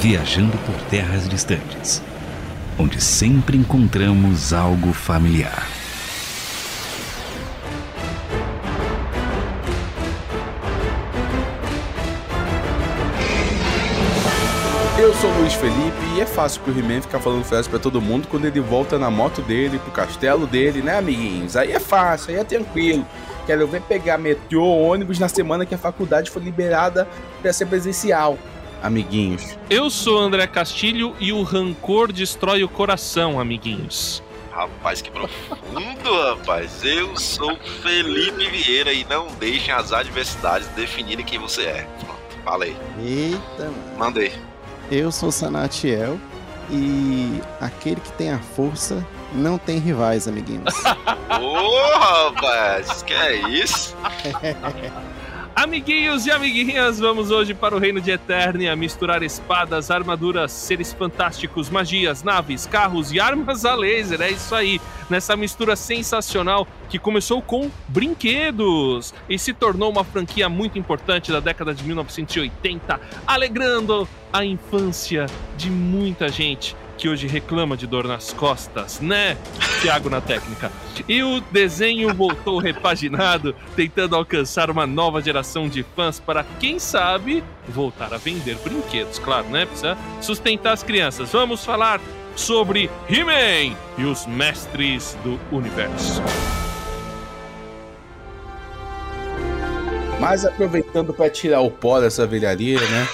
viajando 0.00 0.56
por 0.58 0.76
terras 0.88 1.28
distantes, 1.28 2.00
onde 2.78 3.00
sempre 3.02 3.56
encontramos 3.56 4.52
algo 4.52 4.92
familiar. 4.92 5.66
Eu 14.96 15.12
sou 15.14 15.30
Luiz 15.38 15.54
Felipe 15.54 15.96
e 16.16 16.20
é 16.20 16.26
fácil 16.26 16.60
pro 16.62 16.78
He-Man 16.78 17.00
ficar 17.00 17.18
falando 17.18 17.44
frase 17.44 17.68
pra 17.68 17.78
todo 17.80 18.00
mundo 18.00 18.28
quando 18.28 18.44
ele 18.44 18.60
volta 18.60 18.98
na 18.98 19.10
moto 19.10 19.42
dele, 19.42 19.80
pro 19.80 19.90
castelo 19.90 20.46
dele, 20.46 20.80
né, 20.80 20.98
amiguinhos? 20.98 21.56
Aí 21.56 21.72
é 21.72 21.80
fácil, 21.80 22.30
aí 22.30 22.36
é 22.36 22.44
tranquilo. 22.44 23.04
Quero 23.46 23.66
ver 23.66 23.80
pegar 23.82 24.18
metrô, 24.18 24.64
ônibus 24.64 25.18
na 25.18 25.28
semana 25.28 25.66
que 25.66 25.74
a 25.74 25.78
faculdade 25.78 26.30
foi 26.30 26.42
liberada 26.42 27.08
pra 27.40 27.52
ser 27.52 27.66
presencial, 27.66 28.38
amiguinhos. 28.82 29.56
Eu 29.68 29.90
sou 29.90 30.18
André 30.18 30.46
Castilho 30.46 31.14
e 31.18 31.32
o 31.32 31.42
rancor 31.42 32.12
destrói 32.12 32.64
o 32.64 32.68
coração, 32.68 33.38
amiguinhos. 33.40 34.22
Rapaz, 34.50 35.00
que 35.00 35.10
profundo, 35.10 36.22
rapaz. 36.30 36.84
Eu 36.84 37.16
sou 37.16 37.56
Felipe 37.82 38.48
Vieira 38.48 38.92
e 38.92 39.04
não 39.04 39.28
deixem 39.38 39.72
as 39.72 39.92
adversidades 39.92 40.66
definirem 40.68 41.24
quem 41.24 41.38
você 41.38 41.62
é. 41.62 41.86
Pronto, 42.00 42.44
falei. 42.44 42.76
Eita, 43.00 43.64
mano. 43.64 43.74
Mandei. 43.96 44.32
Eu 44.90 45.12
sou 45.12 45.30
Sanatiel 45.30 46.18
e 46.70 47.40
aquele 47.60 48.00
que 48.00 48.12
tem 48.12 48.30
a 48.30 48.38
força 48.38 49.06
não 49.32 49.58
tem 49.58 49.78
rivais, 49.78 50.26
amiguinhos. 50.26 50.74
Ô, 51.40 51.98
rapaz, 51.98 53.02
que 53.02 53.12
é 53.12 53.36
isso? 53.48 53.94
Amiguinhos 55.58 56.24
e 56.24 56.30
amiguinhas, 56.30 57.00
vamos 57.00 57.32
hoje 57.32 57.52
para 57.52 57.74
o 57.74 57.80
reino 57.80 58.00
de 58.00 58.12
Eternia 58.12 58.76
misturar 58.76 59.24
espadas, 59.24 59.90
armaduras, 59.90 60.52
seres 60.52 60.92
fantásticos, 60.92 61.68
magias, 61.68 62.22
naves, 62.22 62.64
carros 62.64 63.12
e 63.12 63.18
armas 63.18 63.64
a 63.64 63.74
laser. 63.74 64.20
É 64.20 64.30
isso 64.30 64.54
aí, 64.54 64.80
nessa 65.10 65.34
mistura 65.36 65.74
sensacional 65.74 66.64
que 66.88 66.96
começou 66.96 67.42
com 67.42 67.68
brinquedos 67.88 69.12
e 69.28 69.36
se 69.36 69.52
tornou 69.52 69.90
uma 69.90 70.04
franquia 70.04 70.48
muito 70.48 70.78
importante 70.78 71.32
da 71.32 71.40
década 71.40 71.74
de 71.74 71.82
1980, 71.82 73.00
alegrando 73.26 74.08
a 74.32 74.44
infância 74.44 75.26
de 75.56 75.68
muita 75.68 76.28
gente 76.28 76.76
que 76.98 77.08
hoje 77.08 77.28
reclama 77.28 77.76
de 77.76 77.86
dor 77.86 78.08
nas 78.08 78.32
costas, 78.32 79.00
né? 79.00 79.38
Thiago 79.80 80.10
na 80.10 80.20
técnica. 80.20 80.70
E 81.08 81.22
o 81.22 81.40
desenho 81.40 82.12
voltou 82.12 82.58
repaginado, 82.60 83.54
tentando 83.76 84.16
alcançar 84.16 84.68
uma 84.68 84.86
nova 84.86 85.22
geração 85.22 85.68
de 85.68 85.84
fãs 85.94 86.18
para, 86.18 86.44
quem 86.58 86.80
sabe, 86.80 87.44
voltar 87.68 88.12
a 88.12 88.16
vender 88.18 88.56
brinquedos. 88.56 89.18
Claro, 89.20 89.46
né? 89.46 89.64
Precisa 89.64 89.96
sustentar 90.20 90.72
as 90.72 90.82
crianças. 90.82 91.30
Vamos 91.30 91.64
falar 91.64 92.00
sobre 92.34 92.90
He-Man 93.08 93.76
e 93.96 94.04
os 94.04 94.26
mestres 94.26 95.16
do 95.22 95.38
universo. 95.54 96.20
Mas 100.20 100.44
aproveitando 100.44 101.14
para 101.14 101.30
tirar 101.30 101.60
o 101.60 101.70
pó 101.70 102.00
dessa 102.00 102.26
velharia, 102.26 102.80
né? 102.80 103.08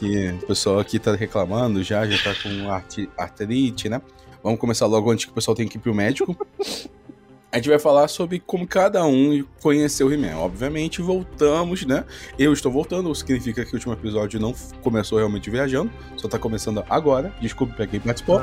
Que 0.00 0.30
o 0.42 0.46
pessoal 0.46 0.80
aqui 0.80 0.98
tá 0.98 1.14
reclamando 1.14 1.82
já, 1.84 2.06
já 2.08 2.16
tá 2.32 2.34
com 2.42 2.70
arti- 2.70 3.08
artrite, 3.16 3.88
né? 3.88 4.00
Vamos 4.42 4.58
começar 4.58 4.86
logo 4.86 5.10
antes 5.10 5.26
que 5.26 5.30
o 5.30 5.34
pessoal 5.34 5.54
tenha 5.54 5.68
que 5.68 5.76
ir 5.76 5.80
pro 5.80 5.94
médico. 5.94 6.34
A 7.52 7.56
gente 7.56 7.68
vai 7.68 7.78
falar 7.78 8.08
sobre 8.08 8.40
como 8.40 8.66
cada 8.66 9.04
um 9.04 9.44
conheceu 9.60 10.06
o 10.06 10.12
He-Man. 10.12 10.36
Obviamente, 10.38 11.02
voltamos, 11.02 11.84
né? 11.84 12.04
Eu 12.38 12.52
estou 12.52 12.72
voltando, 12.72 13.10
o 13.10 13.12
que 13.12 13.18
significa 13.18 13.64
que 13.64 13.72
o 13.72 13.74
último 13.74 13.92
episódio 13.92 14.40
não 14.40 14.54
começou 14.82 15.18
realmente 15.18 15.50
viajando, 15.50 15.90
só 16.16 16.28
tá 16.28 16.38
começando 16.38 16.82
agora. 16.88 17.34
Desculpe 17.40 17.74
pra 17.74 17.86
quem 17.86 18.00
participou. 18.00 18.40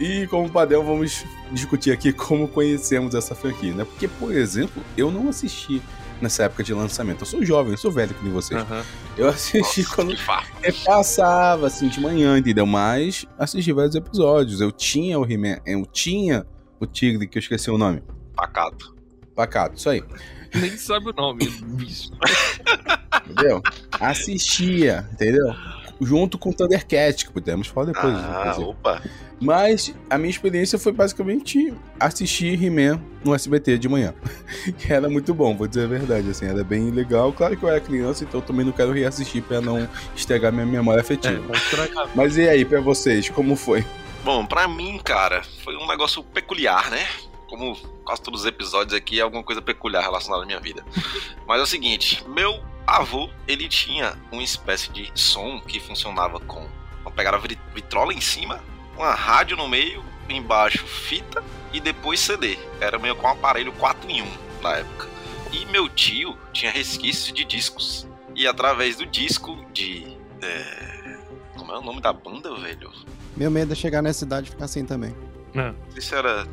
E 0.00 0.26
como 0.26 0.50
padrão, 0.50 0.84
vamos 0.84 1.24
discutir 1.52 1.92
aqui 1.92 2.12
como 2.12 2.48
conhecemos 2.48 3.14
essa 3.14 3.34
franquia, 3.36 3.72
né? 3.72 3.84
Porque, 3.84 4.08
por 4.08 4.34
exemplo, 4.34 4.82
eu 4.96 5.12
não 5.12 5.28
assisti 5.28 5.80
nessa 6.24 6.44
época 6.44 6.64
de 6.64 6.74
lançamento. 6.74 7.20
Eu 7.20 7.26
sou 7.26 7.44
jovem, 7.44 7.72
eu 7.72 7.78
sou 7.78 7.92
velho 7.92 8.12
que 8.12 8.24
nem 8.24 8.32
vocês. 8.32 8.60
Aham. 8.60 8.84
Eu 9.16 9.28
assisti 9.28 9.82
Nossa, 9.82 9.94
quando 9.94 10.16
passava, 10.84 11.66
assim, 11.68 11.88
de 11.88 12.00
manhã, 12.00 12.36
entendeu? 12.36 12.66
Mas 12.66 13.26
assisti 13.38 13.72
vários 13.72 13.94
episódios. 13.94 14.60
Eu 14.60 14.72
tinha 14.72 15.18
o 15.18 15.30
He-Man, 15.30 15.58
eu 15.64 15.86
tinha 15.86 16.44
o 16.80 16.86
Tigre, 16.86 17.28
que 17.28 17.38
eu 17.38 17.40
esqueci 17.40 17.70
o 17.70 17.78
nome. 17.78 18.02
Pacato. 18.34 18.94
Pacato, 19.34 19.76
isso 19.76 19.88
aí. 19.88 20.02
Nem 20.54 20.76
sabe 20.76 21.10
o 21.10 21.12
nome, 21.12 21.46
bicho. 21.62 22.10
Entendeu? 23.28 23.62
Assistia, 24.00 25.08
entendeu? 25.12 25.54
Junto 26.00 26.36
com 26.38 26.50
o 26.50 26.54
Thundercat, 26.54 27.24
que 27.24 27.32
podemos 27.32 27.68
falar 27.68 27.86
depois. 27.86 28.14
Ah, 28.16 28.54
opa. 28.58 29.02
Mas 29.40 29.94
a 30.10 30.16
minha 30.18 30.30
experiência 30.30 30.78
foi 30.78 30.92
basicamente 30.92 31.72
assistir 32.00 32.62
He-Man 32.62 33.00
no 33.24 33.34
SBT 33.34 33.78
de 33.78 33.88
manhã. 33.88 34.14
Que 34.78 34.90
era 34.92 35.08
muito 35.08 35.32
bom, 35.34 35.56
vou 35.56 35.66
dizer 35.66 35.84
a 35.84 35.88
verdade, 35.88 36.30
assim, 36.30 36.46
era 36.46 36.64
bem 36.64 36.90
legal. 36.90 37.32
Claro 37.32 37.56
que 37.56 37.62
eu 37.64 37.68
era 37.68 37.80
criança, 37.80 38.24
então 38.24 38.40
eu 38.40 38.46
também 38.46 38.64
não 38.64 38.72
quero 38.72 38.92
reassistir 38.92 39.42
pra 39.42 39.60
não 39.60 39.88
estragar 40.16 40.52
minha 40.52 40.66
memória 40.66 41.00
É, 41.00 41.02
afetiva. 41.02 41.52
estragar. 41.56 42.08
Mas 42.14 42.36
e 42.36 42.48
aí, 42.48 42.64
pra 42.64 42.80
vocês, 42.80 43.28
como 43.28 43.54
foi? 43.56 43.84
Bom, 44.24 44.46
pra 44.46 44.66
mim, 44.66 44.98
cara, 45.04 45.42
foi 45.62 45.76
um 45.76 45.86
negócio 45.86 46.22
peculiar, 46.24 46.90
né? 46.90 47.06
Como 47.48 47.76
quase 48.04 48.22
todos 48.22 48.40
os 48.40 48.46
episódios 48.46 48.94
aqui, 48.94 49.20
é 49.20 49.22
alguma 49.22 49.42
coisa 49.44 49.60
peculiar 49.60 50.02
relacionada 50.02 50.42
à 50.42 50.46
minha 50.46 50.58
vida. 50.60 50.84
Mas 51.46 51.60
é 51.60 51.62
o 51.62 51.66
seguinte, 51.66 52.24
meu 52.28 52.58
avô, 52.86 53.28
ele 53.48 53.68
tinha 53.68 54.16
uma 54.30 54.42
espécie 54.42 54.90
de 54.92 55.10
som 55.14 55.60
que 55.60 55.80
funcionava 55.80 56.38
com 56.40 56.66
uma 57.02 57.10
pegada 57.10 57.38
vit- 57.38 57.58
vitrola 57.74 58.12
em 58.12 58.20
cima, 58.20 58.60
uma 58.96 59.14
rádio 59.14 59.56
no 59.56 59.68
meio, 59.68 60.04
embaixo 60.28 60.86
fita 60.86 61.42
e 61.72 61.80
depois 61.80 62.20
CD. 62.20 62.58
Era 62.80 62.98
meio 62.98 63.14
com 63.16 63.26
um 63.26 63.30
aparelho 63.30 63.72
4 63.72 64.10
em 64.10 64.22
1 64.22 64.26
na 64.62 64.76
época. 64.76 65.08
E 65.52 65.66
meu 65.66 65.88
tio 65.88 66.36
tinha 66.52 66.70
resquícios 66.72 67.32
de 67.32 67.44
discos. 67.44 68.06
E 68.34 68.46
através 68.46 68.96
do 68.96 69.06
disco 69.06 69.64
de. 69.72 70.16
é, 70.42 71.18
Como 71.56 71.70
é 71.72 71.78
o 71.78 71.82
nome 71.82 72.00
da 72.00 72.12
banda, 72.12 72.54
velho? 72.56 72.90
Meu 73.36 73.50
medo 73.50 73.72
é 73.72 73.76
chegar 73.76 74.02
nessa 74.02 74.24
idade 74.24 74.48
e 74.48 74.50
ficar 74.50 74.64
assim 74.64 74.84
também. 74.84 75.14
Não 75.54 75.74
sei 75.92 76.00
se 76.02 76.14
era 76.14 76.46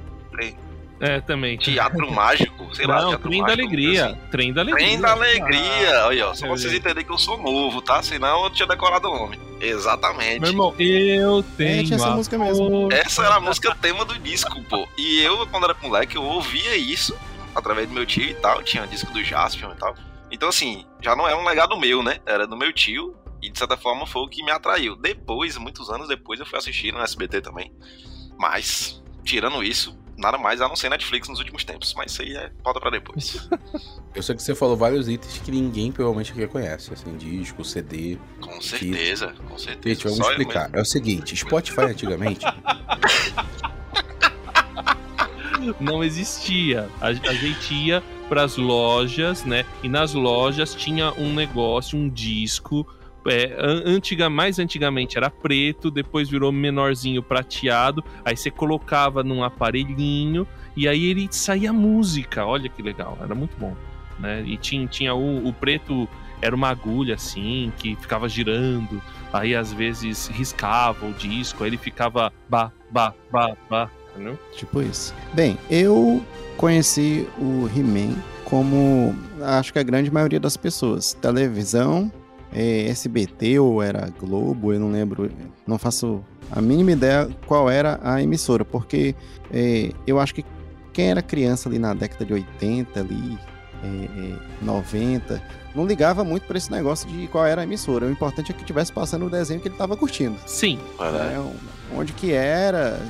É, 1.01 1.19
também. 1.19 1.57
Teatro 1.57 2.11
Mágico, 2.11 2.73
sei 2.75 2.85
lá. 2.85 3.01
Não, 3.01 3.09
Teatro 3.09 3.27
Trem 3.29 3.41
da 3.41 3.47
Mágico, 3.47 3.61
Alegria. 3.67 4.05
assim. 4.05 4.17
Trem 4.29 4.53
da 4.53 4.61
Alegria. 4.61 4.85
Trem 4.87 5.01
da 5.01 5.11
Alegria. 5.11 6.05
Olha, 6.05 6.27
ó, 6.29 6.33
só 6.35 6.45
é 6.45 6.47
pra 6.49 6.57
vocês 6.57 6.73
entenderem 6.73 7.03
que 7.05 7.11
eu 7.11 7.17
sou 7.17 7.37
novo, 7.41 7.81
tá? 7.81 8.03
Senão 8.03 8.43
eu 8.43 8.49
tinha 8.51 8.67
decorado 8.67 9.09
o 9.09 9.17
nome. 9.17 9.39
Exatamente. 9.59 10.39
Meu 10.39 10.49
irmão, 10.51 10.75
eu 10.77 11.39
É, 11.39 11.43
tenho. 11.57 11.83
tinha 11.85 11.95
essa 11.97 12.07
a 12.07 12.15
música 12.15 12.37
mesmo. 12.37 12.89
Essa 12.91 13.25
era 13.25 13.35
a 13.35 13.39
música 13.39 13.75
tema 13.81 14.05
do 14.05 14.17
disco, 14.19 14.61
pô. 14.65 14.87
E 14.97 15.21
eu, 15.21 15.45
quando 15.47 15.63
era 15.65 15.75
moleque, 15.81 16.15
eu 16.15 16.23
ouvia 16.23 16.75
isso 16.77 17.17
através 17.55 17.87
do 17.87 17.93
meu 17.93 18.05
tio 18.05 18.23
e 18.29 18.33
tal. 18.35 18.61
Tinha 18.61 18.85
disco 18.85 19.11
do 19.11 19.23
Jaspion 19.23 19.71
e 19.71 19.75
tal. 19.77 19.95
Então, 20.31 20.49
assim, 20.49 20.85
já 21.01 21.15
não 21.15 21.27
é 21.27 21.35
um 21.35 21.43
legado 21.43 21.77
meu, 21.79 22.01
né? 22.03 22.19
Era 22.25 22.45
do 22.45 22.55
meu 22.55 22.71
tio. 22.71 23.15
E 23.41 23.49
de 23.49 23.57
certa 23.57 23.75
forma 23.75 24.05
foi 24.05 24.21
o 24.21 24.27
que 24.29 24.43
me 24.43 24.51
atraiu. 24.51 24.95
Depois, 24.95 25.57
muitos 25.57 25.89
anos 25.89 26.07
depois, 26.07 26.39
eu 26.39 26.45
fui 26.45 26.59
assistir 26.59 26.93
no 26.93 27.01
SBT 27.01 27.41
também. 27.41 27.71
Mas, 28.37 29.01
tirando 29.23 29.63
isso, 29.63 29.97
nada 30.21 30.37
mais 30.37 30.61
a 30.61 30.67
não 30.67 30.75
ser 30.75 30.89
Netflix 30.89 31.27
nos 31.27 31.39
últimos 31.39 31.63
tempos. 31.63 31.93
Mas 31.95 32.11
isso 32.11 32.21
aí 32.21 32.35
é 32.35 32.51
pauta 32.63 32.79
pra 32.79 32.89
depois. 32.89 33.47
Eu 34.13 34.21
sei 34.21 34.35
que 34.35 34.43
você 34.43 34.53
falou 34.53 34.75
vários 34.75 35.07
itens 35.07 35.39
que 35.39 35.51
ninguém 35.51 35.91
provavelmente 35.91 36.31
aqui 36.31 36.45
conhece, 36.47 36.93
assim, 36.93 37.15
disco, 37.17 37.63
CD. 37.63 38.17
Com 38.41 38.61
certeza, 38.61 39.33
com 39.47 39.57
certeza. 39.57 39.95
Gente, 39.95 40.03
vamos 40.03 40.17
Só 40.17 40.31
explicar. 40.31 40.69
É 40.73 40.81
o 40.81 40.85
seguinte, 40.85 41.35
Spotify 41.35 41.81
antigamente, 41.81 42.45
não 45.79 46.03
existia. 46.03 46.89
A, 46.99 47.07
a 47.07 47.33
gente 47.33 47.73
ia 47.73 48.03
pras 48.27 48.57
lojas, 48.57 49.43
né? 49.43 49.65
E 49.83 49.89
nas 49.89 50.13
lojas 50.13 50.75
tinha 50.75 51.11
um 51.13 51.33
negócio, 51.33 51.97
um 51.97 52.09
disco. 52.09 52.87
É, 53.27 53.55
an- 53.59 53.83
antiga, 53.85 54.29
mais 54.29 54.57
antigamente 54.59 55.17
era 55.17 55.29
preto, 55.29 55.91
depois 55.91 56.29
virou 56.29 56.51
menorzinho 56.51 57.21
prateado. 57.21 58.03
Aí 58.25 58.35
você 58.35 58.49
colocava 58.49 59.23
num 59.23 59.43
aparelhinho 59.43 60.47
e 60.75 60.87
aí 60.87 61.05
ele 61.05 61.27
saía 61.31 61.71
música. 61.71 62.45
Olha 62.45 62.67
que 62.69 62.81
legal, 62.81 63.17
era 63.21 63.35
muito 63.35 63.55
bom. 63.57 63.75
Né? 64.19 64.43
E 64.45 64.57
tinha, 64.57 64.87
tinha 64.87 65.13
o, 65.13 65.47
o 65.47 65.53
preto, 65.53 66.07
era 66.41 66.55
uma 66.55 66.69
agulha 66.69 67.15
assim, 67.15 67.71
que 67.77 67.95
ficava 67.95 68.27
girando. 68.27 69.01
Aí 69.31 69.55
às 69.55 69.71
vezes 69.71 70.27
riscava 70.27 71.05
o 71.05 71.13
disco, 71.13 71.63
aí 71.63 71.69
ele 71.69 71.77
ficava 71.77 72.31
ba, 72.49 72.71
ba, 72.89 73.13
ba, 73.31 73.55
ba. 73.69 73.91
Entendeu? 74.13 74.37
Tipo 74.55 74.81
isso. 74.81 75.13
Bem, 75.33 75.57
eu 75.69 76.21
conheci 76.57 77.27
o 77.37 77.69
He-Man 77.73 78.15
como 78.43 79.15
acho 79.41 79.71
que 79.71 79.79
a 79.79 79.83
grande 79.83 80.11
maioria 80.11 80.39
das 80.39 80.57
pessoas. 80.57 81.13
Televisão, 81.13 82.11
é, 82.53 82.87
SBT 82.87 83.59
ou 83.59 83.81
era 83.81 84.09
Globo, 84.19 84.73
eu 84.73 84.79
não 84.79 84.91
lembro, 84.91 85.31
não 85.65 85.77
faço 85.77 86.23
a 86.51 86.61
mínima 86.61 86.91
ideia 86.91 87.29
qual 87.45 87.69
era 87.69 87.99
a 88.03 88.21
emissora, 88.21 88.65
porque 88.65 89.15
é, 89.51 89.91
eu 90.05 90.19
acho 90.19 90.35
que 90.35 90.45
quem 90.91 91.09
era 91.09 91.21
criança 91.21 91.69
ali 91.69 91.79
na 91.79 91.93
década 91.93 92.25
de 92.25 92.33
80 92.33 92.99
ali, 92.99 93.37
é, 93.83 94.63
90, 94.63 95.41
não 95.73 95.85
ligava 95.85 96.23
muito 96.23 96.45
pra 96.45 96.57
esse 96.57 96.69
negócio 96.69 97.07
de 97.09 97.27
qual 97.27 97.45
era 97.45 97.61
a 97.61 97.63
emissora. 97.63 98.05
O 98.05 98.11
importante 98.11 98.51
é 98.51 98.55
que 98.55 98.63
tivesse 98.65 98.91
passando 98.91 99.25
o 99.25 99.29
desenho 99.29 99.61
que 99.61 99.69
ele 99.69 99.75
tava 99.75 99.95
curtindo. 99.95 100.37
Sim. 100.45 100.77
Né? 100.99 101.53
Onde 101.95 102.11
que 102.11 102.33
era, 102.33 103.01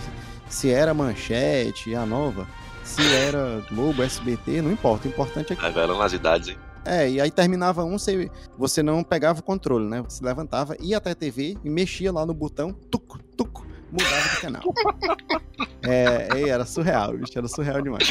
se 0.47 0.69
era 0.69 0.93
Manchete, 0.93 1.95
a 1.95 2.05
nova, 2.05 2.47
se 2.83 3.01
era 3.15 3.63
Globo, 3.71 4.03
SBT, 4.03 4.61
não 4.61 4.71
importa. 4.71 5.07
O 5.07 5.11
importante 5.11 5.53
é 5.53 5.55
que. 5.55 5.61
Revelando 5.61 6.01
as 6.01 6.13
idades, 6.13 6.49
hein? 6.49 6.57
É, 6.85 7.09
e 7.09 7.21
aí 7.21 7.29
terminava 7.29 7.83
um, 7.83 7.97
você, 7.97 8.29
você 8.57 8.81
não 8.81 9.03
pegava 9.03 9.39
o 9.39 9.43
controle, 9.43 9.85
né? 9.87 10.01
Você 10.01 10.23
levantava, 10.25 10.75
ia 10.79 10.97
até 10.97 11.11
a 11.11 11.15
TV 11.15 11.57
e 11.63 11.69
mexia 11.69 12.11
lá 12.11 12.25
no 12.25 12.33
botão, 12.33 12.73
tuco, 12.89 13.19
tuco, 13.37 13.65
mudava 13.91 14.29
de 14.29 14.41
canal. 14.41 14.61
é, 15.83 16.49
era 16.49 16.65
surreal, 16.65 17.17
bicho, 17.17 17.37
era 17.37 17.47
surreal 17.47 17.81
demais. 17.81 18.07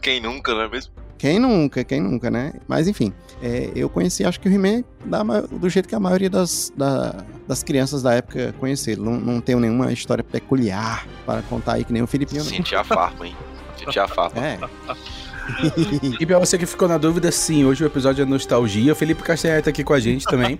Quem 0.00 0.20
nunca, 0.20 0.54
não 0.54 0.62
é 0.62 0.68
mesmo? 0.68 0.92
Quem 1.18 1.38
nunca, 1.38 1.82
quem 1.82 2.00
nunca, 2.00 2.30
né? 2.30 2.52
Mas 2.68 2.86
enfim, 2.88 3.12
é, 3.42 3.70
eu 3.74 3.88
conheci, 3.88 4.22
acho 4.24 4.38
que 4.38 4.48
o 4.48 4.52
He-Man 4.52 4.84
do 5.50 5.68
jeito 5.68 5.88
que 5.88 5.94
a 5.94 6.00
maioria 6.00 6.28
das, 6.28 6.70
da- 6.76 7.24
das 7.48 7.62
crianças 7.62 8.02
da 8.02 8.12
época 8.14 8.54
conheceram. 8.58 9.02
Não, 9.04 9.12
não 9.18 9.40
tenho 9.40 9.58
nenhuma 9.58 9.90
história 9.92 10.22
peculiar 10.22 11.06
para 11.24 11.40
contar 11.42 11.74
aí, 11.74 11.84
que 11.84 11.92
nem 11.92 12.02
o 12.02 12.06
Filipinho. 12.06 12.44
não. 12.44 12.50
Senti 12.50 12.74
a 12.74 12.84
farpa, 12.84 13.26
hein? 13.26 13.34
Senti 13.78 13.98
a 13.98 14.06
farpa. 14.06 14.38
É. 14.38 14.58
E 16.20 16.26
pra 16.26 16.38
você 16.38 16.58
que 16.58 16.66
ficou 16.66 16.88
na 16.88 16.98
dúvida, 16.98 17.30
sim, 17.30 17.64
hoje 17.64 17.84
o 17.84 17.86
episódio 17.86 18.22
é 18.22 18.24
nostalgia. 18.26 18.92
O 18.92 18.96
Felipe 18.96 19.22
Castanhar 19.22 19.62
tá 19.62 19.70
aqui 19.70 19.84
com 19.84 19.92
a 19.94 20.00
gente 20.00 20.24
também. 20.26 20.58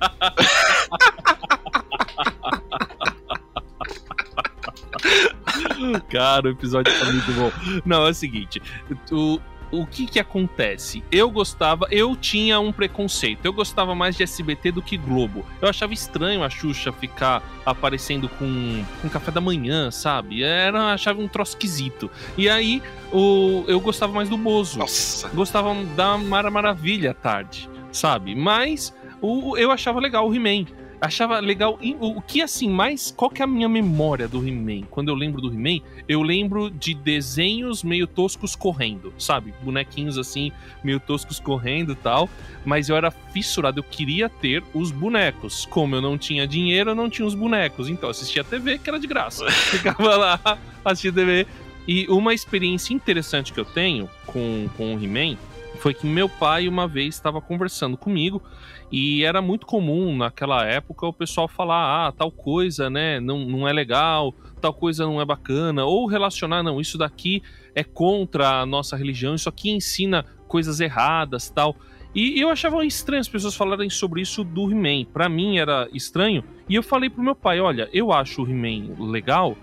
Cara, 6.10 6.48
o 6.48 6.50
episódio 6.50 6.92
tá 6.98 7.04
muito 7.06 7.32
bom. 7.32 7.52
Não, 7.84 8.06
é 8.06 8.10
o 8.10 8.14
seguinte. 8.14 8.62
O, 9.10 9.40
o 9.70 9.86
que 9.86 10.06
que 10.06 10.18
acontece? 10.18 11.02
Eu 11.10 11.30
gostava, 11.30 11.86
eu 11.90 12.16
tinha 12.16 12.58
um 12.60 12.72
preconceito. 12.72 13.44
Eu 13.44 13.52
gostava 13.52 13.94
mais 13.94 14.16
de 14.16 14.22
SBT 14.22 14.72
do 14.72 14.82
que 14.82 14.96
Globo. 14.96 15.44
Eu 15.60 15.68
achava 15.68 15.92
estranho 15.92 16.42
a 16.42 16.50
Xuxa 16.50 16.92
ficar 16.92 17.42
aparecendo 17.64 18.28
com, 18.28 18.84
com 19.02 19.08
café 19.08 19.30
da 19.30 19.40
manhã, 19.40 19.90
sabe? 19.90 20.42
Era, 20.42 20.92
achava 20.92 21.20
um 21.20 21.28
troço 21.28 21.52
esquisito. 21.52 22.10
E 22.36 22.48
aí, 22.48 22.82
o, 23.12 23.64
eu 23.66 23.80
gostava 23.80 24.12
mais 24.12 24.28
do 24.28 24.36
Bozo. 24.36 24.78
Nossa. 24.78 25.28
Gostava 25.28 25.74
da 25.96 26.16
Mara 26.16 26.50
Maravilha 26.50 27.10
à 27.10 27.14
tarde, 27.14 27.68
sabe? 27.92 28.34
Mas 28.34 28.94
o, 29.20 29.56
eu 29.56 29.70
achava 29.70 30.00
legal 30.00 30.28
o 30.28 30.34
He-Man. 30.34 30.66
Achava 31.00 31.38
legal. 31.40 31.78
O 32.00 32.20
que 32.22 32.40
assim, 32.40 32.68
mais. 32.68 33.12
Qual 33.16 33.30
que 33.30 33.42
é 33.42 33.44
a 33.44 33.48
minha 33.48 33.68
memória 33.68 34.26
do 34.26 34.46
He-Man? 34.46 34.86
Quando 34.90 35.08
eu 35.08 35.14
lembro 35.14 35.40
do 35.40 35.52
He-Man, 35.52 35.84
eu 36.08 36.22
lembro 36.22 36.70
de 36.70 36.94
desenhos 36.94 37.82
meio 37.82 38.06
toscos 38.06 38.56
correndo, 38.56 39.12
sabe? 39.18 39.52
Bonequinhos 39.62 40.16
assim, 40.18 40.50
meio 40.82 40.98
toscos 40.98 41.38
correndo 41.38 41.92
e 41.92 41.96
tal. 41.96 42.28
Mas 42.64 42.88
eu 42.88 42.96
era 42.96 43.10
fissurado, 43.10 43.80
eu 43.80 43.84
queria 43.84 44.28
ter 44.28 44.62
os 44.72 44.90
bonecos. 44.90 45.66
Como 45.66 45.94
eu 45.94 46.00
não 46.00 46.16
tinha 46.16 46.46
dinheiro, 46.46 46.90
eu 46.90 46.94
não 46.94 47.10
tinha 47.10 47.26
os 47.26 47.34
bonecos. 47.34 47.88
Então 47.88 48.08
eu 48.08 48.10
assistia 48.10 48.42
TV, 48.42 48.78
que 48.78 48.88
era 48.88 48.98
de 48.98 49.06
graça. 49.06 49.48
Ficava 49.70 50.16
lá 50.16 50.58
assistindo 50.84 51.14
TV. 51.14 51.46
E 51.86 52.06
uma 52.08 52.34
experiência 52.34 52.92
interessante 52.92 53.52
que 53.52 53.60
eu 53.60 53.64
tenho 53.64 54.08
com, 54.26 54.68
com 54.76 54.96
o 54.96 55.02
He-Man 55.02 55.36
foi 55.76 55.94
que 55.94 56.06
meu 56.06 56.28
pai 56.28 56.68
uma 56.68 56.88
vez 56.88 57.14
estava 57.14 57.40
conversando 57.40 57.96
comigo 57.96 58.42
e 58.90 59.24
era 59.24 59.40
muito 59.42 59.66
comum 59.66 60.16
naquela 60.16 60.64
época 60.64 61.06
o 61.06 61.12
pessoal 61.12 61.46
falar, 61.48 62.08
ah, 62.08 62.12
tal 62.12 62.30
coisa, 62.30 62.88
né, 62.90 63.20
não, 63.20 63.40
não 63.40 63.68
é 63.68 63.72
legal, 63.72 64.34
tal 64.60 64.72
coisa 64.72 65.04
não 65.04 65.20
é 65.20 65.24
bacana, 65.24 65.84
ou 65.84 66.06
relacionar, 66.06 66.62
não, 66.62 66.80
isso 66.80 66.96
daqui 66.96 67.42
é 67.74 67.84
contra 67.84 68.60
a 68.60 68.66
nossa 68.66 68.96
religião, 68.96 69.34
isso 69.34 69.48
aqui 69.48 69.70
ensina 69.70 70.24
coisas 70.48 70.80
erradas, 70.80 71.50
tal. 71.50 71.76
E 72.14 72.40
eu 72.40 72.48
achava 72.48 72.82
estranho 72.86 73.20
as 73.20 73.28
pessoas 73.28 73.54
falarem 73.54 73.90
sobre 73.90 74.22
isso 74.22 74.42
do 74.42 74.70
He-Man. 74.70 75.04
Pra 75.12 75.28
mim 75.28 75.58
era 75.58 75.86
estranho. 75.92 76.42
E 76.66 76.74
eu 76.74 76.82
falei 76.82 77.10
pro 77.10 77.22
meu 77.22 77.34
pai, 77.34 77.60
olha, 77.60 77.90
eu 77.92 78.10
acho 78.10 78.42
o 78.42 78.48
He-Man 78.48 78.94
legal 79.10 79.54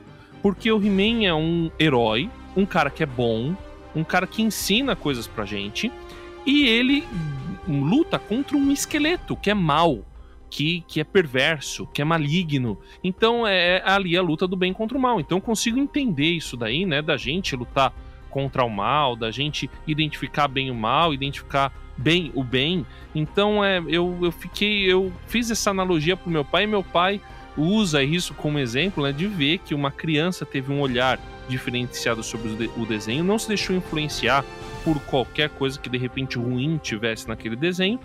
porque 0.43 0.69
o 0.69 0.77
He-Man 0.77 1.25
é 1.25 1.33
um 1.33 1.71
herói, 1.79 2.29
um 2.55 2.65
cara 2.65 2.89
que 2.89 3.01
é 3.01 3.05
bom, 3.05 3.55
um 3.95 4.03
cara 4.03 4.27
que 4.27 4.41
ensina 4.41 4.93
coisas 4.93 5.25
pra 5.25 5.45
gente, 5.45 5.89
e 6.45 6.65
ele 6.67 7.03
luta 7.67 8.19
contra 8.19 8.57
um 8.57 8.71
esqueleto 8.71 9.35
que 9.35 9.49
é 9.49 9.53
mau, 9.53 10.03
que, 10.49 10.83
que 10.87 10.99
é 10.99 11.03
perverso, 11.03 11.87
que 11.87 12.01
é 12.01 12.05
maligno. 12.05 12.77
Então 13.03 13.47
é 13.47 13.81
ali 13.85 14.17
a 14.17 14.21
luta 14.21 14.47
do 14.47 14.55
bem 14.55 14.73
contra 14.73 14.97
o 14.97 15.01
mal. 15.01 15.19
Então 15.19 15.37
eu 15.37 15.41
consigo 15.41 15.79
entender 15.79 16.31
isso 16.31 16.55
daí, 16.57 16.85
né, 16.85 17.01
da 17.01 17.17
gente 17.17 17.55
lutar 17.55 17.93
contra 18.29 18.63
o 18.63 18.69
mal, 18.69 19.15
da 19.15 19.31
gente 19.31 19.69
identificar 19.87 20.47
bem 20.47 20.69
o 20.69 20.75
mal, 20.75 21.13
identificar 21.13 21.71
bem 21.97 22.31
o 22.35 22.43
bem. 22.43 22.85
Então 23.15 23.63
é, 23.63 23.81
eu, 23.87 24.17
eu 24.21 24.31
fiquei, 24.31 24.83
eu 24.91 25.11
fiz 25.27 25.49
essa 25.49 25.69
analogia 25.71 26.17
pro 26.17 26.29
meu 26.29 26.43
pai 26.43 26.63
e 26.63 26.67
meu 26.67 26.83
pai 26.83 27.21
usa 27.55 28.03
isso 28.03 28.33
como 28.33 28.57
exemplo, 28.57 29.03
né, 29.03 29.11
de 29.11 29.27
ver 29.27 29.59
que 29.59 29.75
uma 29.75 29.91
criança 29.91 30.45
teve 30.45 30.71
um 30.73 30.81
olhar 30.81 31.19
diferenciado 31.47 32.23
sobre 32.23 32.49
o, 32.51 32.55
de- 32.55 32.71
o 32.77 32.85
desenho, 32.85 33.23
não 33.23 33.37
se 33.37 33.47
deixou 33.47 33.75
influenciar 33.75 34.43
por 34.83 34.99
qualquer 35.01 35.49
coisa 35.49 35.79
que 35.79 35.89
de 35.89 35.97
repente 35.97 36.37
ruim 36.37 36.77
tivesse 36.77 37.27
naquele 37.27 37.55
desenho, 37.55 37.99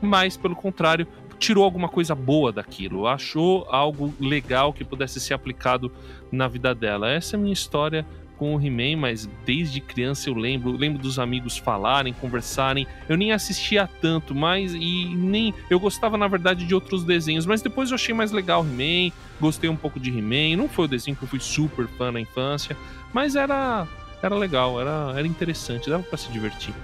mas 0.00 0.36
pelo 0.36 0.56
contrário, 0.56 1.06
tirou 1.38 1.64
alguma 1.64 1.88
coisa 1.88 2.14
boa 2.14 2.52
daquilo, 2.52 3.06
achou 3.06 3.66
algo 3.70 4.14
legal 4.20 4.72
que 4.72 4.84
pudesse 4.84 5.20
ser 5.20 5.34
aplicado 5.34 5.90
na 6.30 6.48
vida 6.48 6.74
dela. 6.74 7.10
Essa 7.10 7.36
é 7.36 7.38
a 7.38 7.40
minha 7.40 7.52
história 7.52 8.06
com 8.36 8.56
o 8.56 8.60
He-Man, 8.60 8.96
mas 8.98 9.28
desde 9.44 9.80
criança 9.80 10.28
eu 10.28 10.34
lembro, 10.34 10.72
lembro 10.72 11.00
dos 11.00 11.18
amigos 11.18 11.56
falarem, 11.56 12.12
conversarem. 12.12 12.86
Eu 13.08 13.16
nem 13.16 13.32
assistia 13.32 13.88
tanto, 14.00 14.34
mas 14.34 14.74
e 14.74 15.04
nem 15.14 15.54
eu 15.70 15.78
gostava 15.78 16.16
na 16.16 16.26
verdade 16.26 16.66
de 16.66 16.74
outros 16.74 17.04
desenhos, 17.04 17.46
mas 17.46 17.62
depois 17.62 17.90
eu 17.90 17.94
achei 17.94 18.14
mais 18.14 18.32
legal 18.32 18.62
o 18.62 18.66
He-Man, 18.66 19.14
gostei 19.40 19.70
um 19.70 19.76
pouco 19.76 20.00
de 20.00 20.10
He-Man. 20.10 20.56
Não 20.56 20.68
foi 20.68 20.86
o 20.86 20.88
desenho 20.88 21.16
que 21.16 21.22
eu 21.22 21.28
fui 21.28 21.40
super 21.40 21.86
fã 21.86 22.10
na 22.10 22.20
infância, 22.20 22.76
mas 23.12 23.36
era 23.36 23.86
era 24.26 24.34
legal, 24.34 24.80
era, 24.80 25.12
era 25.16 25.26
interessante, 25.26 25.88
dava 25.90 26.02
pra 26.02 26.18
se 26.18 26.30
divertir. 26.30 26.74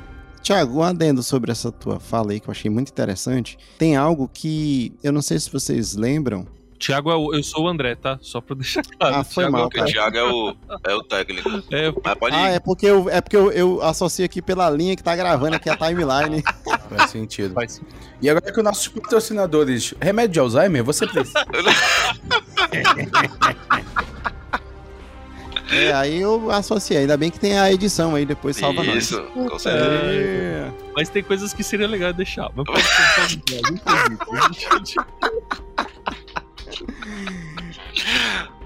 Tiago, 0.42 0.78
um 0.78 0.82
adendo 0.82 1.22
sobre 1.22 1.50
essa 1.52 1.70
tua 1.70 2.00
fala 2.00 2.32
aí 2.32 2.40
que 2.40 2.48
eu 2.48 2.52
achei 2.52 2.70
muito 2.70 2.88
interessante. 2.90 3.58
Tem 3.78 3.94
algo 3.96 4.28
que 4.32 4.92
eu 5.02 5.12
não 5.12 5.20
sei 5.22 5.38
se 5.38 5.50
vocês 5.52 5.94
lembram. 5.94 6.46
Tiago, 6.78 7.10
é 7.10 7.14
o- 7.14 7.34
eu 7.34 7.42
sou 7.42 7.64
o 7.64 7.68
André, 7.68 7.94
tá? 7.94 8.18
Só 8.22 8.40
pra 8.40 8.56
deixar 8.56 8.82
claro. 8.98 9.16
Ah, 9.16 9.22
foi 9.22 9.44
Thiago 9.44 9.52
mal, 9.52 9.60
é 9.60 9.66
o 9.66 9.68
Porque 9.68 9.80
o 9.80 9.82
cara. 9.82 9.92
Thiago 9.92 10.16
é 10.16 10.24
o, 10.32 10.56
é 10.88 10.94
o 10.94 11.02
técnico. 11.02 11.50
É, 11.70 11.92
Mas 12.02 12.14
pode 12.18 12.34
Ah, 12.34 12.52
ir. 12.52 12.54
é 12.54 12.58
porque 12.58 12.86
eu, 12.86 13.10
é 13.10 13.20
porque 13.20 13.36
eu, 13.36 13.52
eu 13.52 13.82
associo 13.82 14.24
aqui 14.24 14.40
pela 14.40 14.70
linha 14.70 14.96
que 14.96 15.02
tá 15.02 15.14
gravando 15.14 15.56
aqui 15.56 15.68
a 15.68 15.76
timeline. 15.76 16.42
Faz 16.88 17.10
sentido. 17.10 17.52
faz 17.52 17.82
E 18.22 18.30
agora 18.30 18.50
que 18.50 18.58
os 18.58 18.64
nossos 18.64 18.88
patrocinadores, 18.88 19.92
remédio 20.00 20.32
de 20.32 20.40
Alzheimer, 20.40 20.82
você 20.82 21.06
precisa. 21.06 21.44
É, 25.72 25.92
aí 25.92 26.20
eu 26.20 26.50
associei. 26.50 26.98
Ainda 26.98 27.16
bem 27.16 27.30
que 27.30 27.38
tem 27.38 27.58
a 27.58 27.72
edição 27.72 28.14
aí, 28.14 28.26
depois 28.26 28.56
salva 28.56 28.82
nós. 28.82 29.04
Isso, 29.04 29.22
com 29.32 29.58
certeza. 29.58 29.86
É. 29.86 30.70
Mas 30.94 31.08
tem 31.08 31.22
coisas 31.22 31.52
que 31.52 31.62
seria 31.62 31.86
legal 31.86 32.12
deixar. 32.12 32.50
Mas 32.54 32.66
pode 32.66 33.42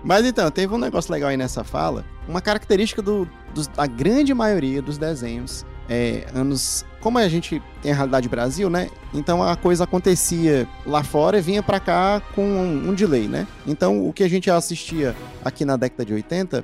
Mas 0.02 0.26
então, 0.26 0.50
teve 0.50 0.74
um 0.74 0.78
negócio 0.78 1.12
legal 1.12 1.30
aí 1.30 1.36
nessa 1.36 1.64
fala. 1.64 2.04
Uma 2.28 2.40
característica 2.40 3.00
do, 3.00 3.28
dos- 3.54 3.66
da 3.68 3.86
grande 3.86 4.34
maioria 4.34 4.82
dos 4.82 4.98
desenhos 4.98 5.64
é, 5.88 6.26
anos. 6.34 6.84
Como 7.00 7.18
a 7.18 7.28
gente 7.28 7.62
tem 7.82 7.92
a 7.92 7.94
realidade 7.94 8.28
Brasil, 8.28 8.68
né? 8.70 8.90
Então 9.12 9.42
a 9.42 9.56
coisa 9.56 9.84
acontecia 9.84 10.66
lá 10.86 11.02
fora 11.02 11.38
e 11.38 11.42
vinha 11.42 11.62
pra 11.62 11.80
cá 11.80 12.20
com 12.34 12.42
um, 12.44 12.90
um 12.90 12.94
delay, 12.94 13.28
né? 13.28 13.46
Então 13.66 14.06
o 14.06 14.12
que 14.12 14.22
a 14.24 14.28
gente 14.28 14.50
assistia 14.50 15.14
aqui 15.44 15.64
na 15.64 15.76
década 15.76 16.04
de 16.04 16.12
80 16.14 16.58
hum, 16.60 16.62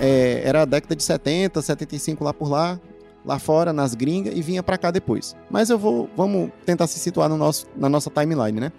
é, 0.00 0.42
era 0.44 0.62
a 0.62 0.64
década 0.64 0.94
de 0.94 1.02
70, 1.02 1.60
75 1.60 2.22
lá 2.24 2.32
por 2.32 2.48
lá, 2.48 2.80
lá 3.24 3.38
fora, 3.38 3.72
nas 3.72 3.94
gringas, 3.94 4.36
e 4.36 4.42
vinha 4.42 4.62
pra 4.62 4.78
cá 4.78 4.90
depois. 4.90 5.34
Mas 5.50 5.70
eu 5.70 5.78
vou. 5.78 6.08
Vamos 6.16 6.50
tentar 6.64 6.86
se 6.86 6.98
situar 6.98 7.28
no 7.28 7.36
nosso, 7.36 7.66
na 7.76 7.88
nossa 7.88 8.10
timeline, 8.10 8.60
né? 8.60 8.72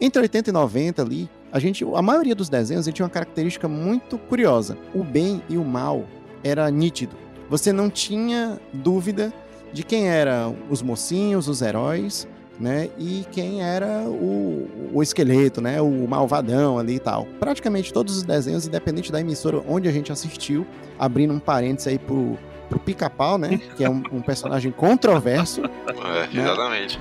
Entre 0.00 0.20
80 0.20 0.50
e 0.50 0.52
90 0.52 1.02
ali, 1.02 1.30
a 1.52 1.58
gente, 1.58 1.84
a 1.94 2.02
maioria 2.02 2.34
dos 2.34 2.48
desenhos 2.48 2.86
tinha 2.86 3.04
uma 3.04 3.10
característica 3.10 3.68
muito 3.68 4.18
curiosa. 4.18 4.76
O 4.94 5.04
bem 5.04 5.42
e 5.48 5.56
o 5.56 5.64
mal 5.64 6.04
era 6.42 6.68
nítido. 6.70 7.14
Você 7.48 7.72
não 7.72 7.88
tinha 7.88 8.58
dúvida 8.72 9.32
de 9.72 9.82
quem 9.84 10.08
eram 10.08 10.56
os 10.68 10.82
mocinhos, 10.82 11.48
os 11.48 11.62
heróis, 11.62 12.26
né? 12.62 12.88
E 12.96 13.26
quem 13.32 13.60
era 13.60 14.04
o, 14.06 14.90
o 14.94 15.02
esqueleto, 15.02 15.60
né? 15.60 15.80
O 15.82 16.06
malvadão 16.06 16.78
ali 16.78 16.94
e 16.94 17.00
tal. 17.00 17.26
Praticamente 17.40 17.92
todos 17.92 18.18
os 18.18 18.22
desenhos, 18.22 18.66
independente 18.66 19.10
da 19.10 19.20
emissora 19.20 19.60
onde 19.68 19.88
a 19.88 19.92
gente 19.92 20.12
assistiu, 20.12 20.64
abrindo 20.96 21.34
um 21.34 21.40
parênteses 21.40 21.88
aí 21.88 21.98
pro, 21.98 22.38
pro 22.68 22.78
Pica-Pau, 22.78 23.36
né? 23.36 23.60
Que 23.76 23.84
é 23.84 23.90
um, 23.90 24.00
um 24.12 24.22
personagem 24.22 24.70
controverso. 24.70 25.60
É, 25.64 26.38
exatamente. 26.38 27.00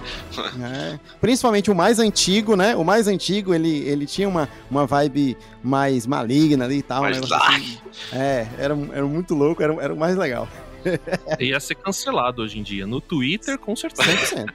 É, 0.61 0.99
principalmente 1.19 1.69
o 1.69 1.75
mais 1.75 1.99
antigo, 1.99 2.55
né? 2.55 2.75
O 2.75 2.83
mais 2.83 3.07
antigo, 3.07 3.53
ele, 3.53 3.87
ele 3.87 4.07
tinha 4.07 4.27
uma, 4.27 4.49
uma 4.69 4.87
vibe 4.87 5.37
mais 5.61 6.07
maligna 6.07 6.65
ali 6.65 6.77
e 6.77 6.81
tal. 6.81 7.03
Mais 7.03 7.15
negócio 7.15 7.35
assim. 7.35 7.77
É, 8.11 8.47
era, 8.57 8.75
era 8.93 9.05
muito 9.05 9.35
louco, 9.35 9.61
era, 9.61 9.73
era 9.75 9.93
o 9.93 9.97
mais 9.97 10.17
legal. 10.17 10.47
Ia 11.39 11.59
ser 11.59 11.75
cancelado 11.75 12.41
hoje 12.41 12.59
em 12.59 12.63
dia. 12.63 12.87
No 12.87 13.01
Twitter, 13.01 13.57
com 13.57 13.75
certeza. 13.75 14.11
100%. 14.35 14.53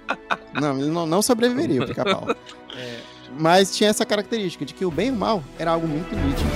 Não, 0.61 0.78
ele 0.78 0.90
não, 0.90 1.06
não 1.06 1.23
sobreviveria 1.23 1.83
o 1.83 1.87
pica-pau. 1.87 2.28
É, 2.78 3.00
mas 3.38 3.75
tinha 3.75 3.88
essa 3.88 4.04
característica 4.04 4.62
de 4.62 4.75
que 4.75 4.85
o 4.85 4.90
bem 4.90 5.09
e 5.09 5.11
o 5.11 5.16
mal 5.16 5.42
era 5.59 5.71
algo 5.71 5.88
muito 5.88 6.14
nítido. 6.14 6.50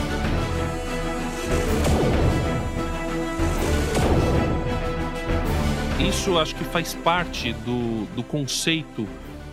Isso 6.06 6.38
acho 6.38 6.54
que 6.56 6.64
faz 6.64 6.92
parte 6.92 7.52
do, 7.52 8.04
do 8.14 8.22
conceito 8.22 9.08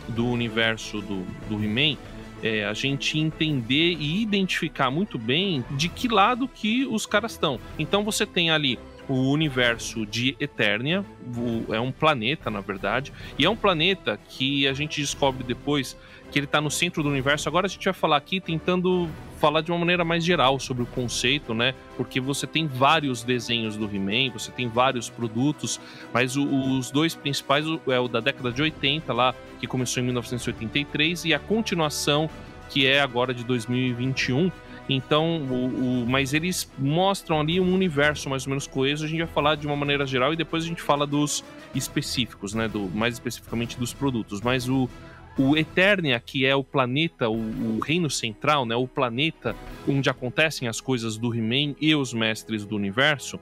do 0.09 0.25
universo 0.27 1.01
do, 1.01 1.21
do 1.47 1.63
He-Man. 1.63 1.97
É, 2.43 2.65
a 2.65 2.73
gente 2.73 3.17
entender 3.17 3.93
e 3.93 4.21
identificar 4.21 4.91
muito 4.91 5.17
bem 5.17 5.63
de 5.71 5.89
que 5.89 6.07
lado 6.07 6.47
que 6.47 6.85
os 6.85 7.05
caras 7.05 7.31
estão. 7.31 7.59
Então 7.79 8.03
você 8.03 8.25
tem 8.25 8.51
ali 8.51 8.77
o 9.07 9.31
universo 9.31 10.05
de 10.05 10.35
Eternia, 10.39 11.05
o, 11.35 11.73
é 11.73 11.79
um 11.79 11.91
planeta, 11.91 12.49
na 12.49 12.61
verdade, 12.61 13.13
e 13.37 13.45
é 13.45 13.49
um 13.49 13.55
planeta 13.55 14.19
que 14.29 14.67
a 14.67 14.73
gente 14.73 14.99
descobre 14.99 15.43
depois 15.43 15.97
que 16.31 16.37
ele 16.37 16.45
está 16.45 16.59
no 16.59 16.69
centro 16.69 17.01
do 17.01 17.09
universo. 17.09 17.47
Agora 17.47 17.67
a 17.67 17.69
gente 17.69 17.85
vai 17.85 17.93
falar 17.93 18.17
aqui 18.17 18.41
tentando 18.41 19.09
falar 19.39 19.61
de 19.61 19.71
uma 19.71 19.77
maneira 19.77 20.03
mais 20.03 20.25
geral 20.25 20.59
sobre 20.59 20.83
o 20.83 20.85
conceito, 20.85 21.53
né? 21.53 21.73
Porque 21.95 22.19
você 22.19 22.45
tem 22.45 22.67
vários 22.67 23.23
desenhos 23.23 23.77
do 23.77 23.85
He-Man, 23.85 24.31
você 24.33 24.51
tem 24.51 24.67
vários 24.67 25.09
produtos, 25.09 25.79
mas 26.13 26.35
o, 26.35 26.43
os 26.43 26.91
dois 26.91 27.15
principais 27.15 27.65
é 27.87 27.99
o 27.99 28.07
da 28.07 28.19
década 28.19 28.51
de 28.51 28.61
80 28.61 29.13
lá, 29.13 29.33
que 29.59 29.67
começou 29.67 30.01
em 30.01 30.05
1983, 30.07 31.25
e 31.25 31.33
a 31.33 31.39
continuação 31.39 32.29
que 32.69 32.85
é 32.85 32.99
agora 32.99 33.33
de 33.33 33.43
2021. 33.43 34.51
Então, 34.89 35.41
o, 35.41 36.03
o, 36.03 36.05
mas 36.07 36.33
eles 36.33 36.71
mostram 36.77 37.41
ali 37.41 37.59
um 37.59 37.73
universo 37.73 38.29
mais 38.29 38.45
ou 38.45 38.49
menos 38.49 38.67
coeso. 38.67 39.03
A 39.03 39.07
gente 39.07 39.19
vai 39.19 39.27
falar 39.27 39.55
de 39.55 39.67
uma 39.67 39.75
maneira 39.75 40.05
geral 40.05 40.33
e 40.33 40.35
depois 40.35 40.63
a 40.63 40.67
gente 40.67 40.81
fala 40.81 41.05
dos 41.05 41.43
específicos, 41.75 42.53
né? 42.53 42.67
Do, 42.67 42.87
mais 42.89 43.15
especificamente 43.15 43.77
dos 43.77 43.93
produtos. 43.93 44.41
Mas 44.41 44.69
o, 44.69 44.89
o 45.37 45.57
Eternia, 45.57 46.19
que 46.19 46.45
é 46.45 46.55
o 46.55 46.63
planeta, 46.63 47.29
o, 47.29 47.35
o, 47.35 47.79
reino 47.79 48.09
central, 48.09 48.65
né? 48.65 48.75
O 48.75 48.87
planeta 48.87 49.55
onde 49.87 50.09
acontecem 50.09 50.67
as 50.67 50.79
coisas 50.79 51.17
do 51.17 51.35
He-Man 51.35 51.75
e 51.81 51.93
os 51.93 52.13
mestres 52.13 52.65
do 52.65 52.75
universo, 52.75 53.37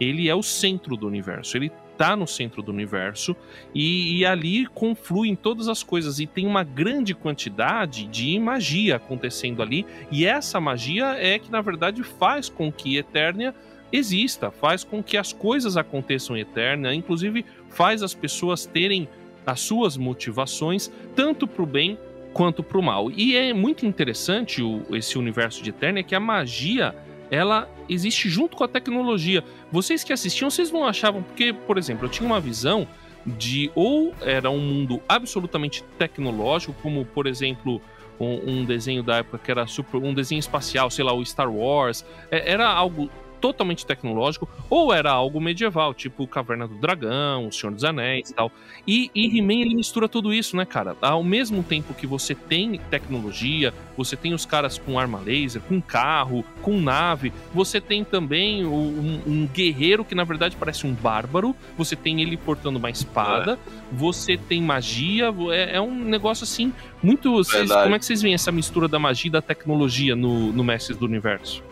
ele 0.00 0.28
é 0.28 0.34
o 0.34 0.42
centro 0.42 0.96
do 0.96 1.06
universo. 1.06 1.58
Ele 1.58 1.70
está 1.96 2.14
no 2.14 2.26
centro 2.26 2.62
do 2.62 2.70
universo 2.70 3.34
e, 3.74 4.18
e, 4.18 4.26
ali 4.26 4.66
confluem 4.66 5.34
todas 5.34 5.66
as 5.66 5.82
coisas 5.82 6.20
e 6.20 6.26
tem 6.26 6.46
uma 6.46 6.62
grande 6.62 7.14
quantidade 7.14 8.06
de 8.06 8.38
magia 8.38 8.96
acontecendo 8.96 9.62
ali 9.62 9.86
e 10.12 10.26
essa 10.26 10.60
magia 10.60 11.16
é 11.18 11.38
que 11.38 11.50
na 11.50 11.62
verdade 11.62 12.02
faz 12.02 12.50
com 12.50 12.70
que 12.70 12.98
Eternia 12.98 13.54
exista, 13.90 14.50
faz 14.50 14.84
com 14.84 15.02
que 15.02 15.16
as 15.16 15.32
coisas 15.32 15.76
aconteçam 15.76 16.36
em 16.36 16.40
Eternia, 16.40 16.94
inclusive 16.94 17.44
faz 17.70 18.02
as 18.02 18.12
pessoas 18.12 18.66
terem 18.66 19.08
as 19.46 19.60
suas 19.60 19.96
motivações 19.96 20.90
tanto 21.14 21.46
para 21.46 21.62
o 21.62 21.66
bem 21.66 21.98
quanto 22.34 22.62
para 22.62 22.78
o 22.78 22.82
mal. 22.82 23.10
E 23.10 23.34
é 23.34 23.54
muito 23.54 23.86
interessante 23.86 24.62
o, 24.62 24.82
esse 24.94 25.16
universo 25.16 25.62
de 25.62 25.70
Eternia 25.70 26.02
que 26.02 26.14
a 26.14 26.20
magia 26.20 26.94
ela 27.30 27.68
existe 27.88 28.28
junto 28.28 28.56
com 28.56 28.64
a 28.64 28.68
tecnologia. 28.68 29.42
Vocês 29.70 30.04
que 30.04 30.12
assistiam, 30.12 30.50
vocês 30.50 30.70
não 30.70 30.84
achavam, 30.84 31.22
porque, 31.22 31.52
por 31.52 31.78
exemplo, 31.78 32.06
eu 32.06 32.10
tinha 32.10 32.26
uma 32.26 32.40
visão 32.40 32.86
de 33.26 33.70
ou 33.74 34.14
era 34.20 34.48
um 34.50 34.60
mundo 34.60 35.02
absolutamente 35.08 35.82
tecnológico, 35.98 36.74
como 36.80 37.04
por 37.04 37.26
exemplo 37.26 37.82
um, 38.20 38.60
um 38.60 38.64
desenho 38.64 39.02
da 39.02 39.16
época 39.16 39.38
que 39.38 39.50
era 39.50 39.66
super, 39.66 39.98
um 39.98 40.14
desenho 40.14 40.38
espacial, 40.38 40.90
sei 40.90 41.04
lá, 41.04 41.12
o 41.12 41.24
Star 41.24 41.52
Wars, 41.52 42.04
é, 42.30 42.52
era 42.52 42.68
algo 42.68 43.10
totalmente 43.46 43.86
tecnológico, 43.86 44.48
ou 44.68 44.92
era 44.92 45.12
algo 45.12 45.40
medieval, 45.40 45.94
tipo 45.94 46.26
Caverna 46.26 46.66
do 46.66 46.74
Dragão, 46.74 47.46
O 47.46 47.52
Senhor 47.52 47.72
dos 47.72 47.84
Anéis 47.84 48.30
e 48.30 48.34
tal. 48.34 48.50
E, 48.84 49.08
e 49.14 49.38
He-Man 49.38 49.60
ele 49.60 49.76
mistura 49.76 50.08
tudo 50.08 50.34
isso, 50.34 50.56
né, 50.56 50.64
cara? 50.64 50.96
Ao 51.00 51.22
mesmo 51.22 51.62
tempo 51.62 51.94
que 51.94 52.08
você 52.08 52.34
tem 52.34 52.80
tecnologia, 52.90 53.72
você 53.96 54.16
tem 54.16 54.34
os 54.34 54.44
caras 54.44 54.78
com 54.78 54.98
arma 54.98 55.20
laser, 55.20 55.62
com 55.62 55.80
carro, 55.80 56.44
com 56.60 56.80
nave, 56.80 57.32
você 57.54 57.80
tem 57.80 58.02
também 58.02 58.66
um, 58.66 59.22
um 59.24 59.46
guerreiro 59.46 60.04
que 60.04 60.14
na 60.14 60.24
verdade 60.24 60.56
parece 60.56 60.84
um 60.84 60.92
bárbaro, 60.92 61.54
você 61.78 61.94
tem 61.94 62.20
ele 62.22 62.36
portando 62.36 62.80
uma 62.80 62.90
espada, 62.90 63.52
é. 63.52 63.58
você 63.92 64.36
tem 64.36 64.60
magia, 64.60 65.32
é, 65.52 65.76
é, 65.76 65.80
um 65.80 65.94
negócio 65.94 66.42
assim 66.42 66.72
muito. 67.00 67.30
Vocês, 67.30 67.70
como 67.70 67.94
é 67.94 67.98
que 67.98 68.04
vocês 68.04 68.22
veem 68.22 68.34
essa 68.34 68.50
mistura 68.50 68.88
da 68.88 68.98
magia 68.98 69.28
e 69.28 69.32
da 69.32 69.40
tecnologia 69.40 70.16
no, 70.16 70.52
no 70.52 70.64
Mestres 70.64 70.98
do 70.98 71.06
Universo? 71.06 71.62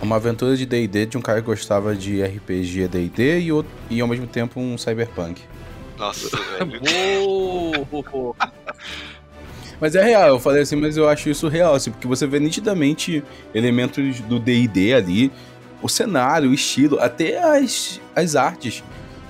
Uma 0.00 0.16
aventura 0.16 0.56
de 0.56 0.66
D&D 0.66 1.06
de 1.06 1.18
um 1.18 1.22
cara 1.22 1.40
que 1.40 1.46
gostava 1.46 1.94
de 1.94 2.22
RPG 2.22 2.88
D&D 2.88 3.40
e, 3.40 3.48
e 3.90 4.00
ao 4.00 4.06
mesmo 4.06 4.26
tempo 4.26 4.60
um 4.60 4.76
cyberpunk. 4.76 5.42
Nossa, 5.98 6.28
velho. 6.58 6.80
mas 9.80 9.94
é 9.94 10.04
real, 10.04 10.28
eu 10.28 10.38
falei 10.38 10.62
assim, 10.62 10.76
mas 10.76 10.96
eu 10.96 11.08
acho 11.08 11.30
isso 11.30 11.48
real, 11.48 11.74
assim, 11.74 11.90
porque 11.90 12.06
você 12.06 12.26
vê 12.26 12.38
nitidamente 12.38 13.24
elementos 13.54 14.20
do 14.20 14.38
D&D 14.38 14.92
ali, 14.92 15.32
o 15.80 15.88
cenário, 15.88 16.50
o 16.50 16.54
estilo, 16.54 17.00
até 17.00 17.38
as, 17.38 18.00
as 18.14 18.36
artes. 18.36 18.84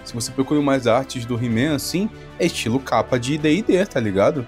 Se 0.04 0.14
você 0.14 0.30
procura 0.30 0.61
mais 0.61 0.87
artes 0.87 1.25
do 1.25 1.35
He-Man, 1.35 1.75
assim, 1.75 2.08
é 2.38 2.46
estilo 2.46 2.78
capa 2.78 3.18
de 3.18 3.38
D&D, 3.38 3.85
tá 3.87 4.00
ligado? 4.00 4.46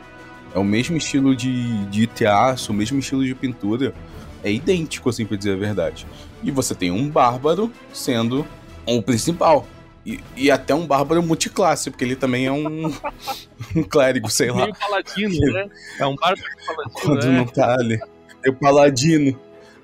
É 0.55 0.59
o 0.59 0.65
mesmo 0.65 0.97
estilo 0.97 1.35
de, 1.37 1.85
de 1.87 2.07
teatro, 2.07 2.73
o 2.73 2.75
mesmo 2.75 2.99
estilo 2.99 3.25
de 3.25 3.35
pintura 3.35 3.93
é 4.43 4.53
idêntico, 4.53 5.09
assim, 5.09 5.25
pra 5.25 5.37
dizer 5.37 5.53
a 5.53 5.57
verdade. 5.57 6.07
E 6.43 6.51
você 6.51 6.75
tem 6.75 6.91
um 6.91 7.09
bárbaro 7.09 7.73
sendo 7.93 8.47
o 8.87 9.03
principal. 9.03 9.67
E, 10.07 10.21
e 10.37 10.51
até 10.51 10.75
um 10.75 10.87
bárbaro 10.87 11.23
multiclasse, 11.23 11.91
porque 11.91 12.05
ele 12.05 12.17
também 12.17 12.47
é 12.47 12.53
um, 12.53 12.87
um 13.77 13.83
clérigo, 13.83 14.31
sei 14.31 14.51
lá. 14.51 14.63
Meio 14.63 14.75
paladino, 14.75 15.53
né? 15.53 15.69
É 15.99 16.07
um 16.07 16.17
bárbaro 16.17 16.49
paladino. 16.67 17.01
Quando 17.03 17.27
é. 17.27 17.31
não 17.31 17.47
tá 17.47 17.75
ali. 17.75 17.99
O 18.47 18.53
paladino. 18.55 19.41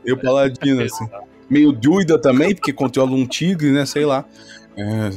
O 0.07 0.17
paladino, 0.17 0.83
é, 0.83 0.85
assim. 0.85 1.09
Meio 1.51 1.73
druida 1.73 2.19
também, 2.19 2.55
porque 2.55 2.73
controla 2.73 3.11
um 3.13 3.27
tigre, 3.27 3.71
né? 3.71 3.85
Sei 3.85 4.07
lá. 4.07 4.25
É, 4.77 5.11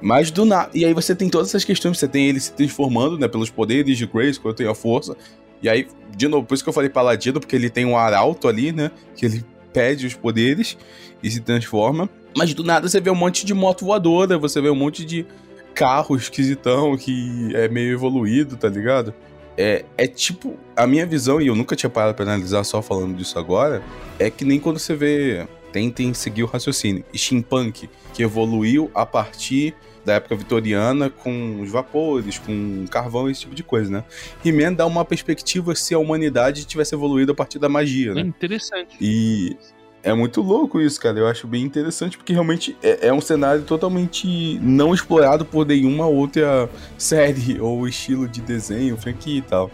mas 0.00 0.30
do 0.30 0.44
nada. 0.44 0.70
E 0.74 0.84
aí 0.84 0.94
você 0.94 1.14
tem 1.14 1.28
todas 1.28 1.48
essas 1.48 1.64
questões. 1.64 1.98
Você 1.98 2.08
tem 2.08 2.28
ele 2.28 2.40
se 2.40 2.52
transformando, 2.52 3.18
né? 3.18 3.28
Pelos 3.28 3.50
poderes 3.50 3.96
de 3.96 4.06
Grace, 4.06 4.38
quando 4.38 4.56
tem 4.56 4.66
a 4.66 4.74
força. 4.74 5.16
E 5.62 5.68
aí, 5.68 5.88
de 6.16 6.28
novo, 6.28 6.46
por 6.46 6.54
isso 6.54 6.62
que 6.62 6.68
eu 6.68 6.74
falei 6.74 6.90
paladino, 6.90 7.40
porque 7.40 7.56
ele 7.56 7.70
tem 7.70 7.84
um 7.84 7.96
arauto 7.96 8.48
ali, 8.48 8.72
né? 8.72 8.90
Que 9.16 9.26
ele 9.26 9.44
pede 9.72 10.06
os 10.06 10.14
poderes 10.14 10.76
e 11.22 11.30
se 11.30 11.40
transforma. 11.40 12.08
Mas 12.36 12.54
do 12.54 12.62
nada 12.62 12.88
você 12.88 13.00
vê 13.00 13.10
um 13.10 13.14
monte 13.14 13.44
de 13.44 13.54
moto 13.54 13.84
voadora, 13.84 14.38
você 14.38 14.60
vê 14.60 14.70
um 14.70 14.74
monte 14.74 15.04
de 15.04 15.26
carro 15.74 16.16
esquisitão 16.16 16.96
que 16.96 17.50
é 17.54 17.68
meio 17.68 17.92
evoluído, 17.92 18.56
tá 18.56 18.68
ligado? 18.68 19.14
É, 19.56 19.84
é 19.96 20.06
tipo, 20.06 20.56
a 20.76 20.86
minha 20.86 21.04
visão, 21.04 21.40
e 21.40 21.48
eu 21.48 21.54
nunca 21.56 21.74
tinha 21.74 21.90
parado 21.90 22.14
pra 22.14 22.24
analisar 22.24 22.62
só 22.62 22.80
falando 22.80 23.16
disso 23.16 23.38
agora, 23.38 23.82
é 24.18 24.30
que 24.30 24.44
nem 24.44 24.60
quando 24.60 24.78
você 24.78 24.94
vê. 24.94 25.46
Tentem 25.70 26.14
seguir 26.14 26.44
o 26.44 26.46
raciocínio. 26.46 27.04
Steampunk, 27.14 27.90
que 28.14 28.22
evoluiu 28.22 28.90
a 28.94 29.04
partir 29.04 29.74
da 30.04 30.14
época 30.14 30.36
vitoriana 30.36 31.10
com 31.10 31.60
os 31.60 31.70
vapores, 31.70 32.38
com 32.38 32.86
carvão, 32.90 33.28
esse 33.28 33.40
tipo 33.40 33.54
de 33.54 33.62
coisa, 33.62 33.90
né? 33.90 34.04
He-Man 34.44 34.72
dá 34.72 34.86
uma 34.86 35.04
perspectiva 35.04 35.74
se 35.74 35.94
a 35.94 35.98
humanidade 35.98 36.64
tivesse 36.64 36.94
evoluído 36.94 37.32
a 37.32 37.34
partir 37.34 37.58
da 37.58 37.68
magia, 37.68 38.14
né? 38.14 38.20
Interessante. 38.22 38.96
E 39.00 39.56
é 40.02 40.14
muito 40.14 40.40
louco 40.40 40.80
isso, 40.80 41.00
cara. 41.00 41.18
Eu 41.18 41.26
acho 41.26 41.46
bem 41.46 41.62
interessante 41.62 42.16
porque 42.16 42.32
realmente 42.32 42.76
é, 42.82 43.08
é, 43.08 43.12
um 43.12 43.20
cenário 43.20 43.62
totalmente 43.62 44.58
não 44.60 44.94
explorado 44.94 45.44
por 45.44 45.66
nenhuma 45.66 46.06
outra 46.06 46.68
série 46.96 47.58
ou 47.60 47.86
estilo 47.86 48.28
de 48.28 48.40
desenho, 48.40 48.96
franquia 48.96 49.38
e 49.38 49.42
tal. 49.42 49.70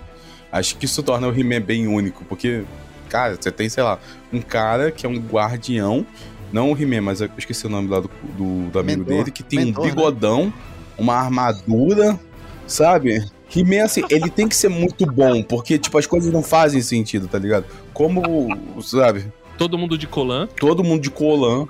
Acho 0.50 0.76
que 0.76 0.84
isso 0.86 1.02
torna 1.02 1.28
o 1.28 1.38
He-Man 1.38 1.60
bem 1.60 1.88
único, 1.88 2.24
porque, 2.24 2.64
cara, 3.08 3.34
você 3.34 3.50
tem, 3.50 3.68
sei 3.68 3.82
lá, 3.82 3.98
um 4.32 4.40
cara 4.40 4.92
que 4.92 5.04
é 5.04 5.08
um 5.08 5.18
guardião 5.18 6.06
não 6.54 6.70
o 6.70 6.80
He-Man, 6.80 7.00
mas 7.00 7.20
eu 7.20 7.28
esqueci 7.36 7.66
o 7.66 7.68
nome 7.68 7.88
lá 7.88 7.98
do, 7.98 8.08
do, 8.38 8.70
do 8.70 8.78
amigo 8.78 9.00
Mentor. 9.00 9.16
dele, 9.16 9.30
que 9.32 9.42
tem 9.42 9.58
Mentor, 9.58 9.82
um 9.82 9.86
né? 9.86 9.92
bigodão, 9.92 10.44
né? 10.46 10.52
uma 10.96 11.14
armadura, 11.16 12.18
sabe? 12.64 13.28
He-Man, 13.54 13.82
assim, 13.82 14.04
ele 14.08 14.30
tem 14.30 14.46
que 14.46 14.54
ser 14.54 14.68
muito 14.68 15.04
bom, 15.04 15.42
porque, 15.42 15.76
tipo, 15.76 15.98
as 15.98 16.06
coisas 16.06 16.32
não 16.32 16.44
fazem 16.44 16.80
sentido, 16.80 17.26
tá 17.26 17.40
ligado? 17.40 17.66
Como, 17.92 18.56
sabe? 18.80 19.26
Todo 19.58 19.76
mundo 19.76 19.98
de 19.98 20.06
colã. 20.06 20.46
Todo 20.46 20.84
mundo 20.84 21.02
de 21.02 21.10
colã. 21.10 21.66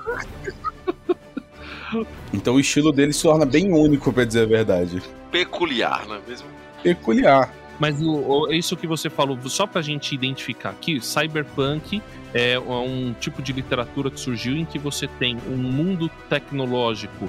Então 2.31 2.57
o 2.57 2.61
estilo 2.61 2.93
dele 2.93 3.13
se 3.15 3.23
torna 3.23 3.47
bem 3.47 3.73
único, 3.73 4.13
pra 4.13 4.25
dizer 4.25 4.43
a 4.43 4.47
verdade. 4.47 5.03
Peculiar, 5.31 6.07
não 6.07 6.17
é 6.17 6.21
mesmo? 6.29 6.47
Peculiar. 6.83 7.55
Mas 7.79 8.01
o, 8.01 8.11
o, 8.11 8.53
isso 8.53 8.77
que 8.77 8.87
você 8.87 9.11
falou, 9.11 9.39
só 9.49 9.67
pra 9.67 9.83
gente 9.83 10.15
identificar 10.15 10.71
aqui, 10.71 11.01
cyberpunk 11.01 12.01
é 12.33 12.59
um 12.59 13.15
tipo 13.19 13.43
de 13.43 13.53
literatura 13.53 14.11
que 14.11 14.19
surgiu 14.19 14.57
em 14.57 14.65
que 14.65 14.79
você 14.79 15.07
tem 15.07 15.37
um 15.49 15.57
mundo 15.57 16.11
tecnológico 16.29 17.29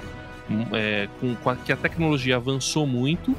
hum, 0.50 0.64
é, 0.72 1.08
com, 1.20 1.36
que 1.56 1.72
a 1.72 1.76
tecnologia 1.76 2.36
avançou 2.36 2.86
muito, 2.86 3.36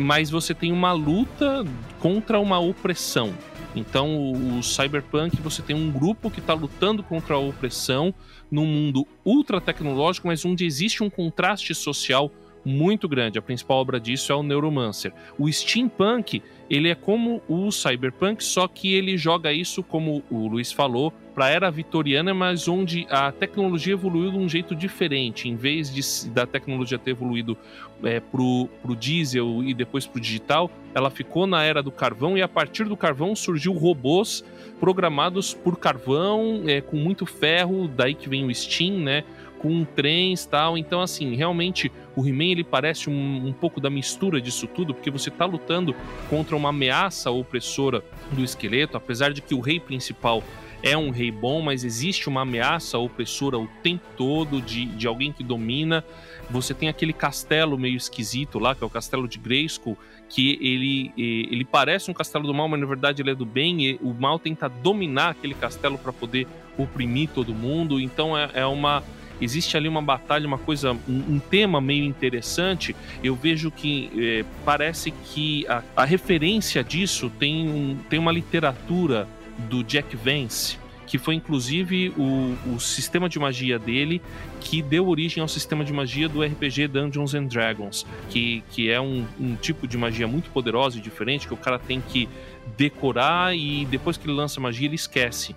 mas 0.00 0.30
você 0.30 0.54
tem 0.54 0.72
uma 0.72 0.92
luta 0.92 1.64
contra 2.00 2.38
uma 2.38 2.58
opressão. 2.58 3.32
Então, 3.74 4.16
o, 4.16 4.58
o 4.58 4.62
cyberpunk, 4.62 5.40
você 5.40 5.62
tem 5.62 5.76
um 5.76 5.90
grupo 5.90 6.30
que 6.30 6.40
está 6.40 6.54
lutando 6.54 7.02
contra 7.02 7.34
a 7.34 7.38
opressão 7.38 8.14
num 8.50 8.64
mundo 8.64 9.06
ultra 9.24 9.60
tecnológico, 9.60 10.28
mas 10.28 10.44
onde 10.44 10.64
existe 10.64 11.02
um 11.02 11.10
contraste 11.10 11.74
social 11.74 12.30
muito 12.66 13.08
grande. 13.08 13.38
A 13.38 13.42
principal 13.42 13.78
obra 13.78 14.00
disso 14.00 14.32
é 14.32 14.34
o 14.34 14.42
Neuromancer. 14.42 15.12
O 15.38 15.50
steampunk, 15.50 16.42
ele 16.68 16.88
é 16.88 16.96
como 16.96 17.40
o 17.48 17.70
cyberpunk, 17.70 18.42
só 18.42 18.66
que 18.66 18.92
ele 18.92 19.16
joga 19.16 19.52
isso, 19.52 19.84
como 19.84 20.24
o 20.28 20.48
Luiz 20.48 20.72
falou, 20.72 21.12
para 21.32 21.44
a 21.44 21.48
era 21.50 21.70
vitoriana, 21.70 22.34
mas 22.34 22.66
onde 22.66 23.06
a 23.08 23.30
tecnologia 23.30 23.92
evoluiu 23.92 24.32
de 24.32 24.38
um 24.38 24.48
jeito 24.48 24.74
diferente. 24.74 25.48
Em 25.48 25.54
vez 25.54 25.94
de, 25.94 26.30
da 26.30 26.44
tecnologia 26.44 26.98
ter 26.98 27.10
evoluído 27.10 27.56
é, 28.02 28.18
para 28.18 28.42
o 28.42 28.68
diesel 28.98 29.62
e 29.62 29.72
depois 29.72 30.06
para 30.06 30.18
o 30.18 30.20
digital, 30.20 30.68
ela 30.92 31.10
ficou 31.10 31.46
na 31.46 31.62
era 31.62 31.82
do 31.82 31.92
carvão 31.92 32.36
e 32.36 32.42
a 32.42 32.48
partir 32.48 32.84
do 32.84 32.96
carvão 32.96 33.36
surgiu 33.36 33.72
robôs 33.74 34.42
programados 34.80 35.54
por 35.54 35.78
carvão, 35.78 36.62
é, 36.66 36.80
com 36.80 36.96
muito 36.96 37.24
ferro, 37.26 37.86
daí 37.86 38.14
que 38.14 38.28
vem 38.28 38.44
o 38.44 38.54
Steam, 38.54 38.98
né? 38.98 39.22
Com 39.58 39.84
trens 39.84 40.46
tal. 40.46 40.76
Então, 40.76 41.00
assim, 41.00 41.34
realmente 41.34 41.90
o 42.14 42.26
He-Man 42.26 42.52
ele 42.52 42.64
parece 42.64 43.10
um, 43.10 43.46
um, 43.46 43.52
pouco 43.52 43.80
da 43.80 43.90
mistura 43.90 44.40
disso 44.40 44.66
tudo, 44.66 44.94
porque 44.94 45.10
você 45.10 45.28
está 45.28 45.44
lutando 45.44 45.94
contra 46.30 46.56
uma 46.56 46.70
ameaça 46.70 47.30
opressora 47.30 48.02
do 48.32 48.42
esqueleto, 48.42 48.96
apesar 48.96 49.32
de 49.32 49.42
que 49.42 49.54
o 49.54 49.60
rei 49.60 49.78
principal 49.78 50.42
é 50.82 50.96
um 50.96 51.10
rei 51.10 51.30
bom, 51.30 51.60
mas 51.60 51.84
existe 51.84 52.28
uma 52.28 52.42
ameaça 52.42 52.98
opressora 52.98 53.58
o 53.58 53.66
tempo 53.82 54.04
todo 54.16 54.60
de, 54.60 54.86
de 54.86 55.06
alguém 55.06 55.32
que 55.32 55.42
domina. 55.42 56.04
Você 56.50 56.72
tem 56.72 56.88
aquele 56.88 57.12
castelo 57.12 57.78
meio 57.78 57.96
esquisito 57.96 58.58
lá, 58.58 58.74
que 58.74 58.84
é 58.84 58.86
o 58.86 58.90
castelo 58.90 59.26
de 59.26 59.38
Grayskull, 59.38 59.98
que 60.28 60.58
ele, 60.60 61.12
ele 61.16 61.64
parece 61.64 62.10
um 62.10 62.14
castelo 62.14 62.46
do 62.46 62.54
mal, 62.54 62.68
mas 62.68 62.80
na 62.80 62.86
verdade 62.86 63.22
ele 63.22 63.30
é 63.30 63.34
do 63.34 63.46
bem, 63.46 63.84
e 63.84 63.98
o 64.02 64.12
mal 64.12 64.38
tenta 64.38 64.68
dominar 64.68 65.30
aquele 65.30 65.54
castelo 65.54 65.98
para 65.98 66.12
poder 66.12 66.46
oprimir 66.78 67.30
todo 67.30 67.54
mundo. 67.54 67.98
Então 68.00 68.36
é, 68.36 68.50
é 68.54 68.66
uma 68.66 69.02
existe 69.40 69.76
ali 69.76 69.88
uma 69.88 70.02
batalha, 70.02 70.46
uma 70.46 70.58
coisa, 70.58 70.92
um, 70.92 71.34
um 71.34 71.38
tema 71.38 71.80
meio 71.80 72.04
interessante. 72.04 72.94
Eu 73.22 73.34
vejo 73.34 73.70
que 73.70 74.10
é, 74.16 74.44
parece 74.64 75.10
que 75.10 75.66
a, 75.68 75.82
a, 75.96 76.04
referência 76.04 76.82
disso 76.82 77.30
tem, 77.38 77.68
um, 77.68 77.96
tem 78.08 78.18
uma 78.18 78.32
literatura 78.32 79.28
do 79.68 79.82
Jack 79.82 80.16
Vance, 80.16 80.78
que 81.06 81.18
foi 81.18 81.34
inclusive 81.34 82.12
o, 82.16 82.56
o 82.74 82.80
sistema 82.80 83.28
de 83.28 83.38
magia 83.38 83.78
dele 83.78 84.20
que 84.60 84.82
deu 84.82 85.06
origem 85.06 85.40
ao 85.40 85.46
sistema 85.46 85.84
de 85.84 85.92
magia 85.92 86.28
do 86.28 86.42
RPG 86.42 86.88
Dungeons 86.88 87.34
and 87.34 87.44
Dragons, 87.44 88.04
que, 88.28 88.64
que 88.70 88.90
é 88.90 89.00
um, 89.00 89.24
um 89.38 89.54
tipo 89.54 89.86
de 89.86 89.96
magia 89.96 90.26
muito 90.26 90.50
poderosa 90.50 90.98
e 90.98 91.00
diferente 91.00 91.46
que 91.46 91.54
o 91.54 91.56
cara 91.56 91.78
tem 91.78 92.00
que 92.00 92.28
decorar 92.76 93.56
e 93.56 93.84
depois 93.86 94.16
que 94.16 94.26
ele 94.26 94.34
lança 94.34 94.60
magia 94.60 94.86
ele 94.86 94.96
esquece. 94.96 95.54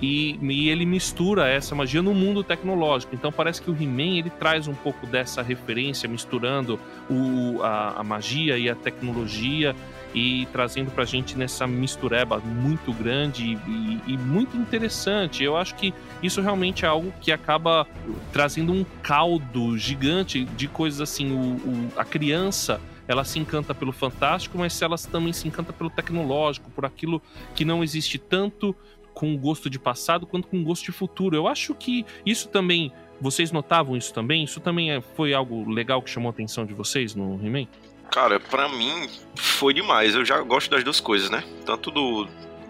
E, 0.00 0.38
e, 0.40 0.68
ele 0.68 0.86
mistura 0.86 1.48
essa 1.48 1.74
magia 1.74 2.00
no 2.00 2.14
mundo 2.14 2.44
tecnológico. 2.44 3.14
Então 3.14 3.32
parece 3.32 3.60
que 3.60 3.70
o 3.70 3.74
He-Man 3.74 4.18
ele 4.18 4.30
traz 4.30 4.68
um 4.68 4.74
pouco 4.74 5.06
dessa 5.06 5.42
referência, 5.42 6.08
misturando 6.08 6.78
o, 7.10 7.60
a, 7.62 8.00
a 8.00 8.04
magia 8.04 8.56
e 8.58 8.70
a 8.70 8.74
tecnologia 8.74 9.74
e 10.14 10.46
trazendo 10.52 10.90
pra 10.90 11.04
gente 11.04 11.36
nessa 11.36 11.66
mistureba 11.66 12.38
muito 12.38 12.92
grande 12.92 13.58
e, 13.66 14.00
e, 14.06 14.16
muito 14.16 14.56
interessante. 14.56 15.44
Eu 15.44 15.56
acho 15.56 15.74
que 15.74 15.92
isso 16.22 16.40
realmente 16.40 16.84
é 16.84 16.88
algo 16.88 17.12
que 17.20 17.30
acaba 17.30 17.86
trazendo 18.32 18.72
um 18.72 18.84
caldo 19.02 19.76
gigante 19.76 20.44
de 20.44 20.66
coisas 20.68 21.00
assim. 21.00 21.32
O, 21.32 21.56
o, 21.56 21.92
a 21.96 22.04
criança 22.04 22.80
ela 23.06 23.24
se 23.24 23.38
encanta 23.38 23.74
pelo 23.74 23.90
fantástico, 23.90 24.58
mas 24.58 24.80
ela 24.82 24.96
também 24.98 25.32
se 25.32 25.48
encanta 25.48 25.72
pelo 25.72 25.88
tecnológico, 25.88 26.70
por 26.70 26.84
aquilo 26.84 27.22
que 27.54 27.64
não 27.64 27.82
existe 27.82 28.18
tanto 28.18 28.76
com 29.18 29.36
gosto 29.36 29.68
de 29.68 29.80
passado 29.80 30.28
quanto 30.28 30.46
com 30.46 30.62
gosto 30.62 30.84
de 30.84 30.92
futuro. 30.92 31.34
Eu 31.34 31.48
acho 31.48 31.74
que 31.74 32.06
isso 32.24 32.48
também. 32.48 32.92
Vocês 33.20 33.50
notavam 33.50 33.96
isso 33.96 34.14
também? 34.14 34.44
Isso 34.44 34.60
também 34.60 34.92
é, 34.92 35.00
foi 35.00 35.34
algo 35.34 35.68
legal 35.68 36.00
que 36.00 36.08
chamou 36.08 36.28
a 36.28 36.30
atenção 36.30 36.64
de 36.64 36.72
vocês 36.72 37.16
no 37.16 37.34
He-Man? 37.44 37.66
Cara, 38.12 38.38
pra 38.38 38.68
mim 38.68 39.10
foi 39.34 39.74
demais. 39.74 40.14
Eu 40.14 40.24
já 40.24 40.40
gosto 40.42 40.70
das 40.70 40.84
duas 40.84 41.00
coisas, 41.00 41.30
né? 41.30 41.42
Tanto 41.66 41.90
do, 41.90 42.28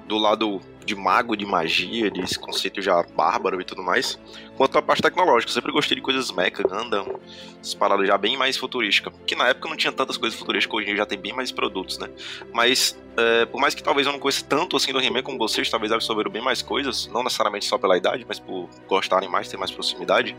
do 0.09 0.16
lado 0.16 0.61
de 0.85 0.97
mago, 0.97 1.37
de 1.37 1.44
magia, 1.44 2.11
desse 2.11 2.38
conceito 2.38 2.81
já 2.81 3.03
bárbaro 3.14 3.61
e 3.61 3.64
tudo 3.64 3.83
mais, 3.83 4.18
quanto 4.57 4.79
a 4.79 4.83
parte 4.83 5.03
tecnológica. 5.03 5.51
Eu 5.51 5.55
sempre 5.55 5.71
gostei 5.71 5.94
de 5.94 6.01
coisas 6.01 6.33
mecha, 6.33 6.62
Gundam, 6.62 7.21
essas 7.61 7.75
paradas 7.75 8.07
já 8.07 8.16
bem 8.16 8.37
mais 8.37 8.57
futurísticas. 8.57 9.12
Que 9.27 9.37
na 9.37 9.49
época 9.49 9.68
não 9.68 9.77
tinha 9.77 9.92
tantas 9.92 10.16
coisas 10.16 10.38
futurísticas, 10.38 10.75
hoje 10.75 10.87
em 10.87 10.88
dia 10.88 10.97
já 10.97 11.07
tem 11.07 11.18
bem 11.18 11.35
mais 11.35 11.53
produtos, 11.53 11.99
né? 11.99 12.09
Mas, 12.55 12.99
é, 13.18 13.44
por 13.44 13.61
mais 13.61 13.75
que 13.75 13.83
talvez 13.83 14.07
eu 14.07 14.14
não 14.14 14.18
conheça 14.18 14.42
tanto 14.49 14.77
assim 14.77 14.90
do 14.90 15.01
He-Man 15.01 15.23
como 15.23 15.37
vocês, 15.37 15.68
talvez 15.68 15.92
absorveram 15.92 16.31
bem 16.31 16.42
mais 16.42 16.62
coisas, 16.62 17.07
não 17.09 17.23
necessariamente 17.23 17.66
só 17.66 17.77
pela 17.77 17.97
idade, 17.97 18.25
mas 18.27 18.38
por 18.38 18.71
gostarem 18.88 19.29
mais, 19.29 19.47
ter 19.47 19.59
mais 19.59 19.71
proximidade, 19.71 20.35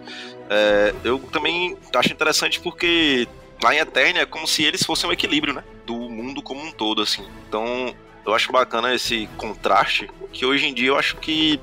é, 0.49 0.95
eu 1.03 1.19
também 1.31 1.77
acho 1.95 2.11
interessante 2.11 2.59
porque 2.59 3.27
lá 3.63 3.75
em 3.75 3.77
Eternia 3.77 4.23
é 4.23 4.25
como 4.25 4.47
se 4.47 4.63
eles 4.63 4.81
fossem 4.81 5.07
um 5.07 5.13
equilíbrio, 5.13 5.53
né? 5.53 5.63
Do 5.85 5.95
mundo 5.95 6.41
como 6.41 6.59
um 6.59 6.71
todo, 6.71 7.03
assim. 7.03 7.23
Então, 7.47 7.93
eu 8.29 8.35
acho 8.35 8.51
bacana 8.51 8.93
esse 8.93 9.27
contraste, 9.37 10.09
que 10.31 10.45
hoje 10.45 10.67
em 10.67 10.73
dia 10.73 10.89
eu 10.89 10.97
acho 10.97 11.17
que, 11.17 11.59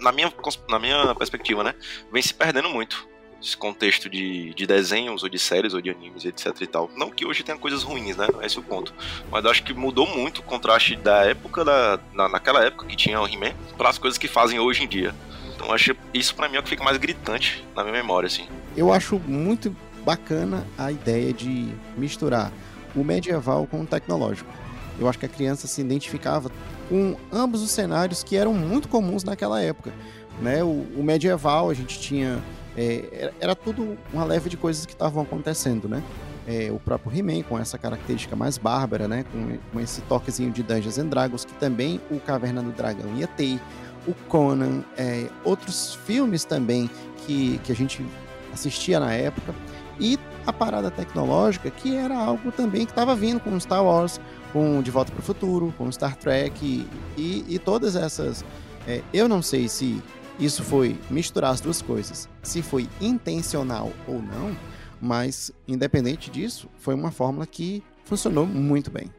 na 0.00 0.10
minha, 0.10 0.32
na 0.68 0.78
minha 0.78 1.14
perspectiva, 1.14 1.62
né, 1.62 1.74
vem 2.12 2.22
se 2.22 2.32
perdendo 2.32 2.68
muito. 2.70 3.06
Esse 3.42 3.56
contexto 3.56 4.08
de, 4.08 4.54
de 4.54 4.66
desenhos, 4.66 5.22
ou 5.22 5.28
de 5.28 5.38
séries, 5.38 5.74
ou 5.74 5.82
de 5.82 5.90
animes, 5.90 6.24
etc 6.24 6.58
e 6.62 6.66
tal. 6.66 6.90
Não 6.96 7.10
que 7.10 7.26
hoje 7.26 7.42
tenha 7.42 7.58
coisas 7.58 7.82
ruins, 7.82 8.16
né? 8.16 8.26
Não 8.32 8.40
é 8.40 8.46
esse 8.46 8.58
o 8.58 8.62
ponto. 8.62 8.94
Mas 9.30 9.44
eu 9.44 9.50
acho 9.50 9.62
que 9.62 9.74
mudou 9.74 10.06
muito 10.06 10.38
o 10.38 10.42
contraste 10.42 10.96
da 10.96 11.26
época, 11.26 11.62
da, 11.62 12.00
na, 12.14 12.26
naquela 12.26 12.64
época 12.64 12.86
que 12.86 12.96
tinha 12.96 13.20
o 13.20 13.28
He-Man, 13.28 13.52
para 13.76 13.90
as 13.90 13.98
coisas 13.98 14.16
que 14.16 14.26
fazem 14.26 14.58
hoje 14.58 14.84
em 14.84 14.88
dia. 14.88 15.14
Então 15.54 15.70
acho 15.74 15.94
isso 16.14 16.34
para 16.34 16.48
mim 16.48 16.56
é 16.56 16.60
o 16.60 16.62
que 16.62 16.70
fica 16.70 16.82
mais 16.82 16.96
gritante 16.96 17.62
na 17.76 17.82
minha 17.84 17.92
memória, 17.92 18.28
assim. 18.28 18.48
Eu 18.74 18.90
acho 18.90 19.18
muito 19.18 19.76
bacana 20.02 20.66
a 20.78 20.90
ideia 20.90 21.30
de 21.30 21.68
misturar 21.98 22.50
o 22.96 23.04
medieval 23.04 23.66
com 23.66 23.82
o 23.82 23.86
tecnológico. 23.86 24.63
Eu 24.98 25.08
acho 25.08 25.18
que 25.18 25.26
a 25.26 25.28
criança 25.28 25.66
se 25.66 25.80
identificava 25.80 26.50
com 26.88 27.16
ambos 27.32 27.62
os 27.62 27.70
cenários 27.70 28.22
que 28.22 28.36
eram 28.36 28.54
muito 28.54 28.88
comuns 28.88 29.24
naquela 29.24 29.60
época. 29.60 29.92
Né? 30.40 30.62
O, 30.62 30.86
o 30.96 31.02
medieval, 31.02 31.70
a 31.70 31.74
gente 31.74 31.98
tinha. 31.98 32.42
É, 32.76 33.04
era, 33.12 33.34
era, 33.40 33.54
tudo 33.54 33.96
uma 34.12 34.24
leve 34.24 34.50
de 34.50 34.56
coisas 34.56 34.84
que 34.84 34.92
estavam 34.92 35.22
acontecendo, 35.22 35.88
né? 35.88 36.02
É, 36.46 36.70
o 36.70 36.78
próprio 36.78 37.16
He-Man 37.16 37.42
com 37.42 37.58
essa 37.58 37.78
característica 37.78 38.34
mais 38.34 38.58
bárbara, 38.58 39.06
né? 39.06 39.24
Com, 39.30 39.56
com, 39.72 39.80
esse 39.80 40.00
toquezinho 40.02 40.50
de 40.50 40.62
Dungeons 40.62 40.98
and 40.98 41.06
Dragons, 41.06 41.44
que 41.44 41.54
também 41.54 42.00
o 42.10 42.18
Caverna 42.18 42.62
do 42.62 42.72
Dragão 42.72 43.14
ia 43.16 43.28
ter. 43.28 43.60
O 44.06 44.12
Conan, 44.28 44.82
é, 44.98 45.28
outros 45.44 45.94
filmes 46.04 46.44
também 46.44 46.90
que, 47.24 47.58
que 47.64 47.72
a 47.72 47.74
gente 47.74 48.04
assistia 48.52 49.00
na 49.00 49.12
época. 49.12 49.54
E 49.98 50.18
a 50.46 50.52
parada 50.52 50.90
tecnológica, 50.90 51.70
que 51.70 51.96
era 51.96 52.16
algo 52.16 52.52
também 52.52 52.84
que 52.84 52.92
estava 52.92 53.14
vindo 53.14 53.40
com 53.40 53.58
Star 53.58 53.84
Wars, 53.84 54.20
com 54.54 54.80
De 54.80 54.90
Volta 54.92 55.10
para 55.10 55.20
o 55.20 55.24
Futuro, 55.24 55.74
com 55.76 55.90
Star 55.90 56.16
Trek 56.16 56.86
e, 57.18 57.44
e 57.48 57.58
todas 57.58 57.96
essas. 57.96 58.44
É, 58.86 59.02
eu 59.12 59.28
não 59.28 59.42
sei 59.42 59.68
se 59.68 60.00
isso 60.38 60.62
foi 60.62 60.96
misturar 61.10 61.50
as 61.50 61.60
duas 61.60 61.82
coisas, 61.82 62.28
se 62.40 62.62
foi 62.62 62.88
intencional 63.00 63.92
ou 64.06 64.22
não, 64.22 64.56
mas 65.00 65.52
independente 65.66 66.30
disso, 66.30 66.68
foi 66.78 66.94
uma 66.94 67.10
fórmula 67.10 67.46
que 67.46 67.82
funcionou 68.04 68.46
muito 68.46 68.92
bem. 68.92 69.10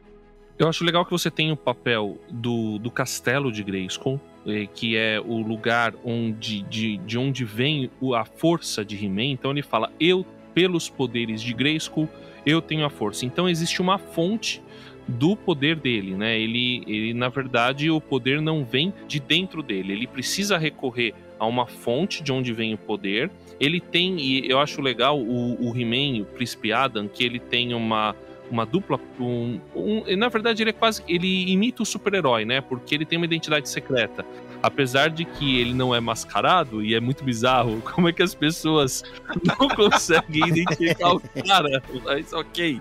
Eu 0.58 0.68
acho 0.68 0.82
legal 0.82 1.04
que 1.04 1.10
você 1.10 1.30
tem 1.30 1.52
o 1.52 1.56
papel 1.56 2.18
do, 2.30 2.78
do 2.78 2.90
castelo 2.90 3.52
de 3.52 3.62
Grayskull, 3.62 4.18
eh, 4.46 4.66
que 4.66 4.96
é 4.96 5.20
o 5.20 5.42
lugar 5.42 5.92
onde, 6.02 6.62
de, 6.62 6.96
de 6.98 7.18
onde 7.18 7.44
vem 7.44 7.90
a 8.14 8.24
força 8.24 8.82
de 8.82 8.96
He-Man. 9.04 9.32
Então 9.32 9.50
ele 9.50 9.62
fala: 9.62 9.92
Eu, 10.00 10.24
pelos 10.54 10.88
poderes 10.88 11.42
de 11.42 11.52
Grayskull, 11.52 12.08
eu 12.46 12.62
tenho 12.62 12.86
a 12.86 12.90
força. 12.90 13.26
Então 13.26 13.46
existe 13.46 13.82
uma 13.82 13.98
fonte 13.98 14.62
do 15.08 15.36
poder 15.36 15.76
dele, 15.76 16.14
né? 16.14 16.38
Ele, 16.38 16.82
ele, 16.86 17.14
na 17.14 17.28
verdade, 17.28 17.90
o 17.90 18.00
poder 18.00 18.40
não 18.40 18.64
vem 18.64 18.92
de 19.06 19.20
dentro 19.20 19.62
dele. 19.62 19.92
Ele 19.92 20.06
precisa 20.06 20.58
recorrer 20.58 21.14
a 21.38 21.46
uma 21.46 21.66
fonte 21.66 22.22
de 22.22 22.32
onde 22.32 22.52
vem 22.52 22.74
o 22.74 22.78
poder. 22.78 23.30
Ele 23.60 23.80
tem, 23.80 24.18
e 24.18 24.50
eu 24.50 24.58
acho 24.58 24.80
legal 24.80 25.18
o, 25.18 25.70
o 25.70 25.78
He-Man, 25.78 26.22
o 26.22 26.24
Príncipe 26.24 26.72
Adam, 26.72 27.08
que 27.08 27.24
ele 27.24 27.38
tem 27.38 27.74
uma 27.74 28.14
uma 28.50 28.64
dupla. 28.64 28.98
Um, 29.18 29.58
um, 29.74 30.16
na 30.16 30.28
verdade, 30.28 30.62
ele 30.62 30.70
é 30.70 30.72
quase. 30.72 31.02
Ele 31.08 31.50
imita 31.50 31.82
o 31.82 31.86
super-herói, 31.86 32.44
né? 32.44 32.60
Porque 32.60 32.94
ele 32.94 33.04
tem 33.04 33.16
uma 33.18 33.24
identidade 33.24 33.68
secreta. 33.68 34.24
Apesar 34.66 35.10
de 35.10 35.24
que 35.24 35.60
ele 35.60 35.72
não 35.72 35.94
é 35.94 36.00
mascarado, 36.00 36.82
e 36.82 36.92
é 36.92 36.98
muito 36.98 37.22
bizarro, 37.22 37.80
como 37.94 38.08
é 38.08 38.12
que 38.12 38.20
as 38.20 38.34
pessoas 38.34 39.04
não 39.46 39.68
conseguem 39.68 40.48
identificar 40.48 41.14
o 41.14 41.20
cara? 41.20 41.80
Mas 42.04 42.32
ok. 42.32 42.80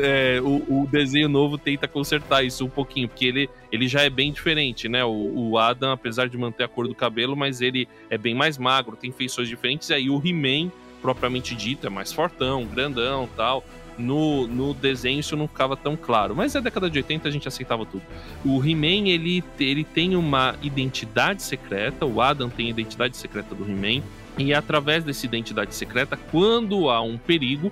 É, 0.00 0.40
o, 0.40 0.82
o, 0.82 0.88
desenho 0.88 1.28
novo 1.28 1.58
tenta 1.58 1.88
consertar 1.88 2.44
isso 2.44 2.64
um 2.64 2.70
pouquinho, 2.70 3.08
porque 3.08 3.26
ele, 3.26 3.50
ele 3.72 3.88
já 3.88 4.02
é 4.02 4.08
bem 4.08 4.30
diferente, 4.30 4.88
né? 4.88 5.04
O, 5.04 5.50
o 5.50 5.58
Adam, 5.58 5.90
apesar 5.90 6.28
de 6.28 6.38
manter 6.38 6.62
a 6.62 6.68
cor 6.68 6.86
do 6.86 6.94
cabelo, 6.94 7.34
mas 7.34 7.60
ele 7.60 7.88
é 8.08 8.16
bem 8.16 8.34
mais 8.34 8.56
magro, 8.56 8.94
tem 8.94 9.10
feições 9.10 9.48
diferentes. 9.48 9.90
E 9.90 9.94
aí 9.94 10.08
o 10.08 10.22
He-Man, 10.24 10.70
propriamente 11.02 11.56
dito, 11.56 11.88
é 11.88 11.90
mais 11.90 12.12
fortão, 12.12 12.64
grandão 12.64 13.28
tal 13.36 13.64
No, 13.96 14.46
no 14.46 14.74
desenho 14.74 15.20
isso 15.20 15.36
não 15.36 15.46
ficava 15.46 15.76
tão 15.76 15.96
claro, 15.96 16.34
mas 16.34 16.54
na 16.54 16.60
década 16.60 16.90
de 16.90 16.98
80 16.98 17.28
a 17.28 17.30
gente 17.30 17.46
aceitava 17.46 17.86
tudo. 17.86 18.02
O 18.44 18.62
He-Man 18.64 19.08
ele, 19.08 19.44
ele 19.58 19.84
tem 19.84 20.16
uma 20.16 20.56
identidade 20.62 21.42
secreta, 21.42 22.04
o 22.04 22.20
Adam 22.20 22.48
tem 22.48 22.66
a 22.66 22.70
identidade 22.70 23.16
secreta 23.16 23.54
do 23.54 23.64
He-Man, 23.64 24.02
e 24.36 24.52
através 24.52 25.04
dessa 25.04 25.24
identidade 25.24 25.74
secreta, 25.74 26.18
quando 26.30 26.90
há 26.90 27.00
um 27.00 27.16
perigo, 27.16 27.70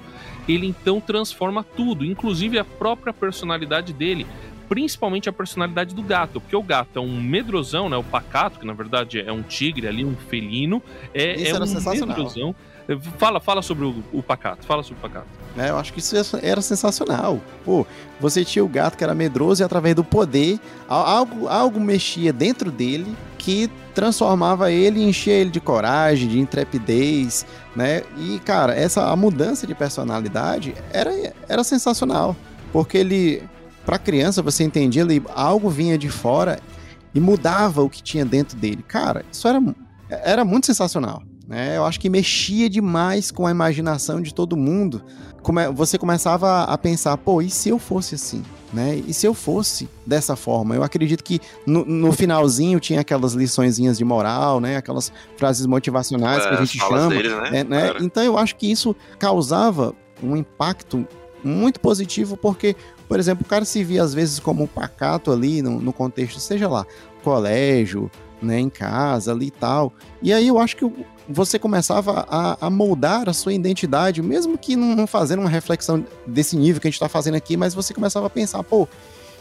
ele 0.48 0.66
então 0.66 1.00
transforma 1.00 1.64
tudo, 1.64 2.04
inclusive 2.04 2.58
a 2.58 2.64
própria 2.64 3.12
personalidade 3.12 3.92
dele 3.92 4.26
principalmente 4.68 5.28
a 5.28 5.32
personalidade 5.34 5.94
do 5.94 6.02
gato, 6.02 6.40
porque 6.40 6.56
o 6.56 6.62
gato 6.62 6.98
é 6.98 7.00
um 7.00 7.20
medrosão, 7.20 7.90
né? 7.90 7.96
O 7.98 8.02
pacato, 8.02 8.58
que 8.58 8.64
na 8.64 8.72
verdade 8.72 9.20
é 9.20 9.30
um 9.30 9.42
tigre 9.42 9.86
ali, 9.86 10.02
um 10.02 10.16
felino, 10.16 10.82
é, 11.12 11.34
Isso 11.34 11.54
é 11.54 12.02
um 12.02 12.06
medrosão. 12.06 12.54
Fala, 13.18 13.38
fala 13.38 13.60
sobre 13.60 13.84
o, 13.84 14.02
o 14.10 14.22
pacato, 14.22 14.64
fala 14.64 14.82
sobre 14.82 14.98
o 14.98 15.02
pacato. 15.02 15.28
É, 15.56 15.68
eu 15.68 15.76
acho 15.76 15.92
que 15.92 16.00
isso 16.00 16.16
era 16.40 16.62
sensacional. 16.62 17.38
Pô, 17.64 17.86
você 18.18 18.44
tinha 18.44 18.64
o 18.64 18.68
gato 18.68 18.96
que 18.96 19.04
era 19.04 19.14
medroso 19.14 19.62
e 19.62 19.64
através 19.64 19.94
do 19.94 20.02
poder, 20.02 20.58
al- 20.88 21.04
algo, 21.06 21.46
algo 21.48 21.78
mexia 21.78 22.32
dentro 22.32 22.70
dele 22.70 23.14
que 23.36 23.68
transformava 23.94 24.70
ele 24.70 25.02
enchia 25.02 25.34
ele 25.34 25.50
de 25.50 25.60
coragem, 25.60 26.28
de 26.28 26.38
intrepidez, 26.38 27.44
né? 27.76 28.02
E, 28.16 28.38
cara, 28.38 28.74
essa 28.74 29.10
a 29.10 29.16
mudança 29.16 29.66
de 29.66 29.74
personalidade 29.74 30.74
era, 30.92 31.10
era 31.48 31.62
sensacional. 31.64 32.34
Porque 32.72 32.96
ele, 32.96 33.42
pra 33.84 33.98
criança, 33.98 34.40
você 34.40 34.64
entendia 34.64 35.02
ali, 35.02 35.22
algo 35.34 35.68
vinha 35.68 35.98
de 35.98 36.08
fora 36.08 36.58
e 37.14 37.20
mudava 37.20 37.82
o 37.82 37.90
que 37.90 38.02
tinha 38.02 38.24
dentro 38.24 38.56
dele. 38.56 38.82
Cara, 38.88 39.22
isso 39.30 39.46
era, 39.46 39.60
era 40.08 40.44
muito 40.44 40.64
sensacional. 40.66 41.22
Né? 41.46 41.76
Eu 41.76 41.84
acho 41.84 42.00
que 42.00 42.08
mexia 42.08 42.70
demais 42.70 43.30
com 43.30 43.46
a 43.46 43.50
imaginação 43.50 44.22
de 44.22 44.32
todo 44.32 44.56
mundo 44.56 45.02
come- 45.42 45.68
você 45.72 45.98
começava 45.98 46.62
a 46.64 46.78
pensar, 46.78 47.16
pô, 47.18 47.42
e 47.42 47.50
se 47.50 47.68
eu 47.68 47.78
fosse 47.78 48.14
assim? 48.14 48.42
Né? 48.72 49.02
E 49.06 49.12
se 49.12 49.26
eu 49.26 49.34
fosse 49.34 49.86
dessa 50.06 50.34
forma? 50.34 50.74
Eu 50.74 50.82
acredito 50.82 51.22
que 51.22 51.38
no, 51.66 51.84
no 51.84 52.10
finalzinho 52.12 52.80
tinha 52.80 53.00
aquelas 53.02 53.34
liçõezinhas 53.34 53.98
de 53.98 54.04
moral, 54.04 54.60
né? 54.60 54.76
Aquelas 54.78 55.12
frases 55.36 55.66
motivacionais 55.66 56.42
que 56.46 56.52
a 56.52 56.54
É, 56.54 56.56
gente 56.56 56.78
chama. 56.78 57.08
deles, 57.10 57.32
né? 57.32 57.50
né, 57.50 57.64
né? 57.64 57.86
Cara. 57.92 58.02
Então 58.04 58.22
eu 58.22 58.38
acho 58.38 58.56
que 58.56 58.70
isso 58.70 58.96
causava 59.18 59.94
um 60.22 60.34
impacto 60.36 61.06
muito 61.44 61.80
positivo, 61.80 62.34
porque, 62.36 62.74
por 63.08 63.18
exemplo, 63.18 63.44
o 63.44 63.48
cara 63.48 63.64
se 63.66 63.84
via 63.84 64.02
às 64.02 64.14
vezes 64.14 64.38
como 64.38 64.62
um 64.62 64.66
pacato 64.66 65.30
ali 65.32 65.60
no, 65.60 65.78
no 65.78 65.92
contexto, 65.92 66.40
seja 66.40 66.66
lá, 66.68 66.86
colégio, 67.22 68.10
né, 68.40 68.58
em 68.58 68.70
casa 68.70 69.32
ali 69.32 69.46
e 69.46 69.50
tal. 69.50 69.92
E 70.22 70.32
aí 70.32 70.48
eu 70.48 70.58
acho 70.58 70.76
que 70.76 70.84
o- 70.84 70.94
você 71.32 71.58
começava 71.58 72.26
a, 72.28 72.66
a 72.66 72.70
moldar 72.70 73.28
a 73.28 73.32
sua 73.32 73.52
identidade, 73.52 74.22
mesmo 74.22 74.58
que 74.58 74.76
não, 74.76 75.06
fazendo 75.06 75.40
uma 75.40 75.48
reflexão 75.50 76.04
desse 76.26 76.56
nível 76.56 76.80
que 76.80 76.86
a 76.86 76.90
gente 76.90 76.96
está 76.96 77.08
fazendo 77.08 77.34
aqui, 77.34 77.56
mas 77.56 77.74
você 77.74 77.92
começava 77.94 78.26
a 78.26 78.30
pensar, 78.30 78.62
pô, 78.62 78.86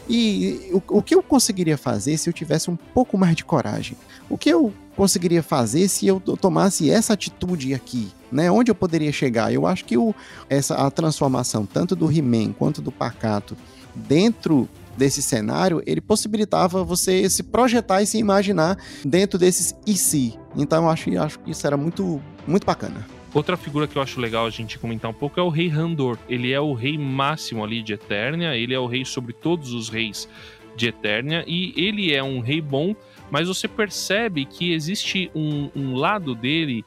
e 0.08 0.70
o, 0.72 0.98
o 0.98 1.02
que 1.02 1.14
eu 1.14 1.22
conseguiria 1.22 1.78
fazer 1.78 2.16
se 2.16 2.28
eu 2.28 2.32
tivesse 2.32 2.70
um 2.70 2.76
pouco 2.76 3.16
mais 3.16 3.36
de 3.36 3.44
coragem? 3.44 3.96
O 4.28 4.36
que 4.36 4.48
eu 4.48 4.72
conseguiria 4.96 5.42
fazer 5.42 5.88
se 5.88 6.06
eu 6.06 6.18
to- 6.18 6.36
tomasse 6.36 6.90
essa 6.90 7.12
atitude 7.12 7.72
aqui? 7.72 8.10
Né? 8.30 8.50
Onde 8.50 8.70
eu 8.70 8.74
poderia 8.74 9.12
chegar? 9.12 9.52
Eu 9.52 9.66
acho 9.66 9.84
que 9.84 9.96
o, 9.96 10.14
essa, 10.50 10.74
a 10.74 10.90
transformação 10.90 11.64
tanto 11.64 11.94
do 11.94 12.10
He-Man 12.10 12.52
quanto 12.52 12.82
do 12.82 12.90
Pacato 12.90 13.56
dentro 13.94 14.68
desse 14.96 15.22
cenário, 15.22 15.82
ele 15.86 16.00
possibilitava 16.00 16.84
você 16.84 17.28
se 17.28 17.42
projetar 17.42 18.02
e 18.02 18.06
se 18.06 18.18
imaginar 18.18 18.76
dentro 19.04 19.38
desses 19.38 19.74
e 19.86 19.96
se. 19.96 20.38
Então 20.56 20.84
eu 20.84 20.90
acho, 20.90 21.18
acho 21.18 21.38
que 21.40 21.50
isso 21.50 21.66
era 21.66 21.76
muito, 21.76 22.20
muito 22.46 22.66
bacana. 22.66 23.06
Outra 23.34 23.56
figura 23.56 23.86
que 23.86 23.96
eu 23.96 24.02
acho 24.02 24.20
legal 24.20 24.44
a 24.44 24.50
gente 24.50 24.78
comentar 24.78 25.10
um 25.10 25.14
pouco 25.14 25.40
é 25.40 25.42
o 25.42 25.48
rei 25.48 25.68
Randor. 25.68 26.18
Ele 26.28 26.52
é 26.52 26.60
o 26.60 26.74
rei 26.74 26.98
máximo 26.98 27.64
ali 27.64 27.82
de 27.82 27.94
Eternia, 27.94 28.54
ele 28.54 28.74
é 28.74 28.78
o 28.78 28.86
rei 28.86 29.04
sobre 29.04 29.32
todos 29.32 29.72
os 29.72 29.88
reis 29.88 30.28
de 30.76 30.88
Eternia 30.88 31.44
e 31.46 31.72
ele 31.76 32.14
é 32.14 32.22
um 32.22 32.40
rei 32.40 32.60
bom, 32.60 32.94
mas 33.30 33.48
você 33.48 33.66
percebe 33.66 34.44
que 34.44 34.72
existe 34.72 35.30
um, 35.34 35.70
um 35.74 35.94
lado 35.94 36.34
dele 36.34 36.84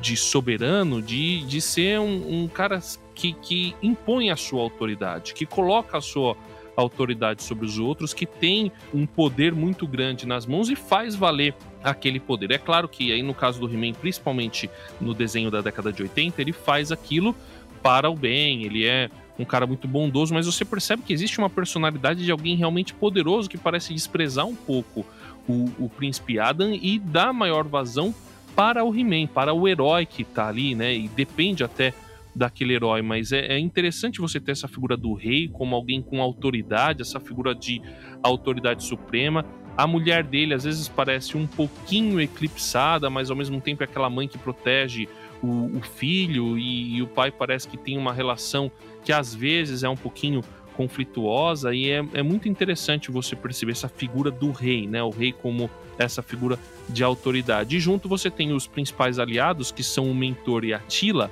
de 0.00 0.16
soberano, 0.16 1.00
de, 1.00 1.44
de 1.46 1.60
ser 1.60 1.98
um, 1.98 2.42
um 2.42 2.48
cara 2.48 2.80
que, 3.14 3.32
que 3.32 3.74
impõe 3.82 4.30
a 4.30 4.36
sua 4.36 4.62
autoridade, 4.62 5.34
que 5.34 5.46
coloca 5.46 5.98
a 5.98 6.00
sua 6.00 6.36
autoridade 6.76 7.42
sobre 7.42 7.66
os 7.66 7.78
outros, 7.78 8.14
que 8.14 8.26
tem 8.26 8.72
um 8.92 9.06
poder 9.06 9.54
muito 9.54 9.86
grande 9.86 10.26
nas 10.26 10.46
mãos 10.46 10.70
e 10.70 10.76
faz 10.76 11.14
valer 11.14 11.54
aquele 11.82 12.20
poder. 12.20 12.50
É 12.52 12.58
claro 12.58 12.88
que 12.88 13.12
aí 13.12 13.22
no 13.22 13.34
caso 13.34 13.60
do 13.60 13.72
He-Man, 13.72 13.92
principalmente 13.94 14.70
no 15.00 15.14
desenho 15.14 15.50
da 15.50 15.60
década 15.60 15.92
de 15.92 16.02
80, 16.02 16.40
ele 16.40 16.52
faz 16.52 16.92
aquilo 16.92 17.34
para 17.82 18.08
o 18.08 18.14
bem, 18.14 18.64
ele 18.64 18.86
é 18.86 19.10
um 19.38 19.44
cara 19.44 19.66
muito 19.66 19.88
bondoso, 19.88 20.32
mas 20.32 20.46
você 20.46 20.64
percebe 20.64 21.02
que 21.02 21.12
existe 21.12 21.38
uma 21.38 21.50
personalidade 21.50 22.24
de 22.24 22.30
alguém 22.30 22.54
realmente 22.56 22.94
poderoso 22.94 23.48
que 23.48 23.58
parece 23.58 23.92
desprezar 23.92 24.46
um 24.46 24.54
pouco 24.54 25.04
o, 25.48 25.70
o 25.78 25.88
príncipe 25.88 26.38
Adam 26.38 26.72
e 26.72 26.98
dá 26.98 27.32
maior 27.32 27.66
vazão 27.66 28.14
para 28.54 28.84
o 28.84 28.94
He-Man, 28.94 29.26
para 29.26 29.52
o 29.52 29.66
herói 29.66 30.06
que 30.06 30.24
tá 30.24 30.48
ali, 30.48 30.74
né? 30.74 30.94
E 30.94 31.08
depende 31.08 31.64
até 31.64 31.94
daquele 32.34 32.74
herói, 32.74 33.02
mas 33.02 33.32
é, 33.32 33.54
é 33.54 33.58
interessante 33.58 34.20
você 34.20 34.40
ter 34.40 34.52
essa 34.52 34.68
figura 34.68 34.96
do 34.96 35.14
rei 35.14 35.48
como 35.48 35.74
alguém 35.74 36.00
com 36.00 36.22
autoridade, 36.22 37.02
essa 37.02 37.20
figura 37.20 37.54
de 37.54 37.82
autoridade 38.22 38.84
suprema. 38.84 39.44
A 39.76 39.86
mulher 39.86 40.22
dele 40.22 40.54
às 40.54 40.64
vezes 40.64 40.88
parece 40.88 41.36
um 41.36 41.46
pouquinho 41.46 42.20
eclipsada, 42.20 43.08
mas 43.10 43.30
ao 43.30 43.36
mesmo 43.36 43.60
tempo 43.60 43.82
é 43.82 43.84
aquela 43.84 44.08
mãe 44.10 44.28
que 44.28 44.38
protege 44.38 45.08
o, 45.42 45.76
o 45.76 45.82
filho 45.82 46.58
e, 46.58 46.96
e 46.96 47.02
o 47.02 47.06
pai 47.06 47.30
parece 47.30 47.66
que 47.68 47.76
tem 47.76 47.98
uma 47.98 48.12
relação 48.12 48.70
que 49.04 49.12
às 49.12 49.34
vezes 49.34 49.82
é 49.82 49.88
um 49.88 49.96
pouquinho 49.96 50.42
conflituosa 50.72 51.74
e 51.74 51.90
é, 51.90 52.04
é 52.14 52.22
muito 52.22 52.48
interessante 52.48 53.10
você 53.10 53.36
perceber 53.36 53.72
essa 53.72 53.88
figura 53.88 54.30
do 54.30 54.50
rei, 54.50 54.86
né? 54.86 55.02
O 55.02 55.10
rei 55.10 55.32
como 55.32 55.70
essa 55.98 56.22
figura 56.22 56.58
de 56.88 57.04
autoridade. 57.04 57.76
E 57.76 57.80
junto 57.80 58.08
você 58.08 58.30
tem 58.30 58.52
os 58.52 58.66
principais 58.66 59.18
aliados 59.18 59.70
que 59.70 59.82
são 59.82 60.10
o 60.10 60.14
mentor 60.14 60.64
e 60.64 60.72
a 60.72 60.78
Tila. 60.78 61.30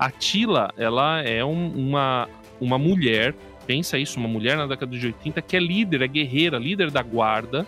A 0.00 0.10
Tila, 0.10 0.72
ela 0.76 1.20
é 1.20 1.44
um- 1.44 1.68
uma, 1.76 2.26
uma 2.60 2.78
mulher, 2.78 3.34
pensa 3.66 3.98
isso, 3.98 4.18
uma 4.18 4.28
mulher 4.28 4.56
na 4.56 4.66
década 4.66 4.96
de 4.98 5.06
80 5.06 5.42
que 5.42 5.56
é 5.56 5.60
líder, 5.60 6.00
é 6.02 6.08
guerreira, 6.08 6.58
líder 6.58 6.90
da 6.90 7.02
guarda. 7.02 7.66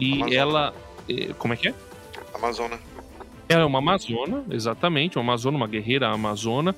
E 0.00 0.34
ela. 0.34 0.72
eh, 1.08 1.34
Como 1.36 1.52
é 1.52 1.56
que 1.56 1.68
é? 1.68 1.74
Amazona. 2.32 2.78
Ela 3.48 3.62
é 3.62 3.64
uma 3.66 3.78
amazona, 3.80 4.42
exatamente, 4.50 5.18
uma 5.18 5.22
amazona, 5.24 5.56
uma 5.56 5.66
guerreira 5.68 6.08
amazona. 6.08 6.74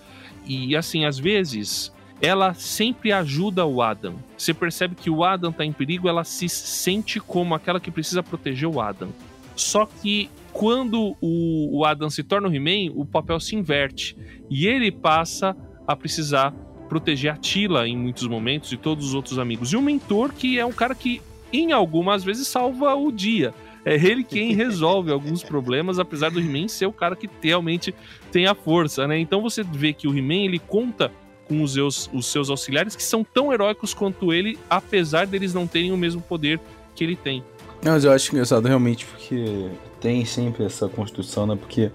E 0.47 0.75
assim, 0.75 1.05
às 1.05 1.19
vezes, 1.19 1.93
ela 2.21 2.55
sempre 2.55 3.13
ajuda 3.13 3.65
o 3.65 3.81
Adam. 3.83 4.15
Você 4.37 4.53
percebe 4.53 4.95
que 4.97 5.09
o 5.11 5.23
Adam 5.23 5.53
tá 5.53 5.65
em 5.65 5.73
perigo, 5.73 6.09
ela 6.09 6.25
se 6.25 6.49
sente 6.49 7.21
como 7.21 7.55
aquela 7.55 7.79
que 7.79 7.91
precisa 7.91 8.23
proteger 8.23 8.69
o 8.69 8.81
Adam. 8.81 9.11
Só 9.57 9.87
que 9.87 10.31
quando 10.53 11.17
o, 11.21 11.79
o 11.79 11.85
Adam 11.85 12.09
se 12.09 12.23
torna 12.23 12.49
o 12.49 12.55
He-Man, 12.55 12.93
o 12.95 13.05
papel 13.05 13.41
se 13.41 13.57
inverte. 13.57 14.17
E 14.49 14.67
ele 14.67 14.93
passa 14.93 15.57
a 15.87 15.97
precisar 15.97 16.53
proteger 16.89 17.33
a 17.33 17.37
Tila 17.37 17.89
em 17.89 17.97
muitos 17.97 18.27
momentos 18.29 18.73
e 18.73 18.77
todos 18.77 19.07
os 19.07 19.15
outros 19.15 19.39
amigos. 19.39 19.73
E 19.73 19.77
o 19.77 19.83
mentor, 19.83 20.33
que 20.33 20.59
é 20.59 20.65
um 20.65 20.73
cara 20.73 20.95
que, 20.95 21.21
em 21.53 21.73
algumas 21.73 22.23
vezes, 22.23 22.47
salva 22.47 22.95
o 22.95 23.11
dia. 23.11 23.53
É 23.85 23.95
ele 23.95 24.25
quem 24.25 24.53
resolve 24.55 25.11
alguns 25.11 25.43
problemas, 25.43 25.99
apesar 25.99 26.31
do 26.31 26.41
He-Man 26.41 26.69
ser 26.69 26.87
o 26.87 26.93
cara 26.93 27.17
que 27.17 27.29
realmente 27.43 27.95
tem 28.31 28.47
a 28.47 28.55
força, 28.55 29.07
né? 29.07 29.19
Então 29.19 29.43
você 29.43 29.63
vê 29.63 29.93
que 29.93 30.09
o 30.09 30.17
He-Man, 30.17 30.45
ele 30.45 30.59
conta 30.59 31.11
com 31.47 31.63
os 31.63 31.75
seus, 31.75 32.11
os 32.13 32.27
seus 32.27 32.51
auxiliares 32.51 32.97
que 32.97 33.03
são 33.03 33.23
tão 33.23 33.53
heróicos 33.53 33.95
quanto 33.95 34.33
ele, 34.33 34.59
apesar 34.69 35.27
deles 35.27 35.55
não 35.55 35.67
terem 35.67 35.93
o 35.93 35.97
mesmo 35.97 36.21
poder 36.21 36.61
que 36.95 37.05
ele 37.05 37.15
tem. 37.15 37.45
Não, 37.83 37.93
mas 37.93 38.05
eu 38.05 38.13
acho 38.13 38.33
engraçado 38.33 38.67
realmente 38.67 39.05
porque 39.07 39.69
tem 40.01 40.25
sempre 40.25 40.65
essa 40.65 40.89
construção, 40.89 41.47
né? 41.47 41.57
Porque 41.57 41.91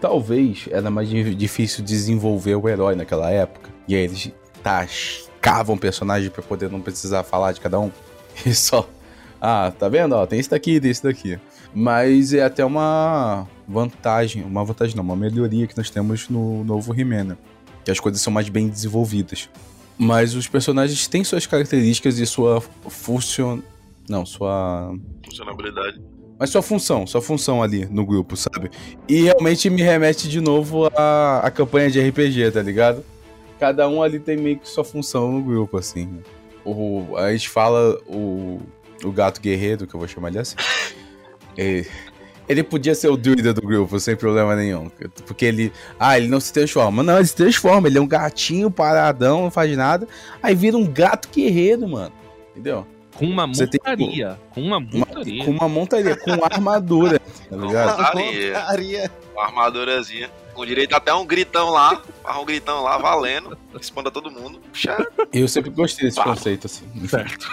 talvez 0.00 0.66
era 0.70 0.90
mais 0.90 1.08
di- 1.08 1.34
difícil 1.34 1.84
desenvolver 1.84 2.54
o 2.56 2.68
herói 2.68 2.94
naquela 2.94 3.30
época. 3.30 3.68
E 3.86 3.94
aí 3.94 4.02
eles 4.04 4.30
tascavam 4.62 5.76
personagem 5.76 6.30
pra 6.30 6.42
poder 6.42 6.70
não 6.70 6.80
precisar 6.80 7.22
falar 7.22 7.52
de 7.52 7.60
cada 7.60 7.78
um. 7.78 7.90
E 8.44 8.52
só. 8.54 8.88
Ah, 9.40 9.72
tá 9.78 9.88
vendo? 9.88 10.14
Ó, 10.14 10.26
tem 10.26 10.40
esse 10.40 10.50
daqui, 10.50 10.80
tem 10.80 10.90
esse 10.90 11.02
daqui. 11.04 11.38
Mas 11.72 12.32
é 12.34 12.42
até 12.42 12.64
uma 12.64 13.46
vantagem, 13.68 14.42
uma 14.42 14.64
vantagem 14.64 14.96
não, 14.96 15.04
uma 15.04 15.14
melhoria 15.14 15.66
que 15.68 15.76
nós 15.76 15.88
temos 15.90 16.28
no 16.28 16.64
novo 16.64 16.92
He-Man, 16.98 17.24
né? 17.24 17.36
Que 17.84 17.90
as 17.92 18.00
coisas 18.00 18.20
são 18.22 18.32
mais 18.32 18.48
bem 18.48 18.68
desenvolvidas. 18.68 19.48
Mas 19.96 20.34
os 20.34 20.48
personagens 20.48 21.06
têm 21.06 21.22
suas 21.22 21.46
características 21.46 22.18
e 22.18 22.26
sua 22.26 22.60
função. 22.88 23.62
Não, 24.08 24.24
sua 24.26 24.94
Funcionabilidade. 25.24 26.00
mas 26.38 26.50
sua 26.50 26.62
função, 26.62 27.06
sua 27.06 27.22
função 27.22 27.62
ali 27.62 27.86
no 27.86 28.04
grupo, 28.04 28.36
sabe? 28.36 28.70
E 29.08 29.22
realmente 29.22 29.70
me 29.70 29.82
remete 29.82 30.28
de 30.28 30.40
novo 30.40 30.86
à, 30.96 31.40
à 31.44 31.50
campanha 31.50 31.90
de 31.90 32.00
RPG, 32.00 32.50
tá 32.52 32.62
ligado? 32.62 33.04
Cada 33.58 33.88
um 33.88 34.02
ali 34.02 34.18
tem 34.18 34.36
meio 34.36 34.58
que 34.58 34.68
sua 34.68 34.84
função 34.84 35.32
no 35.32 35.42
grupo, 35.42 35.78
assim. 35.78 36.20
O, 36.64 37.16
a 37.16 37.32
gente 37.32 37.48
fala 37.48 37.98
o, 38.06 38.60
o 39.02 39.12
gato 39.12 39.40
guerreiro, 39.40 39.86
que 39.86 39.94
eu 39.94 39.98
vou 39.98 40.08
chamar 40.08 40.28
ele 40.28 40.38
assim. 40.38 40.56
é, 41.56 41.86
ele 42.48 42.62
podia 42.62 42.94
ser 42.94 43.08
o 43.08 43.16
druida 43.16 43.54
do 43.54 43.62
grupo, 43.62 43.98
sem 44.00 44.16
problema 44.16 44.54
nenhum. 44.56 44.90
Porque 45.26 45.44
ele. 45.46 45.72
Ah, 45.98 46.18
ele 46.18 46.28
não 46.28 46.40
se 46.40 46.52
transforma. 46.52 47.02
Não, 47.02 47.16
ele 47.16 47.26
se 47.26 47.36
transforma. 47.36 47.88
Ele 47.88 47.98
é 47.98 48.00
um 48.00 48.06
gatinho 48.06 48.70
paradão, 48.70 49.42
não 49.42 49.50
faz 49.50 49.74
nada. 49.76 50.06
Aí 50.42 50.54
vira 50.54 50.76
um 50.76 50.84
gato 50.86 51.28
guerreiro, 51.32 51.88
mano. 51.88 52.12
Entendeu? 52.50 52.86
Com 53.14 53.26
uma 53.26 53.46
Você 53.46 53.66
tem 53.66 53.80
montaria. 53.84 54.38
Com 54.50 54.60
uma 54.60 54.80
montaria. 54.80 55.34
Uma, 55.34 55.44
com 55.44 55.50
uma 55.52 55.68
montaria, 55.68 56.16
com 56.16 56.44
armadura. 56.44 57.20
Tá 57.20 57.56
ligado? 57.56 57.98
Montaria. 57.98 58.58
Montaria. 58.58 59.10
Uma 59.32 59.44
armadurazinha. 59.44 60.30
Com 60.52 60.66
direito 60.66 60.94
até 60.94 61.14
um 61.14 61.24
gritão 61.24 61.70
lá. 61.70 62.02
Um 62.40 62.44
gritão 62.44 62.82
lá, 62.82 62.98
valendo. 62.98 63.56
Expanda 63.80 64.10
todo 64.10 64.30
mundo. 64.30 64.60
Puxa. 64.70 64.96
Eu 65.32 65.46
sempre 65.46 65.70
gostei 65.70 66.06
desse 66.06 66.16
Pá. 66.16 66.24
conceito, 66.24 66.66
assim. 66.66 66.84
Certo. 67.06 67.48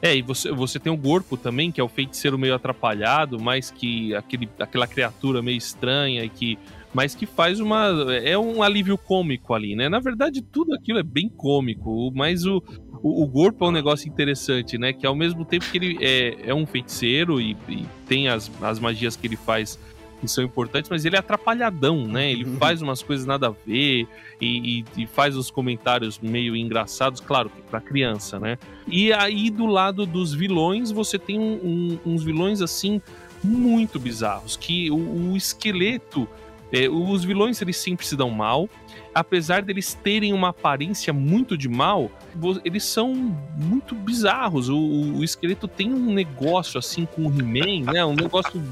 É, 0.00 0.16
e 0.16 0.22
você, 0.22 0.52
você 0.52 0.78
tem 0.78 0.92
o 0.92 0.96
Gorpo 0.96 1.36
também, 1.36 1.72
que 1.72 1.80
é 1.80 1.84
o 1.84 1.88
feiticeiro 1.88 2.38
meio 2.38 2.54
atrapalhado, 2.54 3.40
mas 3.40 3.70
que 3.70 4.14
aquele, 4.14 4.48
aquela 4.58 4.86
criatura 4.86 5.42
meio 5.42 5.58
estranha 5.58 6.24
e 6.24 6.28
que. 6.28 6.58
Mas 6.94 7.14
que 7.14 7.26
faz 7.26 7.60
uma. 7.60 7.88
É 8.22 8.38
um 8.38 8.62
alívio 8.62 8.96
cômico 8.96 9.52
ali, 9.52 9.74
né? 9.74 9.88
Na 9.88 10.00
verdade, 10.00 10.40
tudo 10.40 10.74
aquilo 10.74 10.98
é 10.98 11.02
bem 11.02 11.28
cômico, 11.28 12.10
mas 12.14 12.46
o, 12.46 12.62
o, 13.02 13.22
o 13.22 13.26
Gorpo 13.26 13.64
é 13.64 13.68
um 13.68 13.72
negócio 13.72 14.08
interessante, 14.08 14.76
né? 14.78 14.92
Que 14.92 15.06
ao 15.06 15.14
mesmo 15.14 15.44
tempo 15.44 15.64
que 15.70 15.78
ele 15.78 15.98
é, 16.00 16.50
é 16.50 16.54
um 16.54 16.66
feiticeiro 16.66 17.40
e, 17.40 17.56
e 17.68 17.86
tem 18.06 18.28
as, 18.28 18.50
as 18.62 18.78
magias 18.78 19.16
que 19.16 19.26
ele 19.26 19.36
faz 19.36 19.78
que 20.20 20.26
são 20.26 20.42
importantes, 20.42 20.90
mas 20.90 21.04
ele 21.04 21.14
é 21.14 21.20
atrapalhadão, 21.20 22.04
né? 22.04 22.32
Ele 22.32 22.44
faz 22.58 22.82
umas 22.82 23.00
coisas 23.04 23.24
nada 23.24 23.46
a 23.46 23.50
ver 23.50 24.08
e, 24.40 24.80
e- 24.80 24.84
e 25.02 25.06
faz 25.06 25.36
uns 25.36 25.48
comentários 25.48 26.18
meio 26.18 26.56
engraçados, 26.56 27.20
claro, 27.20 27.48
que 27.48 27.62
pra 27.62 27.80
criança, 27.80 28.36
né? 28.40 28.58
E 28.88 29.12
aí 29.12 29.48
do 29.48 29.64
lado 29.66 30.04
dos 30.04 30.34
vilões, 30.34 30.90
você 30.90 31.20
tem 31.20 31.38
um- 31.38 31.60
um- 32.04 32.12
uns 32.14 32.24
vilões 32.24 32.60
assim 32.60 33.00
muito 33.44 34.00
bizarros, 34.00 34.56
que 34.56 34.90
o, 34.90 34.96
o 35.30 35.36
esqueleto, 35.36 36.26
é, 36.72 36.88
os 36.88 37.24
vilões 37.24 37.62
eles 37.62 37.76
sempre 37.76 38.04
se 38.04 38.16
dão 38.16 38.28
mal, 38.28 38.68
apesar 39.14 39.62
deles 39.62 39.94
terem 39.94 40.32
uma 40.32 40.48
aparência 40.50 41.12
muito 41.12 41.56
de 41.56 41.68
mal, 41.68 42.10
eles 42.64 42.84
são 42.84 43.14
muito 43.56 43.94
bizarros. 43.94 44.68
O, 44.68 44.76
o- 44.76 45.18
o 45.18 45.24
esqueleto 45.24 45.66
tem 45.66 45.92
um 45.92 46.12
negócio 46.12 46.78
assim 46.78 47.06
com 47.06 47.26
o 47.26 47.32
He-Man, 47.32 47.92
né? 47.92 48.04
Um 48.04 48.14
negócio 48.14 48.62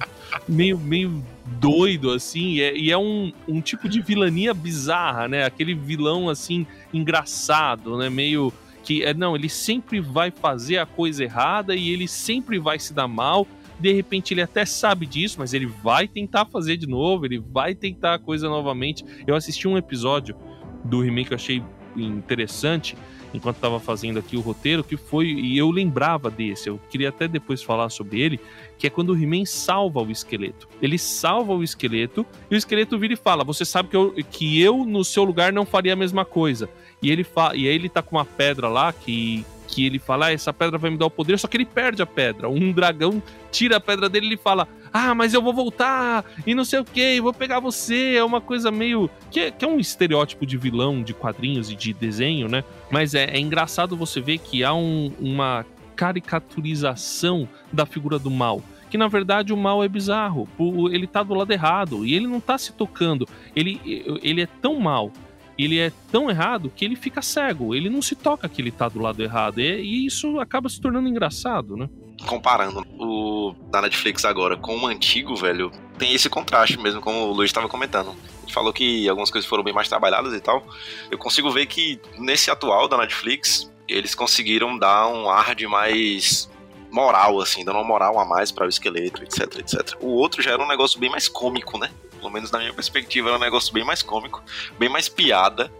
meio, 0.49 0.79
meio 0.79 1.23
doido, 1.61 2.11
assim, 2.11 2.55
e 2.55 2.63
é, 2.63 2.77
e 2.77 2.91
é 2.91 2.99
um, 2.99 3.33
um 3.49 3.61
tipo 3.61 3.89
de 3.89 4.01
vilania 4.01 4.53
bizarra, 4.53 5.29
né? 5.29 5.45
Aquele 5.45 5.75
vilão, 5.75 6.29
assim, 6.29 6.67
engraçado, 6.93 7.97
né? 7.97 8.09
Meio 8.11 8.53
que, 8.83 9.03
é, 9.03 9.13
não, 9.15 9.35
ele 9.35 9.49
sempre 9.49 10.01
vai 10.01 10.31
fazer 10.31 10.79
a 10.79 10.87
coisa 10.87 11.25
errada 11.25 11.75
e 11.75 11.91
ele 11.91 12.07
sempre 12.07 12.59
vai 12.59 12.79
se 12.79 12.93
dar 12.95 13.09
mal. 13.09 13.47
De 13.79 13.93
repente 13.93 14.33
ele 14.33 14.43
até 14.43 14.65
sabe 14.65 15.07
disso, 15.07 15.37
mas 15.39 15.53
ele 15.53 15.67
vai 15.67 16.09
tentar 16.09 16.47
fazer 16.47 16.77
de 16.77 16.87
novo, 16.87 17.27
ele 17.27 17.39
vai 17.39 17.75
tentar 17.75 18.15
a 18.15 18.19
coisa 18.19 18.49
novamente. 18.49 19.05
Eu 19.27 19.35
assisti 19.35 19.69
um 19.69 19.77
episódio 19.77 20.37
do 20.85 21.05
He-Man 21.05 21.25
que 21.25 21.33
eu 21.33 21.37
achei 21.37 21.63
interessante 21.97 22.97
enquanto 23.33 23.57
estava 23.57 23.79
fazendo 23.81 24.19
aqui 24.19 24.37
o 24.37 24.41
roteiro, 24.41 24.85
que 24.85 24.97
foi, 24.97 25.27
e 25.27 25.59
eu 25.59 25.71
lembrava 25.71 26.31
desse, 26.31 26.69
eu 26.69 26.81
queria 26.91 27.09
até 27.09 27.29
depois 27.29 27.63
falar 27.63 27.89
sobre 27.91 28.21
ele, 28.21 28.41
que 28.79 28.87
é 28.87 28.91
quando 28.91 29.11
o 29.11 29.17
He-Man 29.17 29.45
salva 29.45 30.01
o 30.03 30.11
esqueleto. 30.11 30.69
Ele 30.81 30.99
salva 30.99 31.55
o 31.55 31.63
esqueleto 31.63 32.27
e 32.51 32.55
o 32.55 32.59
esqueleto 32.59 32.99
vira 32.99 33.15
e 33.15 33.17
fala: 33.17 33.45
Você 33.45 33.65
sabe 33.65 33.89
que 33.89 33.97
eu, 33.97 34.15
que 34.31 34.61
eu 34.61 34.85
no 34.85 35.05
seu 35.05 35.25
lugar 35.25 35.53
não 35.53 35.65
faria 35.65 35.93
a 35.93 35.97
mesma 35.97 36.25
coisa. 36.25 36.69
E 37.03 37.11
ele 37.11 37.25
fa 37.25 37.53
e 37.55 37.69
aí 37.69 37.75
ele 37.75 37.89
tá 37.89 38.03
com 38.03 38.17
uma 38.17 38.25
pedra 38.25 38.69
lá 38.69 38.93
que, 38.93 39.45
que 39.69 39.87
ele 39.87 39.99
fala: 39.99 40.27
ah, 40.27 40.33
Essa 40.33 40.53
pedra 40.53 40.79
vai 40.79 40.91
me 40.91 40.97
dar 40.97 41.07
o 41.07 41.11
poder, 41.11 41.39
só 41.39 41.49
que 41.49 41.57
ele 41.57 41.65
perde 41.65 42.03
a 42.03 42.07
pedra. 42.07 42.49
Um 42.49 42.73
dragão 42.73 43.23
tira 43.51 43.77
a 43.77 43.81
pedra 43.81 44.09
dele 44.09 44.27
e 44.27 44.29
ele 44.31 44.37
fala: 44.37 44.69
Ah, 44.93 45.15
mas 45.15 45.33
eu 45.33 45.43
vou 45.43 45.53
voltar 45.53 46.25
e 46.47 46.55
não 46.55 46.65
sei 46.65 46.81
o 46.81 46.85
que, 46.85 47.21
vou 47.21 47.33
pegar 47.33 47.61
você. 47.61 48.15
É 48.17 48.25
uma 48.25 48.41
coisa 48.41 48.71
meio. 48.71 49.11
Que 49.31 49.41
é, 49.41 49.51
que 49.51 49.65
é 49.65 49.69
um 49.69 49.79
estereótipo 49.79 50.47
de 50.47 50.57
vilão 50.57 51.03
de 51.03 51.15
quadrinhos 51.15 51.71
e 51.71 51.75
de 51.75 51.93
desenho, 51.93 52.49
né? 52.49 52.65
Mas 52.91 53.15
é, 53.15 53.25
é 53.25 53.39
engraçado 53.41 53.97
você 53.97 54.21
ver 54.21 54.39
que 54.39 54.63
há 54.65 54.73
um- 54.75 55.13
uma 55.19 55.65
caricaturização 55.95 57.49
da 57.73 57.87
figura 57.87 58.19
do 58.19 58.31
mal. 58.31 58.63
Que 58.91 58.97
na 58.99 59.09
verdade 59.09 59.53
o 59.53 59.57
mal 59.57 59.83
é 59.83 59.89
bizarro. 59.89 60.49
Ele 60.93 61.07
tá 61.07 61.23
do 61.23 61.35
lado 61.35 61.51
errado 61.53 62.07
e 62.07 62.15
ele 62.15 62.27
não 62.27 62.41
tá 62.41 62.57
se 62.57 62.73
tocando. 62.73 63.27
Ele, 63.55 63.81
ele 64.23 64.43
é 64.43 64.47
tão 64.47 64.79
mal, 64.79 65.11
ele 65.59 65.79
é 65.79 65.91
tão 66.13 66.31
errado 66.31 66.71
que 66.75 66.85
ele 66.85 66.95
fica 66.95 67.21
cego. 67.21 67.75
Ele 67.75 67.91
não 67.91 68.01
se 68.01 68.15
toca 68.15 68.49
que 68.49 68.63
ele 68.63 68.71
tá 68.71 68.89
do 68.89 69.01
lado 69.01 69.23
errado. 69.23 69.61
E, 69.61 69.81
e 69.81 70.07
isso 70.07 70.39
acaba 70.39 70.69
se 70.69 70.81
tornando 70.81 71.09
engraçado, 71.09 71.77
né? 71.77 71.89
comparando 72.27 72.83
o 72.99 73.55
da 73.71 73.83
Netflix 73.83 74.25
agora 74.25 74.57
com 74.57 74.75
o 74.79 74.87
antigo, 74.87 75.37
velho, 75.37 75.71
tem 75.99 76.15
esse 76.15 76.31
contraste 76.31 76.79
mesmo, 76.81 76.99
como 76.99 77.19
o 77.27 77.33
Luiz 77.33 77.51
estava 77.51 77.69
comentando. 77.69 78.15
Falou 78.53 78.73
que 78.73 79.09
algumas 79.09 79.31
coisas 79.31 79.49
foram 79.49 79.63
bem 79.63 79.75
mais 79.75 79.89
trabalhadas 79.89 80.33
e 80.33 80.41
tal. 80.41 80.65
Eu 81.11 81.19
consigo 81.19 81.51
ver 81.51 81.67
que 81.67 82.01
nesse 82.19 82.51
atual 82.51 82.89
da 82.89 82.97
Netflix, 82.97 83.71
eles 83.89 84.15
conseguiram 84.15 84.79
dar 84.79 85.09
um 85.09 85.29
ar 85.31 85.55
de 85.55 85.67
mais 85.67 86.51
moral, 86.91 87.41
assim, 87.41 87.65
dando 87.65 87.77
uma 87.77 87.85
moral 87.85 88.19
a 88.19 88.25
mais 88.25 88.51
para 88.51 88.67
o 88.67 88.69
esqueleto, 88.69 89.23
etc, 89.23 89.59
etc. 89.59 89.97
O 90.01 90.09
outro 90.09 90.43
já 90.43 90.53
era 90.53 90.63
um 90.63 90.69
negócio 90.69 90.99
bem 90.99 91.11
mais 91.11 91.29
cômico, 91.29 91.79
né? 91.79 91.91
Pelo 92.19 92.31
menos 92.31 92.51
na 92.51 92.59
minha 92.59 92.73
perspectiva, 92.73 93.29
era 93.29 93.37
um 93.37 93.41
negócio 93.41 93.73
bem 93.73 93.85
mais 93.85 94.03
cômico, 94.03 94.43
bem 94.79 94.89
mais 94.89 95.09
piada 95.09 95.71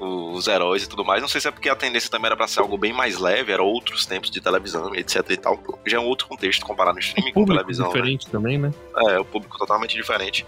os 0.00 0.46
heróis 0.46 0.84
e 0.84 0.88
tudo 0.88 1.04
mais. 1.04 1.20
Não 1.20 1.28
sei 1.28 1.40
se 1.40 1.48
é 1.48 1.50
porque 1.50 1.68
a 1.68 1.76
tendência 1.76 2.10
também 2.10 2.26
era 2.26 2.36
pra 2.36 2.46
ser 2.46 2.60
algo 2.60 2.78
bem 2.78 2.92
mais 2.92 3.18
leve, 3.18 3.52
era 3.52 3.62
outros 3.62 4.06
tempos 4.06 4.30
de 4.30 4.40
televisão, 4.40 4.94
etc 4.94 5.24
e 5.30 5.36
tal. 5.36 5.60
Já 5.86 5.96
é 5.96 6.00
um 6.00 6.06
outro 6.06 6.28
contexto 6.28 6.64
comparado 6.64 6.94
no 6.94 7.00
streaming 7.00 7.32
com 7.32 7.40
Público 7.40 7.60
televisão, 7.60 7.86
né? 7.86 7.92
diferente 7.92 8.26
também, 8.28 8.58
né? 8.58 8.72
É, 9.08 9.18
o 9.18 9.24
público 9.24 9.58
totalmente 9.58 9.94
diferente. 9.94 10.46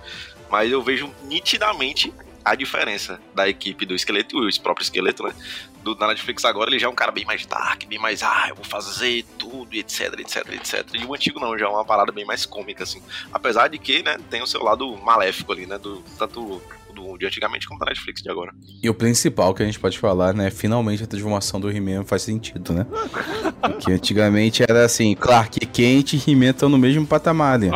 Mas 0.50 0.70
eu 0.70 0.82
vejo 0.82 1.10
nitidamente 1.24 2.12
a 2.44 2.54
diferença 2.54 3.20
da 3.34 3.48
equipe 3.48 3.84
do 3.84 3.94
esqueleto 3.94 4.36
e 4.36 4.48
o 4.48 4.60
próprio 4.62 4.82
esqueleto, 4.82 5.22
né? 5.22 5.34
Do, 5.82 5.94
na 5.94 6.08
Netflix 6.08 6.44
agora 6.44 6.70
ele 6.70 6.78
já 6.78 6.86
é 6.86 6.90
um 6.90 6.94
cara 6.94 7.10
bem 7.10 7.24
mais 7.24 7.46
dark, 7.46 7.84
bem 7.86 7.98
mais, 7.98 8.22
ah, 8.22 8.46
eu 8.48 8.54
vou 8.54 8.64
fazer 8.64 9.24
tudo, 9.38 9.74
etc, 9.74 10.18
etc, 10.18 10.52
etc. 10.52 10.86
E 10.94 11.04
o 11.04 11.14
antigo 11.14 11.40
não, 11.40 11.56
já 11.58 11.66
é 11.66 11.68
uma 11.68 11.84
parada 11.84 12.12
bem 12.12 12.24
mais 12.24 12.44
cômica, 12.44 12.82
assim. 12.82 13.02
Apesar 13.32 13.68
de 13.68 13.78
que, 13.78 14.02
né, 14.02 14.18
tem 14.28 14.42
o 14.42 14.46
seu 14.46 14.62
lado 14.62 14.94
maléfico 14.98 15.52
ali, 15.52 15.66
né? 15.66 15.78
Do, 15.78 16.02
tanto 16.18 16.60
do, 16.92 17.16
de 17.16 17.26
antigamente 17.26 17.66
como 17.66 17.80
da 17.80 17.86
Netflix 17.86 18.22
de 18.22 18.30
agora. 18.30 18.52
E 18.82 18.90
o 18.90 18.94
principal 18.94 19.54
que 19.54 19.62
a 19.62 19.66
gente 19.66 19.78
pode 19.78 19.98
falar, 19.98 20.34
né? 20.34 20.50
Finalmente 20.50 21.02
a 21.02 21.06
transformação 21.06 21.58
do 21.60 21.70
He-Man 21.70 22.04
faz 22.04 22.22
sentido, 22.22 22.72
né? 22.72 22.86
Porque 23.60 23.92
antigamente 23.92 24.62
era 24.62 24.84
assim, 24.84 25.14
Clark 25.14 25.60
Kent 25.66 26.14
e 26.14 26.30
He-Man 26.30 26.50
estão 26.50 26.68
no 26.68 26.78
mesmo 26.78 27.06
patamar, 27.06 27.58
né? 27.58 27.70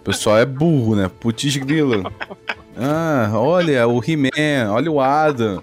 O 0.00 0.02
pessoal 0.02 0.38
é 0.38 0.46
burro, 0.46 0.96
né? 0.96 1.10
Putz 1.20 1.56
grilo. 1.56 2.10
Ah, 2.76 3.30
olha 3.34 3.86
o 3.86 4.02
He-Man, 4.02 4.70
olha 4.72 4.90
o 4.90 5.00
Adam. 5.00 5.62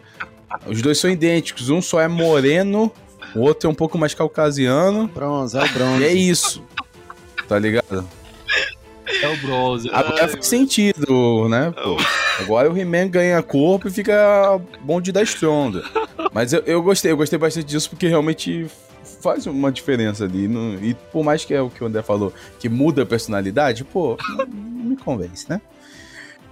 Os 0.65 0.81
dois 0.81 0.99
são 0.99 1.09
idênticos, 1.09 1.69
um 1.69 1.81
só 1.81 1.99
é 1.99 2.07
moreno, 2.07 2.91
o 3.35 3.41
outro 3.41 3.67
é 3.67 3.71
um 3.71 3.75
pouco 3.75 3.97
mais 3.97 4.13
caucasiano. 4.13 5.07
Bronze, 5.07 5.57
é 5.57 5.61
o 5.61 5.65
E 5.65 5.69
bronze. 5.69 6.03
é 6.03 6.13
isso. 6.13 6.63
Tá 7.47 7.57
ligado? 7.57 8.07
É 9.21 9.27
o 9.29 9.37
Bronze. 9.37 9.89
Agora 9.91 10.27
faz 10.27 10.45
sentido, 10.45 11.47
né? 11.49 11.71
Pô. 11.71 11.97
Agora 12.39 12.69
o 12.71 12.77
He-Man 12.77 13.07
ganha 13.07 13.41
corpo 13.41 13.87
e 13.87 13.91
fica 13.91 14.59
bom 14.81 14.99
de 15.01 15.11
dar 15.11 15.23
estronda. 15.23 15.81
Mas 16.33 16.51
eu, 16.53 16.61
eu 16.65 16.83
gostei, 16.83 17.11
eu 17.11 17.17
gostei 17.17 17.39
bastante 17.39 17.65
disso 17.65 17.89
porque 17.89 18.07
realmente 18.07 18.67
faz 19.27 19.45
uma 19.45 19.69
diferença 19.73 20.23
ali. 20.23 20.47
no- 20.47 20.81
e 20.81 20.93
por 21.11 21.21
mais 21.21 21.43
que 21.43 21.53
é 21.53 21.61
o 21.61 21.69
que 21.69 21.83
o 21.83 21.87
André 21.87 22.01
falou, 22.01 22.33
que 22.59 22.69
muda 22.69 23.03
a 23.03 23.05
personalidade, 23.05 23.83
pô, 23.83 24.15
não, 24.29 24.45
não 24.45 24.83
me 24.91 24.95
convence, 24.95 25.45
né? 25.49 25.59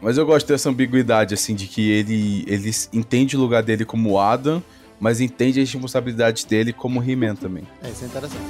Mas 0.01 0.17
eu 0.17 0.25
gosto 0.25 0.45
dessa 0.45 0.69
ambiguidade, 0.69 1.33
assim, 1.33 1.55
de 1.55 1.67
que 1.67 1.89
ele, 1.89 2.43
ele 2.47 2.69
entende 2.91 3.37
o 3.37 3.39
lugar 3.39 3.63
dele 3.63 3.85
como 3.85 4.19
Adam, 4.19 4.61
mas 4.99 5.21
entende 5.21 5.61
as 5.61 5.71
responsabilidades 5.71 6.43
dele 6.43 6.73
como 6.73 7.01
He-Man 7.01 7.35
também. 7.35 7.63
É, 7.81 7.89
isso 7.89 8.03
é 8.03 8.07
interessante. 8.07 8.43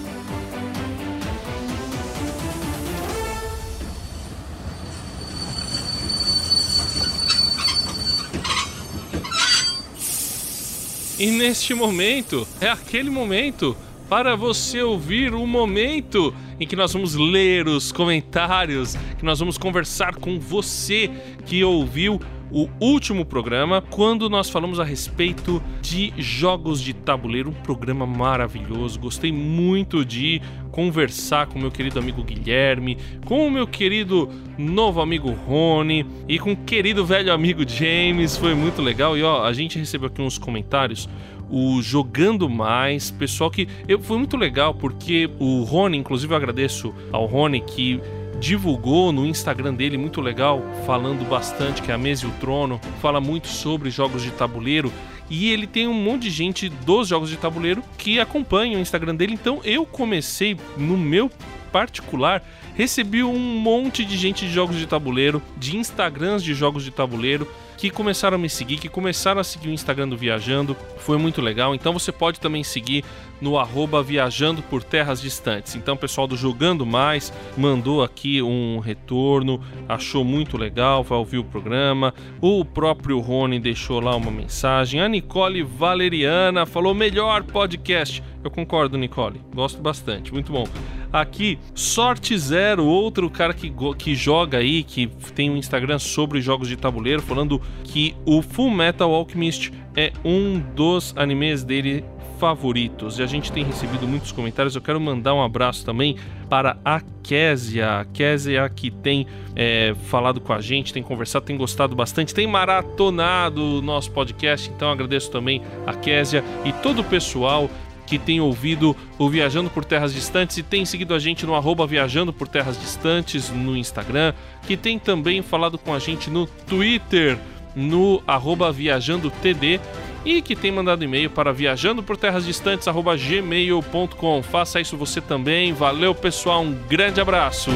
E 11.18 11.28
neste 11.32 11.74
momento, 11.74 12.46
é 12.60 12.70
aquele 12.70 13.10
momento 13.10 13.76
para 14.10 14.36
você 14.36 14.82
ouvir 14.82 15.34
o 15.34 15.46
momento 15.46 16.34
em 16.60 16.68
que 16.68 16.76
nós 16.76 16.94
vamos 16.94 17.16
ler 17.16 17.68
os 17.68 17.92
comentários, 17.92 18.96
que 19.18 19.26
nós 19.26 19.40
vamos 19.40 19.58
conversar 19.58 20.16
com 20.16 20.40
você 20.40 21.10
que 21.46 21.64
ouviu 21.64 22.20
o 22.52 22.70
último 22.80 23.26
programa, 23.26 23.82
quando 23.82 24.30
nós 24.30 24.50
falamos 24.50 24.80
a 24.80 24.84
respeito 24.84 25.62
de 25.82 26.14
jogos 26.18 26.80
de 26.80 26.94
tabuleiro, 26.94 27.50
um 27.50 27.54
programa 27.54 28.06
maravilhoso. 28.06 29.00
Gostei 29.00 29.32
muito 29.32 30.06
de 30.06 30.42
conversar 30.72 31.48
com 31.48 31.58
meu 31.58 31.72
querido 31.72 32.00
amigo 32.00 32.24
Guilherme, 32.24 32.98
com 33.26 33.48
o 33.48 33.52
meu 33.52 33.66
querido 33.66 34.30
novo 34.58 35.02
amigo 35.02 35.32
Rony 35.32 36.06
e 36.28 36.38
com 36.38 36.52
o 36.52 36.56
querido 36.56 37.06
velho 37.06 37.34
amigo 37.34 37.68
James. 37.68 38.38
Foi 38.38 38.54
muito 38.54 38.82
legal. 38.82 39.18
E 39.18 39.24
ó, 39.24 39.44
a 39.44 39.52
gente 39.52 39.80
recebeu 39.80 40.08
aqui 40.08 40.22
uns 40.22 40.38
comentários 40.38 41.10
o 41.50 41.82
Jogando 41.82 42.50
Mais, 42.50 43.12
pessoal 43.12 43.50
que 43.50 43.68
eu, 43.88 44.00
foi 44.00 44.18
muito 44.18 44.38
legal 44.38 44.74
porque 44.74 45.30
o 45.40 45.64
Rony, 45.64 45.98
inclusive 45.98 46.34
eu 46.34 46.38
agradeço 46.38 46.94
ao 47.12 47.26
Rony 47.26 47.62
que 47.62 48.02
divulgou 48.40 49.12
no 49.12 49.26
Instagram 49.26 49.74
dele, 49.74 49.98
muito 49.98 50.22
legal, 50.22 50.62
falando 50.86 51.28
bastante, 51.28 51.82
que 51.82 51.92
é 51.92 51.94
a 51.94 51.98
Mesa 51.98 52.26
e 52.26 52.30
o 52.30 52.32
Trono, 52.34 52.80
fala 53.02 53.22
muito 53.22 53.48
sobre 53.48 53.90
jogos 53.90 54.24
de 54.24 54.32
tabuleiro. 54.32 54.92
E 55.30 55.52
ele 55.52 55.66
tem 55.66 55.88
um 55.88 55.94
monte 55.94 56.24
de 56.24 56.30
gente 56.30 56.70
dos 56.70 57.08
jogos 57.08 57.30
de 57.30 57.38
tabuleiro 57.38 57.82
que 57.98 58.20
acompanha 58.20 58.78
o 58.78 58.82
Instagram 58.82 59.16
dele. 59.16 59.34
Então 59.34 59.60
eu 59.64 59.86
comecei, 59.86 60.56
no 60.78 60.98
meu 60.98 61.32
particular, 61.72 62.44
recebi 62.76 63.24
um 63.24 63.40
monte 63.40 64.06
de 64.06 64.18
gente 64.18 64.46
de 64.46 64.52
jogos 64.52 64.78
de 64.78 64.86
tabuleiro, 64.86 65.42
de 65.58 65.78
Instagrams 65.78 66.44
de 66.44 66.54
jogos 66.54 66.84
de 66.84 66.92
tabuleiro 66.92 67.48
que 67.78 67.90
começaram 67.90 68.36
a 68.36 68.38
me 68.40 68.50
seguir, 68.50 68.78
que 68.78 68.90
começaram 68.90 69.42
a 69.42 69.44
seguir 69.44 69.70
o 69.70 69.72
Instagram 69.72 70.08
do 70.08 70.18
Viajando. 70.18 70.76
Foi 70.98 71.18
muito 71.18 71.42
legal. 71.42 71.76
Então 71.76 71.94
você 71.94 72.12
pode 72.12 72.40
também 72.40 72.64
seguir 72.64 73.04
no 73.42 73.58
arroba 73.58 74.02
Viajando 74.02 74.62
por 74.64 74.84
Terras 74.84 75.22
Distantes. 75.22 75.76
Então 75.76 75.96
o 75.96 75.98
pessoal 75.98 76.28
do 76.28 76.38
Jogando 76.38 76.86
Mais 76.86 77.34
mandou 77.58 78.04
aqui 78.04 78.42
um 78.42 78.80
retorno, 78.80 79.62
achou 79.88 80.24
muito 80.24 80.58
legal, 80.58 81.04
vai 81.04 81.18
ouvir 81.18 81.38
o 81.38 81.44
programa. 81.44 82.14
O 82.42 82.64
próprio 82.64 83.20
Rony 83.20 83.60
deixou 83.60 84.00
lá 84.00 84.16
uma 84.16 84.32
mensagem. 84.32 85.02
A 85.02 85.08
Nicole 85.08 85.64
Valeriana 85.64 86.66
falou: 86.66 86.94
melhor 86.94 87.44
podcast. 87.44 88.24
Eu 88.44 88.52
concordo, 88.52 88.98
Nicole. 88.98 89.42
Gosto 89.54 89.82
bastante. 89.82 90.32
Muito 90.32 90.52
bom. 90.52 90.66
Aqui, 91.16 91.58
Sorte 91.74 92.38
Zero, 92.38 92.84
outro 92.84 93.30
cara 93.30 93.54
que, 93.54 93.74
que 93.98 94.14
joga 94.14 94.58
aí, 94.58 94.84
que 94.84 95.08
tem 95.34 95.50
um 95.50 95.56
Instagram 95.56 95.98
sobre 95.98 96.42
jogos 96.42 96.68
de 96.68 96.76
tabuleiro, 96.76 97.22
falando 97.22 97.62
que 97.86 98.14
o 98.26 98.42
Full 98.42 98.70
Metal 98.70 99.10
Alchemist 99.14 99.72
é 99.96 100.12
um 100.26 100.60
dos 100.60 101.14
animes 101.16 101.64
dele 101.64 102.04
favoritos. 102.38 103.18
E 103.18 103.24
a 103.24 103.26
gente 103.26 103.50
tem 103.50 103.64
recebido 103.64 104.06
muitos 104.06 104.34
comentários. 104.34 104.76
Eu 104.76 104.82
quero 104.82 105.00
mandar 105.00 105.34
um 105.34 105.42
abraço 105.42 105.86
também 105.86 106.18
para 106.50 106.78
a 106.84 107.02
Késia. 107.24 108.02
A 108.02 108.06
Késia 108.06 108.68
que 108.70 108.92
tem 108.92 109.26
é, 109.56 109.96
falado 110.08 110.42
com 110.42 110.52
a 110.52 110.60
gente, 110.60 110.92
tem 110.92 111.02
conversado, 111.02 111.46
tem 111.46 111.56
gostado 111.56 111.96
bastante, 111.96 112.34
tem 112.34 112.46
maratonado 112.46 113.80
o 113.80 113.82
nosso 113.82 114.12
podcast. 114.12 114.70
Então 114.70 114.92
agradeço 114.92 115.32
também 115.32 115.62
a 115.88 115.94
Késia 115.94 116.44
e 116.66 116.74
todo 116.74 117.00
o 117.00 117.04
pessoal 117.06 117.70
que 118.06 118.20
tem 118.20 118.40
ouvido 118.40 118.96
o 119.18 119.30
Viajando 119.30 119.70
por 119.70 119.84
Terras 119.84 120.14
Distantes 120.14 120.58
e 120.58 120.64
tem 120.64 120.86
seguido 120.86 121.14
a 121.14 121.20
gente 121.20 121.46
no 121.46 121.56
arroba 121.56 121.88
Viajando 121.88 122.32
por 122.32 122.48
Terras 122.48 122.80
Distantes 122.80 123.50
no 123.50 123.76
Instagram, 123.76 124.34
que 124.68 124.78
tem 124.78 125.00
também 125.00 125.42
falado 125.42 125.78
com 125.78 125.94
a 125.94 126.00
gente 126.00 126.30
no 126.30 126.46
Twitter, 126.46 127.38
no 127.76 128.22
arroba 128.26 128.72
Viajando 128.72 129.30
TD 129.30 129.80
e 130.26 130.42
que 130.42 130.56
tem 130.56 130.72
mandado 130.72 131.04
e-mail 131.04 131.30
para 131.30 131.54
viajando 131.54 132.02
por 132.02 132.18
terras 132.18 132.46
distantes 132.46 132.88
gmail.com. 132.88 134.42
Faça 134.42 134.82
isso 134.82 134.98
você 134.98 135.22
também. 135.22 135.72
Valeu, 135.72 136.16
pessoal. 136.16 136.64
Um 136.64 136.74
grande 136.74 137.22
abraço. 137.22 137.70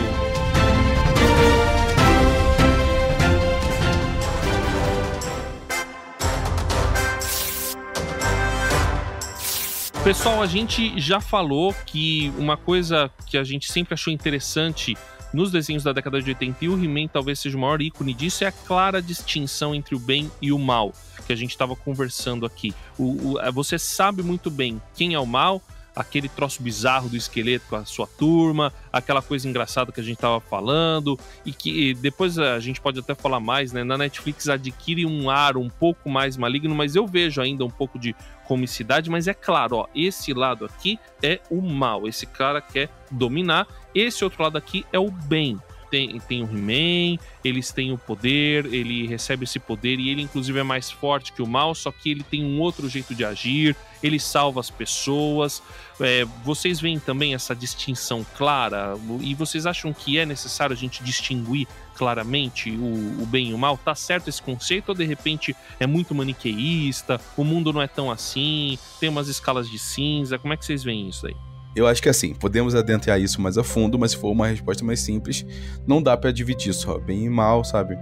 Pessoal, 10.04 10.42
a 10.42 10.48
gente 10.48 10.98
já 11.00 11.20
falou 11.20 11.76
que 11.86 12.34
uma 12.38 12.56
coisa 12.56 13.12
que 13.28 13.38
a 13.38 13.44
gente 13.44 13.72
sempre 13.72 13.94
achou 13.94 14.12
interessante 14.12 14.98
nos 15.34 15.52
desenhos 15.52 15.84
da 15.84 15.92
década 15.92 16.22
de 16.22 16.30
80 16.30 16.66
e 16.66 16.70
o 16.70 16.84
He-Man 16.84 17.08
talvez 17.08 17.40
seja 17.40 17.58
o 17.58 17.60
maior 17.60 17.82
ícone 17.82 18.14
disso 18.14 18.44
é 18.44 18.48
a 18.48 18.52
clara 18.52 19.02
distinção 19.02 19.76
entre 19.76 19.94
o 19.94 20.00
bem 20.00 20.32
e 20.42 20.52
o 20.52 20.58
mal 20.58 20.94
que 21.28 21.34
a 21.34 21.36
gente 21.36 21.52
estava 21.52 21.76
conversando 21.76 22.46
aqui. 22.46 22.74
O, 22.98 23.36
o, 23.38 23.52
você 23.52 23.78
sabe 23.78 24.24
muito 24.24 24.50
bem 24.50 24.82
quem 24.96 25.14
é 25.14 25.20
o 25.20 25.28
mal, 25.28 25.62
aquele 25.96 26.30
troço 26.30 26.64
bizarro 26.64 27.10
do 27.10 27.16
esqueleto 27.18 27.66
com 27.70 27.76
a 27.76 27.86
sua 27.86 28.08
turma, 28.08 28.74
aquela 28.92 29.22
coisa 29.22 29.48
engraçada 29.48 29.92
que 29.92 30.00
a 30.00 30.04
gente 30.04 30.16
estava 30.16 30.40
falando, 30.40 31.20
e 31.46 31.52
que 31.52 31.94
depois 31.94 32.40
a 32.40 32.60
gente 32.60 32.82
pode 32.82 33.00
até 33.00 33.14
falar 33.14 33.40
mais, 33.40 33.72
né? 33.72 33.84
Na 33.84 33.98
Netflix 33.98 34.48
adquire 34.48 35.06
um 35.06 35.30
ar 35.30 35.58
um 35.58 35.70
pouco 35.70 36.10
mais 36.10 36.38
maligno, 36.38 36.74
mas 36.74 36.96
eu 36.96 37.06
vejo 37.06 37.42
ainda 37.42 37.66
um 37.66 37.70
pouco 37.70 38.00
de 38.00 38.16
comicidade, 38.50 39.12
mas 39.12 39.28
é 39.28 39.34
claro, 39.34 39.78
ó, 39.78 39.88
esse 39.94 40.34
lado 40.34 40.66
aqui 40.66 41.00
é 41.22 41.40
o 41.52 41.62
mal, 41.62 42.08
esse 42.08 42.26
cara 42.26 42.60
quer 42.60 42.90
dominar, 43.12 43.68
esse 43.94 44.24
outro 44.24 44.42
lado 44.42 44.58
aqui 44.58 44.84
é 44.92 44.98
o 44.98 45.12
bem 45.12 45.56
tem, 45.90 46.20
tem 46.20 46.44
o 46.44 46.46
He-Man, 46.46 47.22
eles 47.44 47.72
têm 47.72 47.92
o 47.92 47.98
poder, 47.98 48.66
ele 48.66 49.08
recebe 49.08 49.44
esse 49.44 49.60
poder 49.60 50.00
e 50.00 50.10
ele, 50.10 50.22
inclusive, 50.22 50.60
é 50.60 50.64
mais 50.64 50.90
forte 50.92 51.34
que 51.34 51.42
o 51.42 51.48
mal, 51.48 51.74
só 51.74 51.92
que 51.92 52.12
ele 52.12 52.24
tem 52.24 52.44
um 52.44 52.60
outro 52.60 52.88
jeito 52.90 53.16
de 53.16 53.26
agir, 53.26 53.76
ele 54.02 54.20
salva 54.20 54.60
as 54.60 54.70
pessoas. 54.70 55.62
É, 56.00 56.26
vocês 56.44 56.80
veem 56.80 57.00
também 57.00 57.34
essa 57.34 57.56
distinção 57.56 58.26
clara 58.38 58.96
e 59.20 59.34
vocês 59.36 59.66
acham 59.66 59.94
que 59.94 60.18
é 60.18 60.26
necessário 60.26 60.74
a 60.74 60.78
gente 60.78 61.04
distinguir 61.04 61.68
claramente 61.96 62.72
o, 62.72 63.22
o, 63.22 63.26
bem 63.26 63.50
e 63.50 63.54
o 63.54 63.58
mal? 63.58 63.78
Tá 63.78 63.94
certo 63.94 64.30
esse 64.30 64.42
conceito 64.42 64.90
ou 64.90 64.96
de 64.96 65.06
repente 65.06 65.56
é 65.80 65.86
muito 65.86 66.16
maniqueísta? 66.16 67.20
O 67.36 67.44
mundo 67.44 67.74
não 67.74 67.82
é 67.82 67.88
tão 67.88 68.10
assim? 68.10 68.80
Tem 69.00 69.10
umas 69.10 69.28
escalas 69.28 69.70
de 69.70 69.78
cinza? 69.78 70.40
Como 70.40 70.54
é 70.54 70.58
que 70.58 70.66
vocês 70.66 70.84
veem 70.84 71.10
isso 71.10 71.28
aí? 71.28 71.36
Eu 71.76 71.88
acho 71.88 72.02
que 72.02 72.10
assim, 72.10 72.34
podemos 72.34 72.76
adentrar 72.76 73.22
isso 73.22 73.42
mais 73.42 73.58
a 73.58 73.64
fundo, 73.64 73.98
mas 73.98 74.12
se 74.12 74.18
for 74.18 74.32
uma 74.32 74.48
resposta 74.48 74.84
mais 74.84 75.00
simples, 75.00 75.46
não 75.88 76.02
dá 76.02 76.18
para 76.18 76.32
dividir 76.32 76.74
só 76.74 76.98
bem 76.98 77.26
e 77.26 77.30
mal, 77.30 77.64
sabe? 77.64 77.98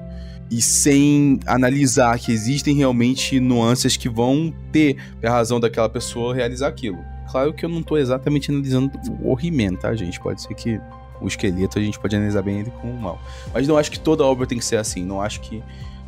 E 0.50 0.62
sem 0.62 1.40
analisar 1.46 2.18
que 2.18 2.32
existem 2.32 2.76
realmente 2.76 3.40
nuances 3.40 3.98
que 3.98 4.08
vão 4.08 4.54
ter 4.72 4.96
a 5.22 5.30
razão 5.30 5.60
daquela 5.60 5.90
pessoa 5.90 6.34
realizar 6.34 6.70
aquilo. 6.70 6.98
Claro 7.30 7.54
que 7.54 7.66
eu 7.66 7.70
não 7.70 7.84
tô 7.84 7.98
exatamente 7.98 8.50
analisando 8.50 8.92
o 9.22 9.38
He-Man, 9.38 9.76
tá, 9.76 9.94
gente? 9.94 10.20
Pode 10.20 10.42
ser 10.42 10.54
que 10.54 10.80
o 11.20 11.28
esqueleto 11.28 11.78
a 11.78 11.82
gente 11.82 12.00
pode 12.00 12.16
analisar 12.16 12.42
bem 12.42 12.62
ele 12.62 12.72
como 12.82 12.94
mal. 12.94 13.22
Mas 13.54 13.68
não 13.68 13.78
acho 13.78 13.92
que 13.92 14.00
toda 14.00 14.24
obra 14.24 14.48
tem 14.48 14.58
que 14.58 14.66
ser 14.66 14.78
assim. 14.78 15.04
Não 15.04 15.22
acho 15.22 15.42
que 15.42 15.62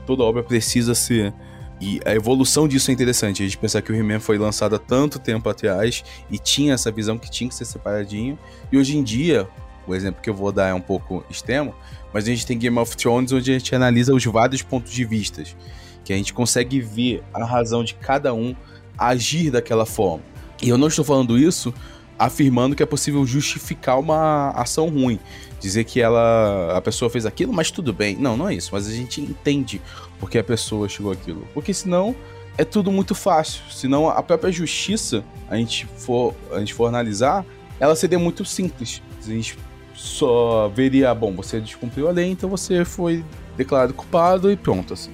toda 0.06 0.24
obra 0.24 0.42
precisa 0.42 0.96
ser 0.96 1.34
e 1.80 2.02
a 2.06 2.14
evolução 2.14 2.68
disso 2.68 2.92
é 2.92 2.94
interessante. 2.94 3.42
A 3.42 3.46
gente 3.46 3.58
pensar 3.58 3.82
que 3.82 3.92
o 3.92 3.96
He-Man 3.96 4.20
foi 4.20 4.38
lançado 4.38 4.76
há 4.76 4.80
tanto 4.80 5.18
tempo 5.18 5.48
atrás 5.48 6.04
e 6.30 6.38
tinha 6.38 6.74
essa 6.74 6.92
visão 6.92 7.18
que 7.18 7.32
tinha 7.32 7.50
que 7.50 7.56
ser 7.56 7.66
separadinho. 7.66 8.38
E 8.72 8.78
hoje 8.78 8.98
em 8.98 9.04
dia, 9.04 9.48
o 9.88 9.96
exemplo 9.96 10.22
que 10.22 10.30
eu 10.30 10.34
vou 10.34 10.52
dar 10.52 10.68
é 10.68 10.74
um 10.74 10.82
pouco 10.82 11.24
extremo, 11.30 11.74
mas 12.14 12.26
a 12.26 12.28
gente 12.28 12.46
tem 12.46 12.58
Game 12.58 12.78
of 12.78 12.98
Thrones 12.98 13.32
onde 13.32 13.52
a 13.52 13.58
gente 13.58 13.74
analisa 13.74 14.14
os 14.14 14.26
vários 14.26 14.62
pontos 14.62 14.92
de 14.92 15.06
vista. 15.06 15.44
Que 16.04 16.12
a 16.12 16.18
gente 16.18 16.34
consegue 16.34 16.82
ver 16.82 17.24
a 17.34 17.46
razão 17.46 17.84
de 17.84 17.94
cada 17.94 18.34
um 18.34 18.56
agir 18.98 19.52
daquela 19.52 19.86
forma. 19.86 20.24
E 20.62 20.68
eu 20.68 20.78
não 20.78 20.88
estou 20.88 21.06
falando 21.06 21.38
isso 21.38 21.74
afirmando 22.18 22.76
que 22.76 22.84
é 22.84 22.86
possível 22.86 23.26
justificar 23.26 23.98
uma 23.98 24.50
ação 24.50 24.90
ruim 24.90 25.18
dizer 25.60 25.84
que 25.84 26.02
ela 26.02 26.76
a 26.76 26.82
pessoa 26.82 27.10
fez 27.10 27.26
aquilo, 27.26 27.54
mas 27.54 27.70
tudo 27.70 27.94
bem. 27.94 28.16
Não, 28.16 28.38
não 28.38 28.48
é 28.48 28.56
isso, 28.56 28.70
mas 28.72 28.88
a 28.88 28.92
gente 28.92 29.22
entende 29.22 29.82
porque 30.20 30.38
a 30.38 30.44
pessoa 30.44 30.88
chegou 30.88 31.12
aquilo. 31.12 31.48
Porque 31.54 31.74
senão 31.74 32.16
é 32.58 32.66
tudo 32.66 32.92
muito 32.92 33.16
fácil. 33.16 33.62
Senão 33.72 34.10
a 34.10 34.22
própria 34.22 34.52
justiça, 34.52 35.24
a 35.50 35.56
gente 35.56 35.86
for, 35.98 36.34
a 36.52 36.60
gente 36.60 36.74
for 36.74 36.88
analisar, 36.88 37.46
ela 37.80 37.96
seria 37.96 38.20
muito 38.20 38.44
simples. 38.46 39.02
A 39.22 39.30
gente 39.30 39.58
só 39.94 40.68
veria, 40.70 41.14
bom, 41.14 41.34
você 41.34 41.60
descumpriu 41.60 42.08
a 42.08 42.12
lei, 42.12 42.30
então 42.32 42.50
você 42.50 42.86
foi 42.86 43.24
declarado 43.58 43.94
culpado 43.94 44.52
e 44.52 44.56
pronto 44.56 44.94
assim. 44.94 45.12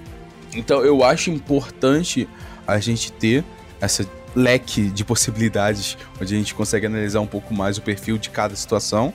Então 0.56 0.84
eu 0.84 1.04
acho 1.04 1.30
importante 1.30 2.28
a 2.68 2.80
gente 2.80 3.12
ter 3.12 3.44
essa 3.82 4.08
leque 4.36 4.90
de 4.90 5.04
possibilidades 5.04 5.98
onde 6.22 6.36
a 6.36 6.38
gente 6.38 6.54
consegue 6.54 6.86
analisar 6.86 7.20
um 7.22 7.28
pouco 7.28 7.54
mais 7.54 7.78
o 7.78 7.82
perfil 7.82 8.18
de 8.18 8.30
cada 8.30 8.56
situação 8.56 9.14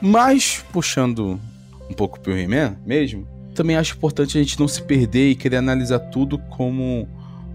mas, 0.00 0.64
puxando 0.72 1.40
um 1.90 1.94
pouco 1.94 2.20
pro 2.20 2.36
He-Man 2.36 2.76
mesmo, 2.86 3.26
também 3.58 3.76
acho 3.76 3.96
importante 3.96 4.38
a 4.38 4.40
gente 4.40 4.58
não 4.58 4.68
se 4.68 4.80
perder 4.80 5.30
e 5.30 5.34
querer 5.34 5.56
analisar 5.56 5.98
tudo 5.98 6.38
como. 6.38 7.08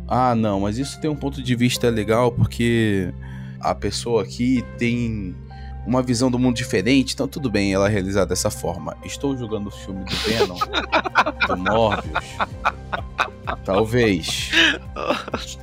Ah, 0.06 0.36
não, 0.36 0.60
mas 0.60 0.78
isso 0.78 1.00
tem 1.00 1.10
um 1.10 1.16
ponto 1.16 1.42
de 1.42 1.56
vista 1.56 1.90
legal 1.90 2.30
porque 2.30 3.14
a 3.60 3.74
pessoa 3.74 4.22
aqui 4.22 4.64
tem 4.78 5.34
uma 5.88 6.04
visão 6.04 6.30
do 6.30 6.38
mundo 6.38 6.56
diferente, 6.56 7.14
então 7.14 7.26
tudo 7.26 7.50
bem 7.50 7.74
ela 7.74 7.88
realizar 7.88 8.26
dessa 8.26 8.52
forma. 8.52 8.98
Estou 9.06 9.38
jogando 9.38 9.68
o 9.68 9.72
filme 9.72 10.04
do 10.04 10.16
Venom, 10.16 10.58
do 11.48 11.58
Morbius. 11.58 12.26
Talvez. 13.64 14.52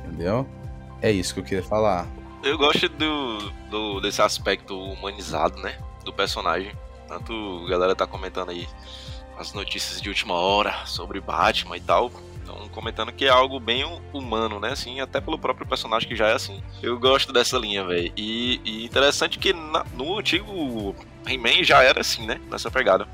Entendeu? 0.05 0.47
É 1.01 1.11
isso 1.11 1.35
que 1.35 1.39
eu 1.39 1.43
queria 1.43 1.63
falar. 1.63 2.07
Eu 2.43 2.57
gosto 2.57 2.89
do, 2.89 3.51
do 3.69 4.01
desse 4.01 4.21
aspecto 4.21 4.75
humanizado, 4.75 5.61
né? 5.61 5.75
do 6.03 6.11
personagem. 6.11 6.71
Tanto 7.07 7.63
a 7.65 7.69
galera 7.69 7.95
tá 7.95 8.07
comentando 8.07 8.49
aí 8.49 8.67
as 9.41 9.53
notícias 9.53 9.99
de 9.99 10.07
última 10.07 10.35
hora 10.35 10.85
sobre 10.85 11.19
Batman 11.19 11.75
e 11.75 11.81
tal. 11.81 12.11
Estão 12.39 12.67
comentando 12.69 13.11
que 13.11 13.25
é 13.25 13.29
algo 13.29 13.59
bem 13.59 13.83
humano, 14.13 14.59
né? 14.59 14.69
Assim, 14.69 14.99
até 14.99 15.19
pelo 15.19 15.37
próprio 15.37 15.67
personagem 15.67 16.07
que 16.07 16.15
já 16.15 16.27
é 16.27 16.33
assim. 16.33 16.61
Eu 16.81 16.97
gosto 16.99 17.33
dessa 17.33 17.57
linha, 17.57 17.83
velho. 17.83 18.11
E, 18.15 18.61
e, 18.63 18.85
interessante 18.85 19.37
que 19.37 19.51
na, 19.51 19.85
no 19.93 20.19
antigo 20.19 20.95
He-Man 21.27 21.63
já 21.63 21.83
era 21.83 22.01
assim, 22.01 22.25
né? 22.25 22.39
Nessa 22.49 22.69
pegada. 22.69 23.07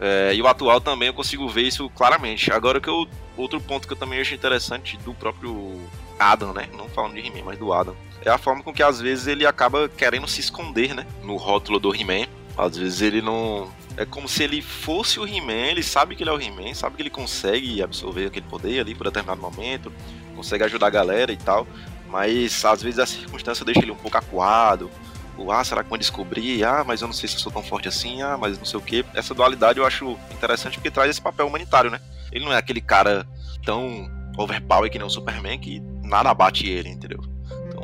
É, 0.00 0.34
e 0.34 0.42
o 0.42 0.46
atual 0.46 0.80
também 0.80 1.08
eu 1.08 1.14
consigo 1.14 1.48
ver 1.48 1.62
isso 1.62 1.88
claramente. 1.90 2.52
Agora 2.52 2.80
que 2.80 2.88
eu, 2.88 3.06
outro 3.36 3.60
ponto 3.60 3.86
que 3.86 3.94
eu 3.94 3.98
também 3.98 4.20
acho 4.20 4.34
interessante 4.34 4.96
do 4.98 5.14
próprio 5.14 5.80
Adam, 6.18 6.52
né? 6.52 6.68
Não 6.76 6.88
falando 6.88 7.14
de 7.14 7.20
He-Man, 7.20 7.44
mas 7.44 7.58
do 7.58 7.72
Adam 7.72 7.96
é 8.24 8.30
a 8.30 8.38
forma 8.38 8.62
com 8.62 8.72
que 8.72 8.82
às 8.82 9.00
vezes 9.00 9.26
ele 9.26 9.46
acaba 9.46 9.88
querendo 9.88 10.26
se 10.26 10.40
esconder, 10.40 10.94
né? 10.94 11.06
No 11.22 11.36
rótulo 11.36 11.78
do 11.78 11.94
He-Man. 11.94 12.26
Às 12.56 12.76
vezes 12.76 13.02
ele 13.02 13.20
não, 13.20 13.70
É 13.96 14.04
como 14.04 14.28
se 14.28 14.42
ele 14.42 14.60
fosse 14.60 15.20
o 15.20 15.26
He-Man, 15.26 15.70
ele 15.70 15.82
sabe 15.82 16.16
que 16.16 16.22
ele 16.22 16.30
é 16.30 16.32
o 16.32 16.40
He-Man, 16.40 16.74
sabe 16.74 16.96
que 16.96 17.02
ele 17.02 17.10
consegue 17.10 17.82
absorver 17.82 18.26
aquele 18.26 18.46
poder 18.46 18.80
ali 18.80 18.94
por 18.94 19.04
determinado 19.04 19.40
momento, 19.40 19.92
consegue 20.34 20.64
ajudar 20.64 20.88
a 20.88 20.90
galera 20.90 21.32
e 21.32 21.36
tal, 21.36 21.66
mas 22.08 22.64
às 22.64 22.82
vezes 22.82 22.98
a 22.98 23.06
circunstância 23.06 23.64
deixa 23.64 23.80
ele 23.80 23.92
um 23.92 23.96
pouco 23.96 24.16
acuado, 24.16 24.90
o 25.36 25.50
ah, 25.50 25.64
será 25.64 25.82
que 25.82 25.88
vão 25.88 25.98
descobrir? 25.98 26.64
Ah, 26.64 26.84
mas 26.84 27.00
eu 27.00 27.08
não 27.08 27.12
sei 27.12 27.28
se 27.28 27.36
eu 27.36 27.40
sou 27.40 27.52
tão 27.52 27.62
forte 27.62 27.88
assim, 27.88 28.22
ah, 28.22 28.36
mas 28.38 28.56
não 28.56 28.64
sei 28.64 28.78
o 28.78 28.82
que. 28.82 29.04
Essa 29.14 29.34
dualidade 29.34 29.78
eu 29.78 29.86
acho 29.86 30.16
interessante 30.30 30.74
porque 30.74 30.90
traz 30.90 31.10
esse 31.10 31.20
papel 31.20 31.46
humanitário, 31.46 31.90
né? 31.90 32.00
Ele 32.30 32.44
não 32.44 32.52
é 32.52 32.56
aquele 32.56 32.80
cara 32.80 33.26
tão 33.64 34.08
overpower 34.36 34.90
que 34.90 34.98
nem 34.98 35.06
o 35.06 35.10
Superman 35.10 35.58
que 35.58 35.80
nada 36.02 36.32
bate 36.34 36.68
ele, 36.68 36.88
entendeu? 36.88 37.20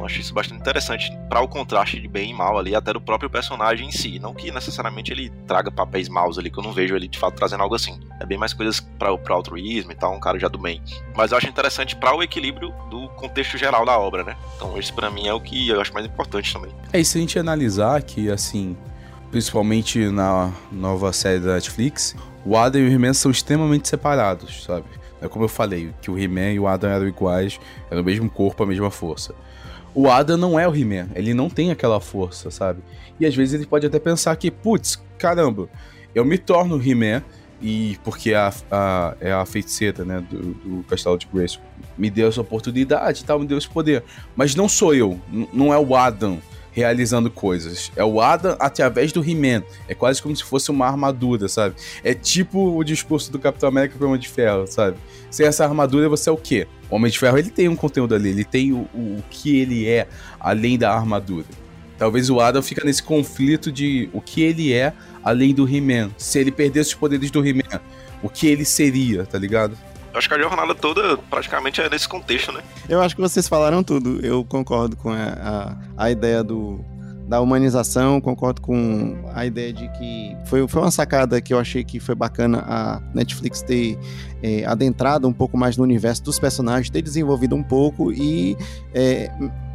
Então 0.00 0.06
acho 0.06 0.18
isso 0.18 0.32
bastante 0.32 0.58
interessante 0.58 1.12
para 1.28 1.42
o 1.42 1.46
contraste 1.46 2.00
de 2.00 2.08
bem 2.08 2.30
e 2.30 2.34
mal 2.34 2.58
ali, 2.58 2.74
até 2.74 2.90
do 2.90 3.00
próprio 3.02 3.28
personagem 3.28 3.88
em 3.88 3.92
si. 3.92 4.18
Não 4.18 4.32
que 4.32 4.50
necessariamente 4.50 5.12
ele 5.12 5.28
traga 5.46 5.70
papéis 5.70 6.08
maus 6.08 6.38
ali, 6.38 6.50
que 6.50 6.58
eu 6.58 6.62
não 6.62 6.72
vejo 6.72 6.96
ele 6.96 7.06
de 7.06 7.18
fato 7.18 7.34
trazendo 7.34 7.62
algo 7.62 7.74
assim. 7.74 8.00
É 8.18 8.24
bem 8.24 8.38
mais 8.38 8.54
coisas 8.54 8.80
para 8.80 9.12
o 9.12 9.20
altruísmo 9.30 9.92
e 9.92 9.94
tal, 9.94 10.14
um 10.14 10.18
cara 10.18 10.38
já 10.38 10.48
do 10.48 10.56
bem. 10.56 10.80
Mas 11.14 11.32
eu 11.32 11.36
acho 11.36 11.46
interessante 11.46 11.94
para 11.94 12.16
o 12.16 12.22
equilíbrio 12.22 12.72
do 12.88 13.10
contexto 13.10 13.58
geral 13.58 13.84
da 13.84 13.98
obra, 13.98 14.24
né? 14.24 14.36
Então 14.56 14.78
esse 14.78 14.90
para 14.90 15.10
mim 15.10 15.26
é 15.26 15.34
o 15.34 15.40
que 15.40 15.68
eu 15.68 15.78
acho 15.78 15.92
mais 15.92 16.06
importante 16.06 16.50
também. 16.50 16.72
É, 16.94 17.00
e 17.00 17.04
se 17.04 17.18
a 17.18 17.20
gente 17.20 17.38
analisar 17.38 18.02
que, 18.02 18.30
assim, 18.30 18.74
principalmente 19.30 20.06
na 20.06 20.50
nova 20.72 21.12
série 21.12 21.40
da 21.40 21.56
Netflix, 21.56 22.16
o 22.42 22.56
Adam 22.56 22.80
e 22.80 22.86
o 22.86 22.90
He-Man 22.90 23.12
são 23.12 23.30
extremamente 23.30 23.86
separados, 23.86 24.64
sabe? 24.64 24.86
É 25.20 25.28
como 25.28 25.44
eu 25.44 25.48
falei, 25.50 25.92
que 26.00 26.10
o 26.10 26.18
He-Man 26.18 26.52
e 26.52 26.58
o 26.58 26.66
Adam 26.66 26.88
eram 26.88 27.06
iguais, 27.06 27.60
eram 27.90 28.00
o 28.00 28.04
mesmo 28.04 28.30
corpo, 28.30 28.62
a 28.62 28.66
mesma 28.66 28.90
força. 28.90 29.34
O 29.94 30.08
Adam 30.08 30.36
não 30.36 30.58
é 30.58 30.68
o 30.68 30.74
He-Man, 30.74 31.08
ele 31.14 31.34
não 31.34 31.50
tem 31.50 31.70
aquela 31.70 32.00
força, 32.00 32.50
sabe? 32.50 32.80
E 33.18 33.26
às 33.26 33.34
vezes 33.34 33.54
ele 33.54 33.66
pode 33.66 33.86
até 33.86 33.98
pensar 33.98 34.34
que, 34.36 34.50
putz, 34.50 35.02
caramba, 35.18 35.68
eu 36.14 36.24
me 36.24 36.38
torno 36.38 36.80
He-Man, 36.80 37.22
e 37.62 37.98
porque 38.02 38.32
a, 38.32 38.52
a, 38.70 39.14
é 39.20 39.32
a 39.32 39.44
feiticeira, 39.44 40.04
né, 40.04 40.24
do, 40.30 40.54
do 40.54 40.82
Castelo 40.84 41.18
de 41.18 41.26
Grace 41.32 41.58
me 41.98 42.08
deu 42.08 42.28
essa 42.28 42.40
oportunidade 42.40 43.22
e 43.22 43.24
tal, 43.24 43.38
me 43.38 43.46
deu 43.46 43.58
esse 43.58 43.68
poder. 43.68 44.02
Mas 44.34 44.54
não 44.54 44.68
sou 44.68 44.94
eu, 44.94 45.20
não 45.52 45.72
é 45.72 45.78
o 45.78 45.94
Adam 45.94 46.38
realizando 46.72 47.30
coisas. 47.30 47.90
É 47.96 48.04
o 48.04 48.20
Adam 48.20 48.56
através 48.58 49.12
do 49.12 49.22
He-Man. 49.22 49.62
É 49.88 49.94
quase 49.94 50.22
como 50.22 50.34
se 50.34 50.44
fosse 50.44 50.70
uma 50.70 50.86
armadura, 50.86 51.48
sabe? 51.48 51.74
É 52.02 52.14
tipo 52.14 52.76
o 52.76 52.84
discurso 52.84 53.30
do 53.30 53.38
Capitão 53.38 53.68
América 53.68 53.96
pro 53.96 54.06
Homem 54.06 54.20
de 54.20 54.28
Ferro, 54.28 54.66
sabe? 54.66 54.96
Sem 55.30 55.46
essa 55.46 55.64
armadura, 55.64 56.08
você 56.08 56.28
é 56.28 56.32
o 56.32 56.36
quê? 56.36 56.66
O 56.90 56.96
Homem 56.96 57.10
de 57.10 57.18
Ferro, 57.18 57.38
ele 57.38 57.50
tem 57.50 57.68
um 57.68 57.76
conteúdo 57.76 58.14
ali, 58.14 58.30
ele 58.30 58.44
tem 58.44 58.72
o, 58.72 58.88
o 58.94 59.22
que 59.30 59.58
ele 59.58 59.88
é 59.88 60.08
além 60.38 60.78
da 60.78 60.92
armadura. 60.92 61.46
Talvez 61.98 62.30
o 62.30 62.40
Adam 62.40 62.62
fica 62.62 62.82
nesse 62.84 63.02
conflito 63.02 63.70
de 63.70 64.08
o 64.12 64.20
que 64.22 64.42
ele 64.42 64.72
é 64.72 64.92
além 65.22 65.54
do 65.54 65.68
He-Man. 65.68 66.10
Se 66.16 66.38
ele 66.38 66.50
perdesse 66.50 66.90
os 66.90 66.94
poderes 66.94 67.30
do 67.30 67.46
He-Man, 67.46 67.80
o 68.22 68.28
que 68.28 68.46
ele 68.46 68.64
seria, 68.64 69.26
tá 69.26 69.38
ligado? 69.38 69.76
Acho 70.14 70.28
que 70.28 70.34
a 70.34 70.38
jornada 70.38 70.74
toda 70.74 71.16
praticamente 71.16 71.80
é 71.80 71.88
nesse 71.88 72.08
contexto, 72.08 72.52
né? 72.52 72.60
Eu 72.88 73.00
acho 73.00 73.14
que 73.14 73.20
vocês 73.20 73.46
falaram 73.48 73.82
tudo. 73.82 74.24
Eu 74.24 74.44
concordo 74.44 74.96
com 74.96 75.10
a, 75.10 75.76
a, 75.96 76.04
a 76.04 76.10
ideia 76.10 76.42
do, 76.42 76.84
da 77.30 77.40
humanização, 77.40 78.20
concordo 78.20 78.60
com 78.60 79.16
a 79.32 79.46
ideia 79.46 79.72
de 79.72 79.88
que 79.92 80.36
foi, 80.46 80.66
foi 80.66 80.82
uma 80.82 80.90
sacada 80.90 81.40
que 81.40 81.54
eu 81.54 81.60
achei 81.60 81.84
que 81.84 82.00
foi 82.00 82.16
bacana 82.16 82.64
a 82.66 83.00
Netflix 83.14 83.62
ter 83.62 83.96
é, 84.42 84.64
adentrado 84.64 85.28
um 85.28 85.32
pouco 85.32 85.56
mais 85.56 85.76
no 85.76 85.84
universo 85.84 86.24
dos 86.24 86.40
personagens, 86.40 86.90
ter 86.90 87.02
desenvolvido 87.02 87.54
um 87.54 87.62
pouco 87.62 88.12
e 88.12 88.56
é, 88.92 89.30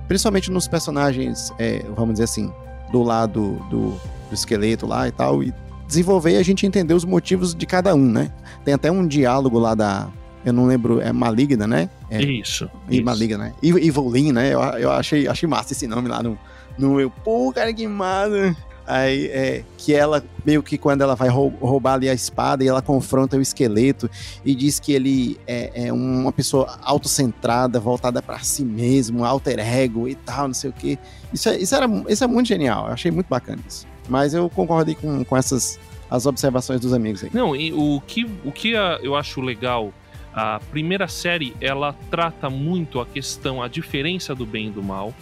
principalmente 0.06 0.52
nos 0.52 0.68
personagens, 0.68 1.54
é, 1.58 1.82
vamos 1.96 2.16
dizer 2.16 2.26
assim, 2.26 2.52
do 2.92 3.02
lado 3.02 3.58
do, 3.70 3.92
do 4.28 4.34
esqueleto 4.34 4.86
lá 4.86 5.08
e 5.08 5.12
tal, 5.12 5.42
e 5.42 5.54
desenvolver 5.88 6.32
e 6.32 6.38
a 6.38 6.44
gente 6.44 6.66
entender 6.66 6.94
os 6.94 7.06
motivos 7.06 7.56
de 7.56 7.66
cada 7.66 7.96
um, 7.96 8.06
né? 8.06 8.34
Tem 8.66 8.74
até 8.74 8.92
um 8.92 9.08
diálogo 9.08 9.58
lá 9.58 9.74
da 9.76 10.10
eu 10.46 10.54
não 10.54 10.68
lembro, 10.68 11.02
é 11.02 11.12
Maligna, 11.12 11.66
né? 11.66 11.90
É, 12.10 12.22
isso. 12.22 12.70
E 12.88 12.98
isso. 12.98 13.04
Maligna, 13.04 13.38
né? 13.40 13.54
E 13.64 13.70
Evolin, 13.88 14.32
né? 14.32 14.54
Eu, 14.54 14.62
eu 14.62 14.92
achei, 14.92 15.28
achei 15.28 15.50
massa 15.50 15.74
esse 15.74 15.88
nome 15.88 16.08
lá 16.08 16.22
no, 16.22 16.38
no 16.78 17.02
eu. 17.02 17.10
Pô, 17.10 17.52
cara, 17.52 17.74
que 17.74 17.88
massa. 17.88 18.56
Aí, 18.88 19.26
é, 19.26 19.64
que 19.80 19.96
ela, 19.96 20.24
meio 20.46 20.62
que 20.62 20.78
quando 20.78 21.02
ela 21.02 21.16
vai 21.16 21.28
roubar 21.28 21.96
ali 21.96 22.08
a 22.08 22.14
espada 22.14 22.64
e 22.64 22.68
ela 22.68 22.84
confronta 22.84 23.36
o 23.36 23.42
esqueleto 23.42 24.08
e 24.46 24.54
diz 24.54 24.80
que 24.80 24.94
ele 24.94 25.40
é, 25.48 25.88
é 25.88 25.92
uma 25.92 26.32
pessoa 26.32 26.78
autocentrada, 26.84 27.80
voltada 27.80 28.22
para 28.22 28.38
si 28.40 28.64
mesmo, 28.64 29.26
alter 29.26 29.58
ego 29.58 30.08
e 30.08 30.14
tal, 30.14 30.48
não 30.48 30.54
sei 30.54 30.70
o 30.70 30.74
que. 30.74 31.00
Isso, 31.34 31.50
é, 31.50 31.58
isso, 31.58 31.74
era, 31.74 31.88
isso 32.08 32.24
é 32.24 32.28
muito 32.28 32.46
genial, 32.46 32.86
eu 32.86 32.94
achei 32.94 33.10
muito 33.10 33.26
bacana 33.26 33.60
isso. 33.68 33.88
Mas 34.08 34.36
eu 34.36 34.48
concordei 34.52 34.94
com, 34.94 35.26
com 35.26 35.36
essas 35.36 35.80
as 36.08 36.28
observações 36.28 36.80
dos 36.80 36.94
amigos 36.94 37.24
aí. 37.24 37.32
Não, 37.34 37.56
e 37.56 37.74
o 37.74 38.00
que, 38.06 38.30
o 38.46 38.52
que 38.52 38.74
eu 39.02 39.16
acho 39.16 39.42
legal 39.42 39.92
a 40.36 40.60
primeira 40.70 41.08
série 41.08 41.56
ela 41.62 41.94
trata 42.12 42.50
muito 42.50 43.00
a 43.00 43.06
questão, 43.06 43.64
a 43.64 43.70
diferença 43.70 44.36
do 44.36 44.46
bem 44.46 44.68
e 44.68 44.70
do 44.70 44.84
mal. 44.84 45.14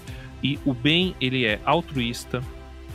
E 0.41 0.59
o 0.65 0.73
bem 0.73 1.15
ele 1.21 1.45
é 1.45 1.59
altruísta, 1.63 2.41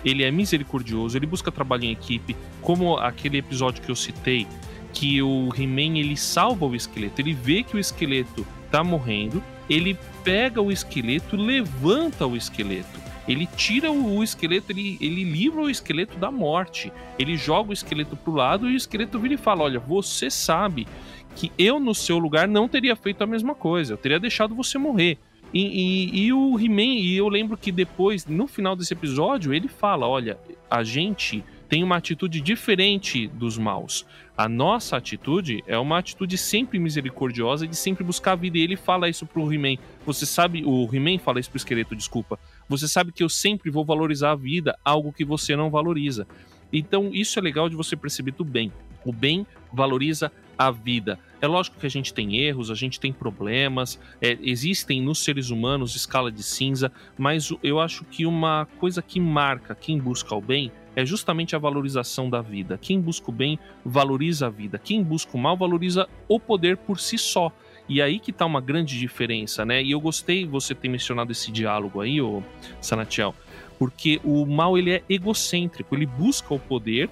ele 0.05 0.25
é 0.25 0.31
misericordioso, 0.31 1.17
ele 1.17 1.27
busca 1.27 1.53
trabalho 1.53 1.85
em 1.85 1.93
equipe, 1.93 2.37
como 2.61 2.97
aquele 2.97 3.39
episódio 3.39 3.83
que 3.83 3.91
eu 3.91 3.95
citei, 3.95 4.49
que 4.93 5.23
o 5.23 5.49
He-Man 5.57 5.97
ele 5.97 6.17
salva 6.17 6.67
o 6.67 6.75
esqueleto, 6.75 7.21
ele 7.21 7.33
vê 7.33 7.63
que 7.63 7.77
o 7.77 7.79
esqueleto 7.79 8.45
tá 8.69 8.83
morrendo, 8.83 9.43
ele 9.71 9.97
pega 10.25 10.61
o 10.61 10.73
esqueleto, 10.73 11.37
levanta 11.37 12.27
o 12.27 12.37
esqueleto. 12.37 13.09
Ele 13.29 13.47
tira 13.47 13.93
o, 13.93 14.25
esqueleto, 14.25 14.73
ele, 14.73 14.97
ele 15.03 15.23
livra 15.23 15.61
o 15.61 15.69
esqueleto 15.69 16.17
da 16.17 16.31
morte. 16.31 16.91
Ele 17.19 17.37
joga 17.37 17.71
o 17.71 17.73
esqueleto 17.75 18.17
pro 18.17 18.33
lado 18.33 18.69
e 18.69 18.73
o 18.73 18.77
esqueleto 18.77 19.19
vira 19.19 19.35
e 19.35 19.37
fala: 19.37 19.65
Olha, 19.65 19.79
você 19.79 20.31
sabe 20.31 20.87
que 21.35 21.53
eu, 21.59 21.79
no 21.79 21.95
seu 21.95 22.19
lugar, 22.19 22.49
não 22.49 22.69
teria 22.69 22.97
feito 22.97 23.23
a 23.23 23.27
mesma 23.27 23.55
coisa. 23.55 23.95
Eu 23.95 23.99
teria 23.99 24.19
deixado 24.19 24.55
você 24.55 24.79
morrer. 24.79 25.19
E, 25.53 25.63
e, 25.63 26.27
e 26.27 26.33
o 26.33 26.59
He-Man, 26.59 26.99
e 27.01 27.17
eu 27.17 27.29
lembro 27.29 27.57
que 27.57 27.73
depois, 27.73 28.27
no 28.27 28.47
final 28.47 28.77
desse 28.77 28.93
episódio, 28.93 29.55
ele 29.55 29.69
fala: 29.69 30.07
olha, 30.07 30.39
a 30.71 30.83
gente 30.83 31.43
tem 31.69 31.85
uma 31.85 31.97
atitude 31.97 32.41
diferente 32.41 33.27
dos 33.29 33.59
maus. 33.59 34.07
A 34.37 34.49
nossa 34.49 34.97
atitude 34.97 35.63
é 35.67 35.77
uma 35.79 35.99
atitude 35.99 36.39
sempre 36.39 36.79
misericordiosa 36.79 37.67
de 37.67 37.77
sempre 37.77 38.05
buscar 38.05 38.33
a 38.33 38.37
vida. 38.37 38.57
E 38.57 38.63
ele 38.63 38.77
fala 38.77 39.09
isso 39.09 39.27
pro 39.27 39.53
He-Man. 39.53 39.77
Você 40.07 40.25
sabe, 40.25 40.63
o 40.65 40.89
He-Man 40.91 41.19
fala 41.19 41.41
isso 41.41 41.51
pro 41.51 41.59
esqueleto, 41.59 41.97
desculpa. 41.97 42.39
Você 42.69 42.87
sabe 42.87 43.13
que 43.13 43.23
eu 43.23 43.29
sempre 43.29 43.71
vou 43.71 43.85
valorizar 43.85 44.33
a 44.33 44.37
vida, 44.37 44.79
algo 44.85 45.13
que 45.13 45.25
você 45.25 45.57
não 45.57 45.71
valoriza. 45.71 46.27
Então, 46.73 47.11
isso 47.13 47.39
é 47.39 47.43
legal 47.43 47.69
de 47.69 47.77
você 47.77 47.97
perceber 47.97 48.33
do 48.33 48.45
bem. 48.45 48.73
O 49.05 49.13
bem 49.13 49.47
valoriza 49.73 50.31
a 50.59 50.71
vida. 50.73 51.19
É 51.41 51.47
lógico 51.47 51.79
que 51.79 51.87
a 51.87 51.91
gente 51.91 52.13
tem 52.13 52.37
erros, 52.37 52.71
a 52.71 52.75
gente 52.75 52.99
tem 52.99 53.13
problemas, 53.13 53.99
é, 54.21 54.37
existem 54.43 55.01
nos 55.01 55.23
seres 55.23 55.51
humanos 55.51 55.95
escala 55.95 56.33
de 56.33 56.43
cinza, 56.43 56.91
mas 57.17 57.53
eu 57.63 57.79
acho 57.79 58.05
que 58.05 58.27
uma 58.27 58.67
coisa 58.79 59.01
que 59.01 59.21
marca 59.21 59.75
quem 59.75 59.99
busca 59.99 60.35
o 60.35 60.41
bem 60.41 60.73
é 60.97 61.07
justamente 61.07 61.55
a 61.55 61.61
valorização 61.61 62.29
da 62.29 62.43
vida. 62.43 62.77
Quem 62.77 63.01
busca 63.01 63.31
o 63.31 63.33
bem 63.33 63.57
valoriza 63.85 64.49
a 64.49 64.51
vida, 64.51 64.81
quem 64.83 65.01
busca 65.01 65.37
o 65.37 65.41
mal 65.41 65.57
valoriza 65.57 66.09
o 66.27 66.41
poder 66.41 66.77
por 66.77 66.99
si 66.99 67.17
só. 67.17 67.53
E 67.89 68.03
aí 68.03 68.19
que 68.19 68.33
tá 68.33 68.45
uma 68.45 68.61
grande 68.61 68.99
diferença, 68.99 69.65
né? 69.65 69.83
E 69.83 69.93
eu 69.93 70.01
gostei 70.01 70.45
você 70.45 70.75
ter 70.75 70.89
mencionado 70.89 71.31
esse 71.31 71.53
diálogo 71.53 72.01
aí, 72.01 72.21
ô 72.21 72.43
Sanatiel, 72.81 73.35
porque 73.79 74.21
o 74.25 74.45
mal 74.45 74.77
ele 74.77 74.91
é 74.91 75.03
egocêntrico, 75.09 75.95
ele 75.95 76.05
busca 76.05 76.53
o 76.53 76.59
poder 76.59 77.09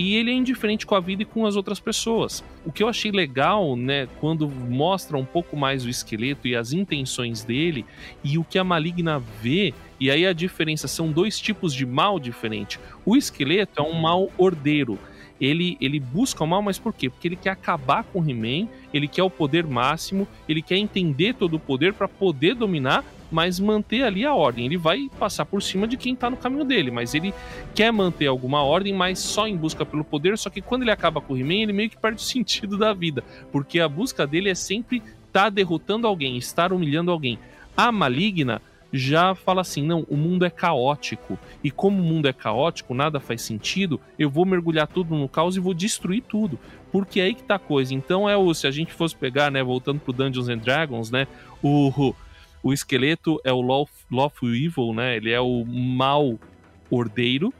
e 0.00 0.16
ele 0.16 0.30
é 0.30 0.34
indiferente 0.34 0.86
com 0.86 0.94
a 0.94 1.00
vida 1.00 1.24
e 1.24 1.26
com 1.26 1.44
as 1.44 1.56
outras 1.56 1.78
pessoas. 1.78 2.42
O 2.64 2.72
que 2.72 2.82
eu 2.82 2.88
achei 2.88 3.12
legal, 3.12 3.76
né, 3.76 4.08
quando 4.18 4.48
mostra 4.48 5.18
um 5.18 5.26
pouco 5.26 5.54
mais 5.54 5.84
o 5.84 5.90
esqueleto 5.90 6.48
e 6.48 6.56
as 6.56 6.72
intenções 6.72 7.44
dele 7.44 7.84
e 8.24 8.38
o 8.38 8.44
que 8.44 8.58
a 8.58 8.64
maligna 8.64 9.22
vê, 9.42 9.74
e 10.00 10.10
aí 10.10 10.26
a 10.26 10.32
diferença 10.32 10.88
são 10.88 11.12
dois 11.12 11.38
tipos 11.38 11.74
de 11.74 11.84
mal 11.84 12.18
diferente. 12.18 12.80
O 13.04 13.14
esqueleto 13.14 13.78
é 13.78 13.82
um 13.82 13.92
mal 13.92 14.30
ordeiro. 14.38 14.98
Ele, 15.38 15.76
ele 15.78 16.00
busca 16.00 16.42
o 16.44 16.46
mal, 16.46 16.62
mas 16.62 16.78
por 16.78 16.94
quê? 16.94 17.10
Porque 17.10 17.28
ele 17.28 17.36
quer 17.36 17.50
acabar 17.50 18.02
com 18.04 18.22
o 18.22 18.30
He-Man, 18.30 18.70
ele 18.94 19.06
quer 19.06 19.22
o 19.22 19.28
poder 19.28 19.66
máximo, 19.66 20.26
ele 20.48 20.62
quer 20.62 20.78
entender 20.78 21.34
todo 21.34 21.56
o 21.56 21.60
poder 21.60 21.92
para 21.92 22.08
poder 22.08 22.54
dominar 22.54 23.04
mas 23.30 23.60
manter 23.60 24.02
ali 24.02 24.24
a 24.24 24.34
ordem. 24.34 24.66
Ele 24.66 24.76
vai 24.76 25.10
passar 25.18 25.44
por 25.44 25.62
cima 25.62 25.86
de 25.86 25.96
quem 25.96 26.16
tá 26.16 26.28
no 26.28 26.36
caminho 26.36 26.64
dele, 26.64 26.90
mas 26.90 27.14
ele 27.14 27.32
quer 27.74 27.92
manter 27.92 28.26
alguma 28.26 28.62
ordem, 28.62 28.92
mas 28.92 29.18
só 29.18 29.46
em 29.46 29.56
busca 29.56 29.86
pelo 29.86 30.04
poder. 30.04 30.36
Só 30.36 30.50
que 30.50 30.60
quando 30.60 30.82
ele 30.82 30.90
acaba 30.90 31.20
com 31.20 31.34
o 31.34 31.38
He-Man, 31.38 31.62
ele 31.62 31.72
meio 31.72 31.90
que 31.90 31.96
perde 31.98 32.20
o 32.20 32.24
sentido 32.26 32.76
da 32.76 32.92
vida, 32.92 33.22
porque 33.52 33.80
a 33.80 33.88
busca 33.88 34.26
dele 34.26 34.50
é 34.50 34.54
sempre 34.54 34.96
estar 34.98 35.44
tá 35.44 35.50
derrotando 35.50 36.06
alguém, 36.06 36.36
estar 36.36 36.72
humilhando 36.72 37.10
alguém. 37.10 37.38
A 37.76 37.92
maligna 37.92 38.60
já 38.92 39.34
fala 39.34 39.60
assim: 39.60 39.82
não, 39.82 40.04
o 40.08 40.16
mundo 40.16 40.44
é 40.44 40.50
caótico. 40.50 41.38
E 41.62 41.70
como 41.70 42.00
o 42.00 42.04
mundo 42.04 42.26
é 42.26 42.32
caótico, 42.32 42.94
nada 42.94 43.20
faz 43.20 43.42
sentido, 43.42 44.00
eu 44.18 44.28
vou 44.28 44.44
mergulhar 44.44 44.86
tudo 44.86 45.14
no 45.14 45.28
caos 45.28 45.56
e 45.56 45.60
vou 45.60 45.74
destruir 45.74 46.22
tudo. 46.22 46.58
Porque 46.90 47.20
é 47.20 47.24
aí 47.24 47.34
que 47.34 47.42
tá 47.42 47.54
a 47.54 47.58
coisa. 47.58 47.94
Então 47.94 48.28
é 48.28 48.36
o. 48.36 48.52
Se 48.52 48.66
a 48.66 48.70
gente 48.70 48.92
fosse 48.92 49.14
pegar, 49.14 49.50
né, 49.50 49.62
voltando 49.62 50.00
pro 50.00 50.12
Dungeons 50.12 50.48
and 50.48 50.58
Dragons, 50.58 51.10
né? 51.10 51.26
O, 51.62 52.14
o 52.62 52.72
esqueleto 52.72 53.40
é 53.44 53.52
o 53.52 53.60
Lawful 53.60 54.54
Evil, 54.54 54.92
né? 54.94 55.16
Ele 55.16 55.30
é 55.30 55.40
o 55.40 55.64
mal 55.64 56.38
ordeiro. 56.90 57.52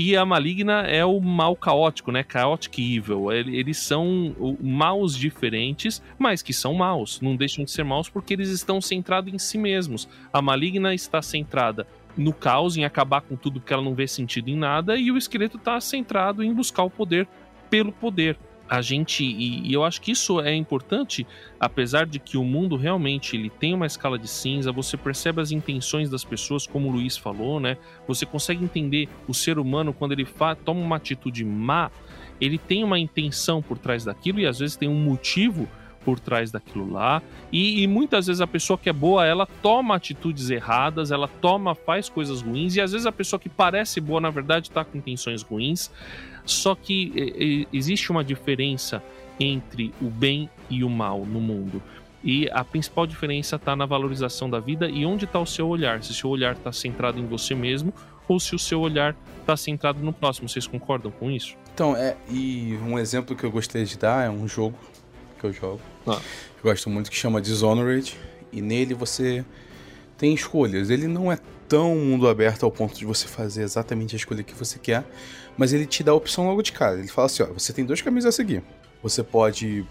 E 0.00 0.16
a 0.16 0.24
maligna 0.24 0.82
é 0.82 1.04
o 1.04 1.20
mal 1.20 1.56
caótico, 1.56 2.12
né? 2.12 2.24
Chaotic 2.26 2.78
evil. 2.78 3.32
Eles 3.32 3.78
são 3.78 4.56
maus 4.60 5.16
diferentes, 5.16 6.00
mas 6.16 6.40
que 6.40 6.52
são 6.52 6.72
maus. 6.72 7.20
Não 7.20 7.34
deixam 7.34 7.64
de 7.64 7.70
ser 7.72 7.82
maus 7.82 8.08
porque 8.08 8.34
eles 8.34 8.48
estão 8.50 8.80
centrados 8.80 9.34
em 9.34 9.38
si 9.38 9.58
mesmos. 9.58 10.08
A 10.32 10.40
maligna 10.40 10.94
está 10.94 11.20
centrada 11.20 11.84
no 12.16 12.32
caos, 12.32 12.76
em 12.76 12.84
acabar 12.84 13.22
com 13.22 13.34
tudo 13.34 13.58
porque 13.58 13.72
ela 13.72 13.82
não 13.82 13.94
vê 13.94 14.06
sentido 14.06 14.48
em 14.48 14.56
nada, 14.56 14.96
e 14.96 15.10
o 15.10 15.16
esqueleto 15.16 15.56
está 15.56 15.80
centrado 15.80 16.44
em 16.44 16.52
buscar 16.52 16.84
o 16.84 16.90
poder 16.90 17.26
pelo 17.68 17.92
poder 17.92 18.38
a 18.68 18.82
gente 18.82 19.24
e, 19.24 19.68
e, 19.68 19.72
eu 19.72 19.82
acho 19.84 20.00
que 20.00 20.12
isso 20.12 20.40
é 20.40 20.54
importante, 20.54 21.26
apesar 21.58 22.06
de 22.06 22.18
que 22.18 22.36
o 22.36 22.44
mundo 22.44 22.76
realmente 22.76 23.36
ele 23.36 23.48
tem 23.48 23.74
uma 23.74 23.86
escala 23.86 24.18
de 24.18 24.28
cinza, 24.28 24.70
você 24.70 24.96
percebe 24.96 25.40
as 25.40 25.50
intenções 25.50 26.10
das 26.10 26.24
pessoas, 26.24 26.66
como 26.66 26.88
o 26.88 26.92
Luiz 26.92 27.16
falou, 27.16 27.58
né? 27.58 27.78
Você 28.06 28.26
consegue 28.26 28.62
entender 28.62 29.08
o 29.26 29.32
ser 29.32 29.58
humano 29.58 29.92
quando 29.92 30.12
ele 30.12 30.26
toma 30.64 30.80
uma 30.80 30.96
atitude 30.96 31.44
má, 31.44 31.90
ele 32.40 32.58
tem 32.58 32.84
uma 32.84 32.98
intenção 32.98 33.62
por 33.62 33.78
trás 33.78 34.04
daquilo 34.04 34.38
e 34.38 34.46
às 34.46 34.58
vezes 34.58 34.76
tem 34.76 34.88
um 34.88 35.00
motivo 35.00 35.68
por 36.04 36.18
trás 36.18 36.50
daquilo 36.50 36.90
lá. 36.90 37.22
E, 37.52 37.82
e, 37.82 37.86
muitas 37.86 38.26
vezes 38.26 38.40
a 38.40 38.46
pessoa 38.46 38.78
que 38.78 38.88
é 38.88 38.92
boa, 38.92 39.26
ela 39.26 39.46
toma 39.62 39.96
atitudes 39.96 40.48
erradas, 40.48 41.10
ela 41.10 41.28
toma, 41.28 41.74
faz 41.74 42.08
coisas 42.08 42.40
ruins, 42.40 42.76
e 42.76 42.80
às 42.80 42.92
vezes 42.92 43.06
a 43.06 43.12
pessoa 43.12 43.38
que 43.38 43.48
parece 43.48 44.00
boa, 44.00 44.18
na 44.18 44.30
verdade, 44.30 44.68
está 44.68 44.82
com 44.84 44.96
intenções 44.96 45.42
ruins. 45.42 45.90
Só 46.50 46.74
que 46.74 47.66
existe 47.72 48.10
uma 48.10 48.24
diferença 48.24 49.02
entre 49.38 49.92
o 50.00 50.06
bem 50.06 50.48
e 50.70 50.82
o 50.82 50.88
mal 50.88 51.24
no 51.24 51.40
mundo. 51.40 51.82
E 52.24 52.48
a 52.50 52.64
principal 52.64 53.06
diferença 53.06 53.56
está 53.56 53.76
na 53.76 53.86
valorização 53.86 54.50
da 54.50 54.58
vida 54.58 54.88
e 54.88 55.06
onde 55.06 55.24
está 55.24 55.38
o 55.38 55.46
seu 55.46 55.68
olhar. 55.68 56.02
Se 56.02 56.10
o 56.10 56.14
seu 56.14 56.30
olhar 56.30 56.54
está 56.54 56.72
centrado 56.72 57.18
em 57.18 57.26
você 57.26 57.54
mesmo 57.54 57.92
ou 58.26 58.40
se 58.40 58.54
o 58.54 58.58
seu 58.58 58.80
olhar 58.80 59.14
está 59.40 59.56
centrado 59.56 60.00
no 60.00 60.12
próximo. 60.12 60.48
Vocês 60.48 60.66
concordam 60.66 61.10
com 61.10 61.30
isso? 61.30 61.56
Então, 61.72 61.96
é, 61.96 62.16
e 62.30 62.78
um 62.82 62.98
exemplo 62.98 63.36
que 63.36 63.44
eu 63.44 63.50
gostaria 63.50 63.86
de 63.86 63.96
dar 63.96 64.26
é 64.26 64.30
um 64.30 64.48
jogo 64.48 64.78
que 65.38 65.44
eu 65.44 65.52
jogo. 65.52 65.80
Ah. 66.06 66.20
Eu 66.56 66.62
gosto 66.64 66.90
muito 66.90 67.10
que 67.10 67.16
chama 67.16 67.40
Dishonored. 67.40 68.16
E 68.50 68.62
nele 68.62 68.94
você 68.94 69.44
tem 70.16 70.34
escolhas. 70.34 70.90
Ele 70.90 71.06
não 71.06 71.30
é 71.30 71.38
tão 71.68 71.94
mundo 71.94 72.26
aberto 72.26 72.64
ao 72.64 72.72
ponto 72.72 72.98
de 72.98 73.04
você 73.04 73.28
fazer 73.28 73.62
exatamente 73.62 74.16
a 74.16 74.18
escolha 74.18 74.42
que 74.42 74.54
você 74.54 74.78
quer, 74.78 75.04
mas 75.58 75.72
ele 75.72 75.84
te 75.84 76.04
dá 76.04 76.12
a 76.12 76.14
opção 76.14 76.46
logo 76.46 76.62
de 76.62 76.72
cara. 76.72 76.98
Ele 77.00 77.08
fala 77.08 77.26
assim: 77.26 77.42
ó, 77.42 77.46
você 77.46 77.72
tem 77.72 77.84
dois 77.84 78.00
caminhos 78.00 78.24
a 78.24 78.32
seguir. 78.32 78.62
Você 79.02 79.22
pode. 79.22 79.84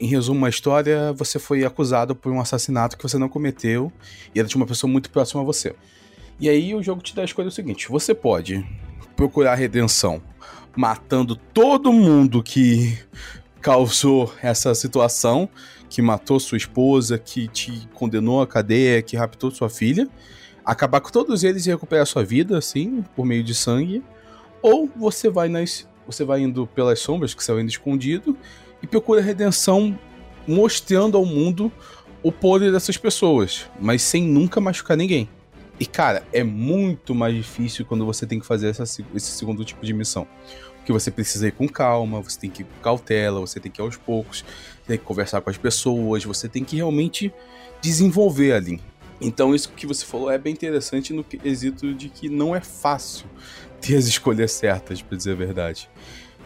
Em 0.00 0.06
resumo, 0.06 0.38
uma 0.38 0.48
história, 0.48 1.12
você 1.12 1.38
foi 1.38 1.62
acusado 1.62 2.16
por 2.16 2.32
um 2.32 2.40
assassinato 2.40 2.96
que 2.96 3.02
você 3.02 3.18
não 3.18 3.28
cometeu 3.28 3.92
e 4.34 4.38
era 4.38 4.48
de 4.48 4.56
uma 4.56 4.64
pessoa 4.64 4.90
muito 4.90 5.10
próxima 5.10 5.42
a 5.42 5.44
você. 5.44 5.74
E 6.38 6.48
aí 6.48 6.74
o 6.74 6.82
jogo 6.82 7.02
te 7.02 7.14
dá 7.14 7.20
a 7.20 7.24
escolha 7.26 7.50
seguinte: 7.50 7.88
você 7.88 8.14
pode 8.14 8.64
procurar 9.14 9.56
redenção 9.56 10.22
matando 10.74 11.36
todo 11.36 11.92
mundo 11.92 12.42
que 12.42 12.96
causou 13.60 14.32
essa 14.40 14.74
situação, 14.74 15.48
que 15.88 16.00
matou 16.00 16.40
sua 16.40 16.56
esposa, 16.56 17.18
que 17.18 17.48
te 17.48 17.86
condenou 17.92 18.40
à 18.40 18.46
cadeia, 18.46 19.02
que 19.02 19.16
raptou 19.16 19.50
sua 19.50 19.68
filha, 19.68 20.08
acabar 20.64 21.00
com 21.00 21.10
todos 21.10 21.44
eles 21.44 21.66
e 21.66 21.70
recuperar 21.70 22.06
sua 22.06 22.24
vida, 22.24 22.56
assim, 22.56 23.04
por 23.14 23.26
meio 23.26 23.44
de 23.44 23.54
sangue, 23.54 24.02
ou 24.62 24.88
você 24.96 25.28
vai 25.28 25.48
nas, 25.48 25.88
você 26.06 26.24
vai 26.24 26.40
indo 26.40 26.66
pelas 26.66 27.00
sombras, 27.00 27.34
que 27.34 27.46
vai 27.46 27.62
indo 27.62 27.70
escondido, 27.70 28.36
e 28.82 28.86
procura 28.86 29.20
redenção 29.20 29.98
mostrando 30.46 31.16
ao 31.16 31.24
mundo 31.24 31.70
o 32.22 32.30
poder 32.30 32.72
dessas 32.72 32.96
pessoas, 32.96 33.66
mas 33.80 34.02
sem 34.02 34.22
nunca 34.22 34.60
machucar 34.60 34.96
ninguém. 34.96 35.28
E 35.78 35.86
cara, 35.86 36.22
é 36.32 36.44
muito 36.44 37.14
mais 37.14 37.34
difícil 37.34 37.86
quando 37.86 38.04
você 38.04 38.26
tem 38.26 38.38
que 38.38 38.46
fazer 38.46 38.68
essa, 38.68 38.82
esse 38.82 39.30
segundo 39.32 39.64
tipo 39.64 39.84
de 39.84 39.94
missão 39.94 40.26
que 40.84 40.92
você 40.92 41.10
precisa 41.10 41.46
ir 41.46 41.52
com 41.52 41.68
calma, 41.68 42.20
você 42.20 42.38
tem 42.38 42.50
que 42.50 42.62
ir 42.62 42.64
com 42.64 42.82
cautela, 42.82 43.40
você 43.40 43.60
tem 43.60 43.70
que 43.70 43.80
ir 43.80 43.84
aos 43.84 43.96
poucos, 43.96 44.44
tem 44.86 44.98
que 44.98 45.04
conversar 45.04 45.40
com 45.40 45.50
as 45.50 45.56
pessoas, 45.56 46.24
você 46.24 46.48
tem 46.48 46.64
que 46.64 46.76
realmente 46.76 47.32
desenvolver 47.80 48.52
ali. 48.52 48.80
Então 49.20 49.54
isso 49.54 49.70
que 49.72 49.86
você 49.86 50.04
falou 50.04 50.30
é 50.30 50.38
bem 50.38 50.52
interessante 50.52 51.12
no 51.12 51.22
quesito 51.22 51.92
de 51.92 52.08
que 52.08 52.28
não 52.28 52.56
é 52.56 52.60
fácil 52.60 53.26
ter 53.80 53.96
as 53.96 54.06
escolhas 54.06 54.52
certas, 54.52 55.02
para 55.02 55.16
dizer 55.16 55.32
a 55.32 55.36
verdade. 55.36 55.88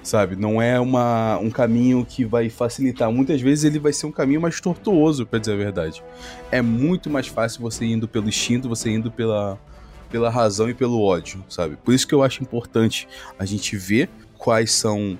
Sabe, 0.03 0.37
não 0.37 0.61
é 0.61 0.79
uma, 0.79 1.39
um 1.39 1.51
caminho 1.51 2.05
que 2.05 2.27
vai 2.27 2.51
facilitar. 2.51 3.11
Muitas 3.11 3.41
vezes 3.41 3.65
ele 3.65 3.79
vai 3.79 3.91
ser 3.91 4.05
um 4.05 4.13
caminho 4.13 4.41
mais 4.41 4.61
tortuoso, 4.61 5.25
para 5.25 5.39
dizer 5.39 5.55
a 5.55 5.57
verdade. 5.57 6.05
É 6.51 6.61
muito 6.61 7.09
mais 7.09 7.27
fácil 7.27 7.63
você 7.63 7.87
indo 7.87 8.07
pelo 8.07 8.29
instinto, 8.29 8.69
você 8.69 8.91
indo 8.91 9.11
pela, 9.11 9.59
pela 10.11 10.29
razão 10.29 10.69
e 10.69 10.75
pelo 10.75 11.01
ódio, 11.01 11.43
sabe? 11.49 11.77
Por 11.77 11.95
isso 11.95 12.07
que 12.07 12.15
eu 12.15 12.23
acho 12.23 12.43
importante 12.43 13.09
a 13.39 13.47
gente 13.47 13.79
ver 13.79 14.11
quais 14.37 14.73
são 14.73 15.19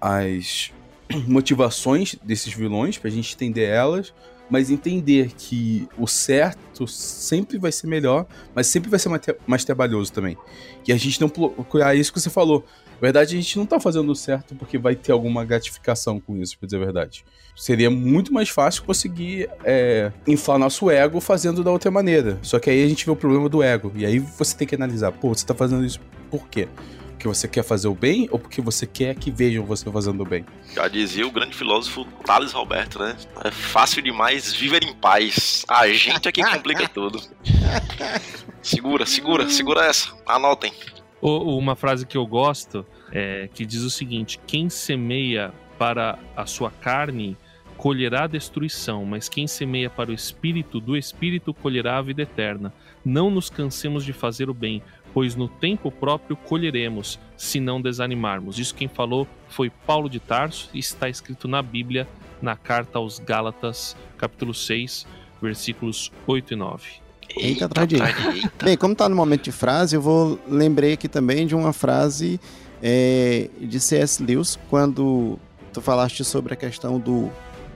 as 0.00 0.72
motivações 1.28 2.16
desses 2.22 2.54
vilões, 2.54 2.96
pra 2.96 3.10
gente 3.10 3.34
entender 3.34 3.64
elas, 3.64 4.14
mas 4.52 4.70
entender 4.70 5.32
que 5.34 5.88
o 5.96 6.06
certo 6.06 6.86
sempre 6.86 7.56
vai 7.56 7.72
ser 7.72 7.86
melhor, 7.86 8.26
mas 8.54 8.66
sempre 8.66 8.90
vai 8.90 8.98
ser 8.98 9.08
mais 9.46 9.64
trabalhoso 9.64 10.12
também. 10.12 10.36
E 10.86 10.92
a 10.92 10.96
gente 10.98 11.18
não 11.18 11.28
procurar 11.30 11.94
isso 11.94 12.12
que 12.12 12.20
você 12.20 12.28
falou. 12.28 12.62
Na 12.92 13.00
verdade, 13.00 13.34
a 13.34 13.40
gente 13.40 13.56
não 13.56 13.64
tá 13.64 13.80
fazendo 13.80 14.14
certo 14.14 14.54
porque 14.54 14.76
vai 14.76 14.94
ter 14.94 15.10
alguma 15.10 15.42
gratificação 15.42 16.20
com 16.20 16.36
isso, 16.36 16.58
pra 16.58 16.66
dizer 16.66 16.76
a 16.76 16.84
verdade. 16.84 17.24
Seria 17.56 17.90
muito 17.90 18.30
mais 18.30 18.50
fácil 18.50 18.82
conseguir 18.82 19.48
é, 19.64 20.12
inflar 20.26 20.58
nosso 20.58 20.90
ego 20.90 21.18
fazendo 21.18 21.64
da 21.64 21.70
outra 21.70 21.90
maneira. 21.90 22.38
Só 22.42 22.58
que 22.58 22.68
aí 22.68 22.84
a 22.84 22.88
gente 22.88 23.06
vê 23.06 23.10
o 23.10 23.16
problema 23.16 23.48
do 23.48 23.62
ego. 23.62 23.90
E 23.96 24.04
aí 24.04 24.18
você 24.18 24.54
tem 24.54 24.68
que 24.68 24.74
analisar, 24.74 25.12
pô, 25.12 25.30
você 25.30 25.46
tá 25.46 25.54
fazendo 25.54 25.82
isso 25.82 25.98
por 26.30 26.46
quê? 26.46 26.68
Porque 27.22 27.28
você 27.28 27.46
quer 27.46 27.62
fazer 27.62 27.86
o 27.86 27.94
bem 27.94 28.28
ou 28.32 28.38
porque 28.38 28.60
você 28.60 28.84
quer 28.84 29.14
que 29.14 29.30
vejam 29.30 29.64
você 29.64 29.88
fazendo 29.92 30.22
o 30.22 30.26
bem? 30.26 30.44
Já 30.74 30.88
dizia 30.88 31.24
o 31.24 31.30
grande 31.30 31.54
filósofo 31.54 32.04
Thales 32.26 32.50
Roberto, 32.50 32.98
né? 32.98 33.16
É 33.44 33.50
fácil 33.52 34.02
demais 34.02 34.52
viver 34.52 34.82
em 34.82 34.92
paz. 34.92 35.64
A 35.68 35.86
gente 35.86 36.26
é 36.26 36.32
que 36.32 36.42
complica 36.42 36.88
tudo. 36.92 37.22
Segura, 38.60 39.06
segura, 39.06 39.48
segura 39.48 39.84
essa. 39.84 40.12
Anotem. 40.26 40.72
Uma 41.20 41.76
frase 41.76 42.04
que 42.04 42.16
eu 42.16 42.26
gosto 42.26 42.84
é 43.12 43.48
que 43.54 43.64
diz 43.64 43.82
o 43.82 43.90
seguinte: 43.90 44.40
quem 44.44 44.68
semeia 44.68 45.54
para 45.78 46.18
a 46.36 46.44
sua 46.44 46.72
carne 46.72 47.36
colherá 47.76 48.26
destruição, 48.26 49.04
mas 49.04 49.28
quem 49.28 49.46
semeia 49.46 49.90
para 49.90 50.10
o 50.10 50.14
espírito, 50.14 50.80
do 50.80 50.96
espírito 50.96 51.54
colherá 51.54 51.98
a 51.98 52.02
vida 52.02 52.22
eterna. 52.22 52.72
Não 53.04 53.30
nos 53.30 53.50
cansemos 53.50 54.04
de 54.04 54.12
fazer 54.12 54.48
o 54.48 54.54
bem, 54.54 54.82
pois 55.14 55.34
no 55.34 55.48
tempo 55.48 55.90
próprio 55.90 56.36
colheremos, 56.36 57.18
se 57.36 57.60
não 57.60 57.80
desanimarmos. 57.80 58.58
Isso 58.58 58.74
quem 58.74 58.88
falou 58.88 59.26
foi 59.48 59.70
Paulo 59.70 60.08
de 60.08 60.18
Tarso 60.20 60.70
e 60.72 60.78
está 60.78 61.08
escrito 61.08 61.46
na 61.46 61.62
Bíblia, 61.62 62.08
na 62.40 62.56
carta 62.56 62.98
aos 62.98 63.18
Gálatas, 63.18 63.96
capítulo 64.16 64.54
6, 64.54 65.06
versículos 65.40 66.10
8 66.26 66.54
e 66.54 66.56
9. 66.56 66.88
Eita, 67.36 67.64
eita, 67.64 68.52
Bem, 68.62 68.76
como 68.76 68.92
está 68.92 69.08
no 69.08 69.16
momento 69.16 69.44
de 69.44 69.52
frase, 69.52 69.96
eu 69.96 70.02
vou 70.02 70.38
lembrei 70.48 70.94
aqui 70.94 71.08
também 71.08 71.46
de 71.46 71.54
uma 71.54 71.72
frase 71.72 72.38
é, 72.82 73.48
de 73.60 73.80
C.S. 73.80 74.22
Lewis, 74.22 74.58
quando 74.68 75.38
tu 75.72 75.80
falaste 75.80 76.24
sobre 76.24 76.52
a 76.52 76.56
questão 76.56 76.98
do 76.98 77.30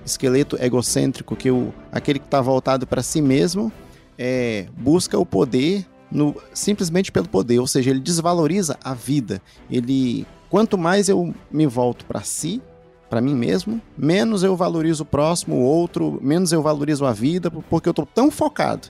esqueleto 0.04 0.62
egocêntrico, 0.62 1.34
que 1.34 1.50
o, 1.50 1.72
aquele 1.90 2.18
que 2.18 2.26
está 2.26 2.40
voltado 2.40 2.86
para 2.86 3.02
si 3.02 3.22
mesmo 3.22 3.72
é, 4.18 4.66
busca 4.76 5.18
o 5.18 5.24
poder 5.24 5.86
no, 6.10 6.34
simplesmente 6.52 7.10
pelo 7.10 7.28
poder, 7.28 7.58
ou 7.58 7.66
seja, 7.66 7.90
ele 7.90 8.00
desvaloriza 8.00 8.78
a 8.82 8.94
vida. 8.94 9.40
Ele, 9.70 10.26
quanto 10.48 10.78
mais 10.78 11.08
eu 11.08 11.34
me 11.50 11.66
volto 11.66 12.04
para 12.04 12.22
si, 12.22 12.62
para 13.08 13.20
mim 13.20 13.34
mesmo, 13.34 13.80
menos 13.96 14.42
eu 14.42 14.56
valorizo 14.56 15.04
o 15.04 15.06
próximo, 15.06 15.56
o 15.56 15.62
outro, 15.62 16.18
menos 16.22 16.52
eu 16.52 16.62
valorizo 16.62 17.04
a 17.04 17.12
vida, 17.12 17.50
porque 17.50 17.88
eu 17.88 17.92
estou 17.92 18.06
tão 18.06 18.30
focado 18.30 18.88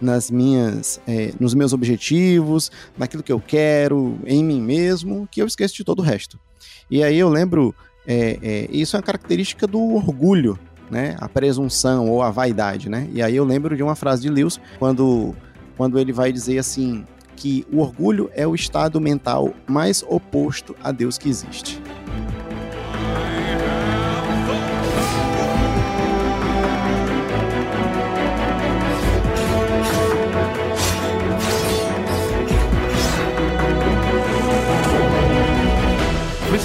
nas 0.00 0.30
minhas, 0.30 1.00
é, 1.06 1.32
nos 1.38 1.54
meus 1.54 1.72
objetivos, 1.72 2.72
naquilo 2.98 3.22
que 3.22 3.32
eu 3.32 3.40
quero, 3.40 4.18
em 4.26 4.42
mim 4.42 4.60
mesmo, 4.60 5.28
que 5.30 5.40
eu 5.40 5.46
esqueço 5.46 5.76
de 5.76 5.84
todo 5.84 6.00
o 6.00 6.02
resto. 6.02 6.38
E 6.90 7.04
aí 7.04 7.16
eu 7.16 7.28
lembro, 7.28 7.72
é, 8.06 8.38
é, 8.42 8.68
isso 8.70 8.96
é 8.96 8.98
uma 8.98 9.04
característica 9.04 9.66
do 9.66 9.94
orgulho, 9.94 10.58
né? 10.90 11.16
A 11.20 11.28
presunção 11.28 12.10
ou 12.10 12.20
a 12.20 12.30
vaidade, 12.30 12.88
né? 12.88 13.08
E 13.12 13.22
aí 13.22 13.36
eu 13.36 13.44
lembro 13.44 13.76
de 13.76 13.82
uma 13.82 13.94
frase 13.94 14.22
de 14.22 14.28
Lewis 14.28 14.60
quando 14.78 15.34
quando 15.76 15.98
ele 15.98 16.12
vai 16.12 16.32
dizer 16.32 16.58
assim 16.58 17.04
que 17.36 17.66
o 17.72 17.80
orgulho 17.80 18.30
é 18.34 18.46
o 18.46 18.54
estado 18.54 19.00
mental 19.00 19.52
mais 19.66 20.02
oposto 20.06 20.76
a 20.82 20.92
Deus 20.92 21.18
que 21.18 21.28
existe. 21.28 21.80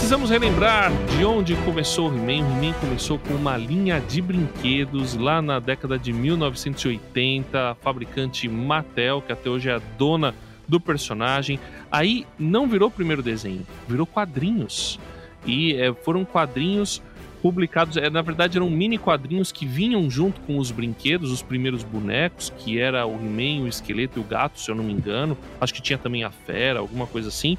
Precisamos 0.07 0.29
relembrar 0.29 0.89
de 1.17 1.25
onde 1.25 1.53
começou 1.65 2.09
o 2.09 2.15
He-Man. 2.15 2.47
O 2.47 2.63
He-Man 2.63 2.73
começou 2.79 3.19
com 3.19 3.33
uma 3.33 3.57
linha 3.57 3.99
de 3.99 4.21
brinquedos 4.21 5.15
lá 5.15 5.41
na 5.41 5.59
década 5.59 5.99
de 5.99 6.13
1980. 6.13 7.71
A 7.71 7.75
fabricante 7.75 8.47
Mattel, 8.47 9.21
que 9.21 9.33
até 9.33 9.49
hoje 9.49 9.67
é 9.67 9.73
a 9.73 9.81
dona 9.97 10.33
do 10.65 10.79
personagem. 10.79 11.59
Aí 11.91 12.25
não 12.39 12.69
virou 12.69 12.89
primeiro 12.89 13.21
desenho, 13.21 13.67
virou 13.85 14.05
quadrinhos. 14.05 14.97
E 15.45 15.75
é, 15.75 15.93
foram 15.93 16.23
quadrinhos 16.23 17.01
publicados, 17.41 17.97
é, 17.97 18.09
na 18.09 18.21
verdade 18.21 18.57
eram 18.57 18.69
mini 18.69 18.97
quadrinhos 18.97 19.51
que 19.51 19.65
vinham 19.65 20.09
junto 20.09 20.39
com 20.41 20.57
os 20.57 20.71
brinquedos, 20.71 21.33
os 21.33 21.41
primeiros 21.41 21.83
bonecos, 21.83 22.49
que 22.57 22.79
era 22.79 23.05
o 23.05 23.15
He-Man, 23.15 23.65
o 23.65 23.67
esqueleto 23.67 24.19
e 24.19 24.21
o 24.21 24.23
gato, 24.23 24.57
se 24.57 24.71
eu 24.71 24.75
não 24.75 24.85
me 24.85 24.93
engano. 24.93 25.37
Acho 25.59 25.73
que 25.73 25.81
tinha 25.81 25.97
também 25.97 26.23
a 26.23 26.31
fera, 26.31 26.79
alguma 26.79 27.05
coisa 27.05 27.27
assim. 27.27 27.57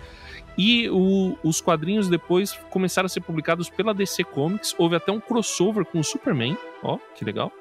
E 0.59 0.91
o, 0.91 1.39
os 1.45 1.61
quadrinhos 1.61 2.09
depois 2.09 2.53
começaram 2.69 3.07
a 3.07 3.09
ser 3.09 3.21
publicados 3.21 3.71
pela 3.71 3.95
DC 3.95 4.25
Comics. 4.25 4.75
Houve 4.77 4.97
até 4.97 5.13
um 5.13 5.21
crossover 5.21 5.85
com 5.85 6.01
o 6.01 6.05
Superman. 6.05 6.59
Ó, 6.83 6.99
que 7.15 7.25
legal. 7.25 7.53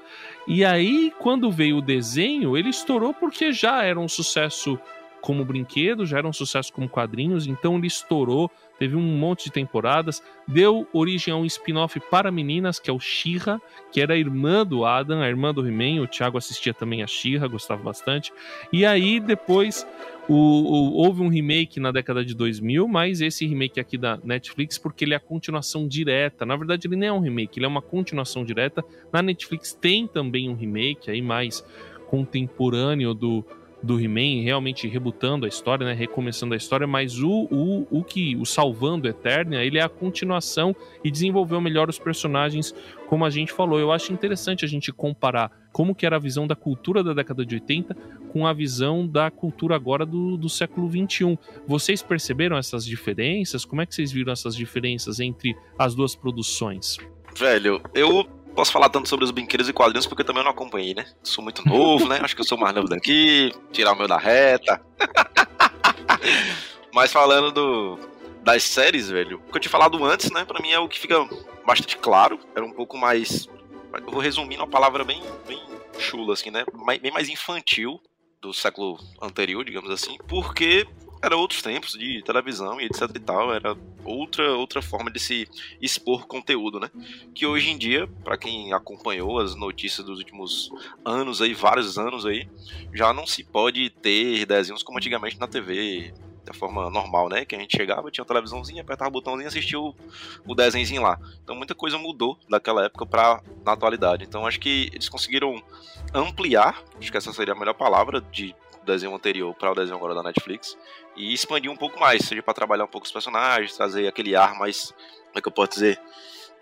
E 0.47 0.65
aí, 0.65 1.13
quando 1.19 1.51
veio 1.51 1.77
o 1.77 1.81
desenho, 1.81 2.57
ele 2.57 2.69
estourou 2.69 3.13
porque 3.13 3.53
já 3.53 3.83
era 3.83 3.99
um 3.99 4.07
sucesso 4.07 4.79
como 5.21 5.43
brinquedo, 5.43 6.05
já 6.05 6.19
era 6.19 6.27
um 6.27 6.33
sucesso 6.33 6.71
como 6.71 6.87
quadrinhos, 6.87 7.47
então 7.47 7.77
ele 7.77 7.87
estourou, 7.87 8.49
teve 8.79 8.95
um 8.95 9.01
monte 9.01 9.45
de 9.45 9.51
temporadas, 9.51 10.23
deu 10.47 10.87
origem 10.93 11.33
a 11.33 11.37
um 11.37 11.45
spin-off 11.45 11.99
para 11.99 12.31
meninas, 12.31 12.79
que 12.79 12.89
é 12.89 12.93
o 12.93 12.99
She-Ra, 12.99 13.59
que 13.91 13.99
era 13.99 14.13
a 14.13 14.17
irmã 14.17 14.65
do 14.65 14.85
Adam, 14.85 15.21
a 15.21 15.27
irmã 15.27 15.53
do 15.53 15.67
He-Man, 15.67 16.01
o 16.01 16.07
Thiago 16.07 16.37
assistia 16.37 16.73
também 16.73 17.03
a 17.03 17.07
She-Ra, 17.07 17.47
gostava 17.47 17.83
bastante. 17.83 18.31
E 18.71 18.85
aí 18.85 19.19
depois 19.19 19.85
o, 20.27 20.33
o, 20.33 20.93
houve 20.93 21.21
um 21.21 21.29
remake 21.29 21.79
na 21.79 21.91
década 21.91 22.23
de 22.23 22.33
2000, 22.33 22.87
mas 22.87 23.21
esse 23.21 23.45
remake 23.45 23.79
aqui 23.79 23.97
da 23.97 24.19
Netflix, 24.23 24.77
porque 24.77 25.05
ele 25.05 25.13
é 25.13 25.17
a 25.17 25.19
continuação 25.19 25.87
direta. 25.87 26.45
Na 26.45 26.55
verdade, 26.55 26.87
ele 26.87 26.95
não 26.95 27.07
é 27.07 27.11
um 27.13 27.19
remake, 27.19 27.59
ele 27.59 27.65
é 27.65 27.69
uma 27.69 27.81
continuação 27.81 28.43
direta. 28.43 28.83
Na 29.11 29.21
Netflix 29.21 29.73
tem 29.73 30.05
também 30.07 30.49
um 30.49 30.53
remake 30.53 31.09
aí 31.09 31.21
mais 31.21 31.63
contemporâneo 32.07 33.13
do, 33.13 33.45
do 33.81 33.99
He-Man, 33.99 34.43
realmente 34.43 34.87
rebutando 34.87 35.45
a 35.45 35.49
história, 35.49 35.85
né, 35.85 35.93
recomeçando 35.93 36.53
a 36.53 36.57
história, 36.57 36.87
mas 36.87 37.19
o, 37.19 37.47
o, 37.51 37.87
o 37.99 38.03
que 38.03 38.35
o 38.35 38.45
Salvando 38.45 39.07
Eternia, 39.07 39.63
ele 39.63 39.77
é 39.77 39.83
a 39.83 39.89
continuação 39.89 40.75
e 41.03 41.11
desenvolveu 41.11 41.61
melhor 41.61 41.89
os 41.89 41.99
personagens, 41.99 42.73
como 43.07 43.25
a 43.25 43.29
gente 43.29 43.51
falou. 43.51 43.79
Eu 43.79 43.91
acho 43.91 44.11
interessante 44.11 44.65
a 44.65 44.67
gente 44.67 44.91
comparar 44.91 45.51
como 45.71 45.93
que 45.93 46.05
era 46.05 46.15
a 46.15 46.19
visão 46.19 46.47
da 46.47 46.55
cultura 46.55 47.03
da 47.03 47.13
década 47.13 47.45
de 47.45 47.55
80 47.55 47.95
com 48.33 48.47
a 48.47 48.53
visão 48.53 49.07
da 49.07 49.29
cultura 49.29 49.75
agora 49.75 50.05
do, 50.05 50.35
do 50.35 50.49
século 50.49 50.89
21. 50.89 51.37
Vocês 51.67 52.01
perceberam 52.01 52.57
essas 52.57 52.83
diferenças? 52.85 53.63
Como 53.63 53.81
é 53.81 53.85
que 53.85 53.93
vocês 53.93 54.11
viram 54.11 54.33
essas 54.33 54.55
diferenças 54.55 55.19
entre 55.19 55.55
as 55.77 55.93
duas 55.93 56.15
produções? 56.15 56.97
Velho, 57.37 57.79
eu 57.93 58.27
posso 58.57 58.71
falar 58.71 58.89
tanto 58.89 59.07
sobre 59.07 59.23
os 59.23 59.29
brinquedos 59.29 59.69
e 59.69 59.73
quadrinhos 59.73 60.07
porque 60.07 60.23
também 60.23 60.41
eu 60.41 60.45
não 60.45 60.51
acompanhei, 60.51 60.95
né? 60.95 61.05
Sou 61.21 61.43
muito 61.43 61.63
novo, 61.63 62.07
né? 62.09 62.19
Acho 62.23 62.35
que 62.35 62.41
eu 62.41 62.45
sou 62.45 62.57
mais 62.57 62.73
novo 62.73 62.89
daqui, 62.89 63.53
tirar 63.71 63.93
o 63.93 63.95
meu 63.95 64.07
da 64.07 64.17
reta. 64.17 64.81
Mas 66.91 67.13
falando 67.13 67.51
do, 67.51 67.99
das 68.41 68.63
séries, 68.63 69.11
velho, 69.11 69.37
o 69.47 69.51
que 69.51 69.57
eu 69.57 69.61
tinha 69.61 69.71
falado 69.71 70.03
antes, 70.03 70.31
né? 70.31 70.43
Pra 70.43 70.59
mim 70.59 70.71
é 70.71 70.79
o 70.79 70.89
que 70.89 70.99
fica 70.99 71.17
bastante 71.67 71.97
claro. 71.97 72.39
Era 72.55 72.65
um 72.65 72.71
pouco 72.71 72.97
mais. 72.97 73.47
Eu 73.93 74.11
vou 74.11 74.19
resumir 74.19 74.57
uma 74.57 74.67
palavra 74.67 75.03
bem, 75.03 75.21
bem 75.47 75.61
chula, 75.99 76.33
assim, 76.33 76.49
né? 76.49 76.65
Bem 76.99 77.11
mais 77.11 77.29
infantil 77.29 78.01
do 78.41 78.55
século 78.55 78.97
anterior, 79.21 79.63
digamos 79.63 79.91
assim, 79.91 80.17
porque 80.27 80.87
era 81.21 81.35
outros 81.35 81.61
tempos 81.61 81.93
de 81.93 82.21
televisão 82.23 82.79
e 82.79 82.85
etc 82.85 83.03
e 83.15 83.19
tal, 83.19 83.53
era 83.53 83.75
outra 84.03 84.53
outra 84.53 84.81
forma 84.81 85.11
de 85.11 85.19
se 85.19 85.47
expor 85.81 86.27
conteúdo, 86.27 86.79
né? 86.79 86.89
Que 87.33 87.45
hoje 87.45 87.69
em 87.69 87.77
dia, 87.77 88.07
para 88.23 88.37
quem 88.37 88.73
acompanhou 88.73 89.39
as 89.39 89.55
notícias 89.55 90.05
dos 90.05 90.19
últimos 90.19 90.71
anos 91.03 91.41
aí, 91.41 91.53
vários 91.53 91.97
anos 91.97 92.25
aí, 92.25 92.47
já 92.93 93.11
não 93.13 93.25
se 93.25 93.43
pode 93.43 93.89
ter 93.89 94.45
desenhos 94.45 94.83
como 94.83 94.97
antigamente 94.97 95.39
na 95.39 95.47
TV, 95.47 96.13
da 96.47 96.53
forma 96.53 96.89
normal, 96.89 97.29
né? 97.29 97.45
Que 97.45 97.55
a 97.55 97.59
gente 97.59 97.75
chegava, 97.75 98.09
tinha 98.09 98.23
uma 98.23 98.27
televisãozinha, 98.27 98.81
apertava 98.81 99.09
o 99.09 99.11
botãozinho 99.11 99.45
e 99.45 99.47
assistia 99.47 99.79
o, 99.79 99.93
o 100.45 100.55
desenhozinho 100.55 101.01
lá. 101.01 101.19
Então 101.43 101.55
muita 101.55 101.75
coisa 101.75 101.97
mudou 101.97 102.39
daquela 102.49 102.85
época 102.85 103.05
para 103.05 103.41
na 103.65 103.73
atualidade. 103.73 104.23
Então 104.23 104.47
acho 104.47 104.59
que 104.59 104.89
eles 104.93 105.09
conseguiram 105.09 105.61
ampliar, 106.13 106.81
acho 106.97 107.11
que 107.11 107.17
essa 107.17 107.33
seria 107.33 107.53
a 107.53 107.57
melhor 107.57 107.73
palavra 107.73 108.21
de 108.21 108.55
desenho 108.85 109.13
anterior 109.13 109.53
para 109.53 109.71
o 109.71 109.75
desenho 109.75 109.97
agora 109.97 110.15
da 110.15 110.23
Netflix 110.23 110.77
e 111.17 111.33
expandir 111.33 111.71
um 111.71 111.75
pouco 111.75 111.99
mais, 111.99 112.23
seja 112.25 112.43
para 112.43 112.53
trabalhar 112.53 112.85
um 112.85 112.89
pouco 112.89 113.05
os 113.05 113.11
personagens, 113.11 113.75
trazer 113.75 114.07
aquele 114.07 114.35
ar 114.35 114.55
mais, 114.55 114.91
como 115.27 115.37
é 115.37 115.41
que 115.41 115.47
eu 115.47 115.51
posso 115.51 115.71
dizer, 115.71 115.99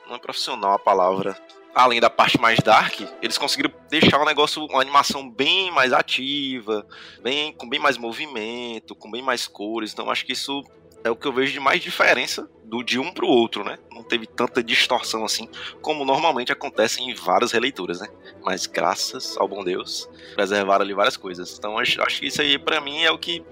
não 0.08 0.16
é 0.16 0.20
profissional 0.20 0.74
a 0.74 0.80
palavra, 0.80 1.38
além 1.76 2.00
da 2.00 2.10
parte 2.10 2.40
mais 2.40 2.60
dark, 2.60 3.02
eles 3.22 3.38
conseguiram 3.38 3.72
deixar 3.90 4.22
um 4.22 4.26
negócio, 4.26 4.64
uma 4.66 4.82
animação 4.82 5.30
bem 5.30 5.70
mais 5.72 5.92
ativa, 5.92 6.88
bem 7.22 7.52
com 7.52 7.68
bem 7.68 7.80
mais 7.80 7.98
movimento, 7.98 8.96
com 8.96 9.12
bem 9.12 9.22
mais 9.22 9.46
cores. 9.46 9.92
Então 9.92 10.10
acho 10.10 10.26
que 10.26 10.32
isso 10.32 10.64
é 11.06 11.12
o 11.12 11.16
que 11.16 11.28
eu 11.28 11.32
vejo 11.32 11.54
de 11.54 11.60
mais 11.60 11.82
diferença 11.82 12.50
do 12.64 12.82
de 12.82 12.98
um 12.98 13.14
pro 13.14 13.28
outro, 13.28 13.64
né? 13.64 13.78
Não 13.92 14.04
teve 14.04 14.26
tanta 14.26 14.64
distorção 14.64 15.24
assim, 15.24 15.48
como 15.80 16.04
normalmente 16.04 16.52
acontece 16.52 17.00
em 17.00 17.14
várias 17.14 17.52
releituras, 17.52 18.02
né? 18.02 18.08
Mas 18.44 18.66
graças 18.66 19.38
ao 19.38 19.48
bom 19.48 19.64
Deus, 19.64 20.10
preservaram 20.34 20.84
ali 20.84 20.96
várias 20.96 21.16
coisas. 21.16 21.56
Então 21.58 21.78
acho, 21.78 22.02
acho 22.02 22.20
que 22.20 22.26
isso 22.26 22.42
aí 22.42 22.58
para 22.58 22.82
mim 22.82 23.04
é 23.04 23.12
o 23.12 23.20
que 23.20 23.46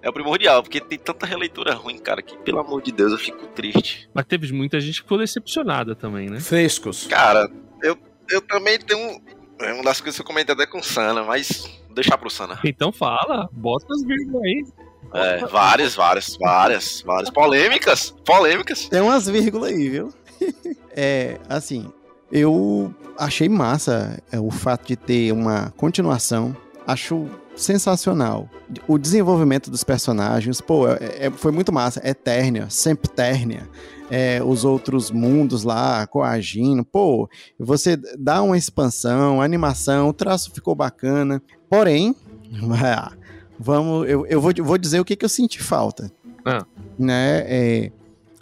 é 0.00 0.08
o 0.08 0.12
primordial, 0.12 0.62
porque 0.62 0.80
tem 0.80 0.98
tanta 0.98 1.26
releitura 1.26 1.74
ruim, 1.74 1.98
cara, 1.98 2.22
que 2.22 2.38
pelo 2.38 2.60
amor 2.60 2.80
de 2.80 2.92
Deus 2.92 3.10
eu 3.10 3.18
fico 3.18 3.44
triste. 3.48 4.08
Mas 4.14 4.24
teve 4.26 4.52
muita 4.52 4.78
gente 4.78 4.98
que 4.98 5.02
ficou 5.02 5.18
decepcionada 5.18 5.96
também, 5.96 6.30
né? 6.30 6.38
Frescos. 6.38 7.08
Cara, 7.08 7.50
eu, 7.82 7.98
eu 8.30 8.40
também 8.40 8.78
tenho 8.78 9.20
é 9.58 9.74
uma 9.74 9.82
das 9.82 10.00
coisas 10.00 10.16
que 10.16 10.22
eu 10.22 10.26
comentei 10.26 10.54
até 10.54 10.64
com 10.64 10.78
o 10.78 10.82
Sana, 10.82 11.24
mas 11.24 11.68
vou 11.86 11.94
deixar 11.96 12.16
pro 12.16 12.30
Sana. 12.30 12.60
Então 12.64 12.92
fala, 12.92 13.48
bota 13.52 13.92
as 13.92 14.04
vírgulas 14.04 14.44
aí. 14.44 14.64
É, 15.12 15.46
várias, 15.46 15.94
várias, 15.94 16.36
várias, 16.40 17.02
várias. 17.02 17.30
Polêmicas, 17.30 18.14
polêmicas. 18.24 18.88
Tem 18.88 19.00
umas 19.00 19.26
vírgulas 19.26 19.70
aí, 19.70 19.88
viu? 19.88 20.12
é, 20.94 21.38
assim, 21.48 21.90
eu 22.30 22.94
achei 23.18 23.48
massa 23.48 24.22
é, 24.30 24.38
o 24.38 24.50
fato 24.50 24.86
de 24.86 24.96
ter 24.96 25.32
uma 25.32 25.72
continuação. 25.76 26.56
Acho 26.86 27.28
sensacional. 27.56 28.48
O 28.88 28.98
desenvolvimento 28.98 29.70
dos 29.70 29.84
personagens, 29.84 30.60
pô, 30.60 30.88
é, 30.88 31.26
é, 31.26 31.30
foi 31.30 31.52
muito 31.52 31.72
massa. 31.72 32.00
Eternia, 32.06 32.68
Sempternia. 32.70 33.68
É, 34.10 34.42
os 34.42 34.64
outros 34.64 35.10
mundos 35.10 35.62
lá, 35.62 36.06
coagindo. 36.06 36.84
Pô, 36.84 37.28
você 37.58 37.96
dá 38.18 38.42
uma 38.42 38.58
expansão, 38.58 39.40
animação, 39.40 40.08
o 40.08 40.12
traço 40.12 40.50
ficou 40.52 40.74
bacana. 40.74 41.40
Porém, 41.68 42.16
vamos, 43.60 44.08
eu, 44.08 44.26
eu 44.26 44.40
vou, 44.40 44.52
vou 44.62 44.78
dizer 44.78 44.98
o 45.00 45.04
que, 45.04 45.14
que 45.14 45.24
eu 45.24 45.28
senti 45.28 45.62
falta. 45.62 46.10
Ah. 46.44 46.64
Né? 46.98 47.44
É, 47.46 47.92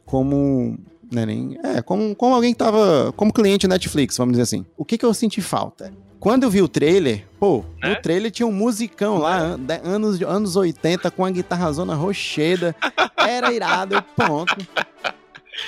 como. 0.06 0.78
Né, 1.10 1.24
nem, 1.24 1.58
é, 1.64 1.80
como, 1.82 2.14
como 2.14 2.34
alguém 2.34 2.52
que 2.52 2.58
tava. 2.58 3.12
Como 3.16 3.32
cliente 3.32 3.66
Netflix, 3.66 4.16
vamos 4.16 4.32
dizer 4.32 4.42
assim. 4.42 4.64
O 4.76 4.84
que, 4.84 4.96
que 4.98 5.04
eu 5.04 5.12
senti 5.14 5.40
falta? 5.40 5.92
Quando 6.20 6.42
eu 6.42 6.50
vi 6.50 6.60
o 6.60 6.68
trailer, 6.68 7.24
pô, 7.38 7.64
É? 7.82 7.92
o 7.92 8.02
trailer 8.02 8.30
tinha 8.30 8.46
um 8.46 8.52
musicão 8.52 9.18
lá, 9.18 9.38
an- 9.38 9.58
de- 9.60 9.80
anos, 9.84 10.20
anos 10.22 10.56
80, 10.56 11.10
com 11.12 11.24
a 11.24 11.30
guitarra 11.30 11.70
zona 11.72 11.94
rocheda. 11.94 12.74
Era 13.16 13.52
irado, 13.52 14.02
ponto. 14.16 14.56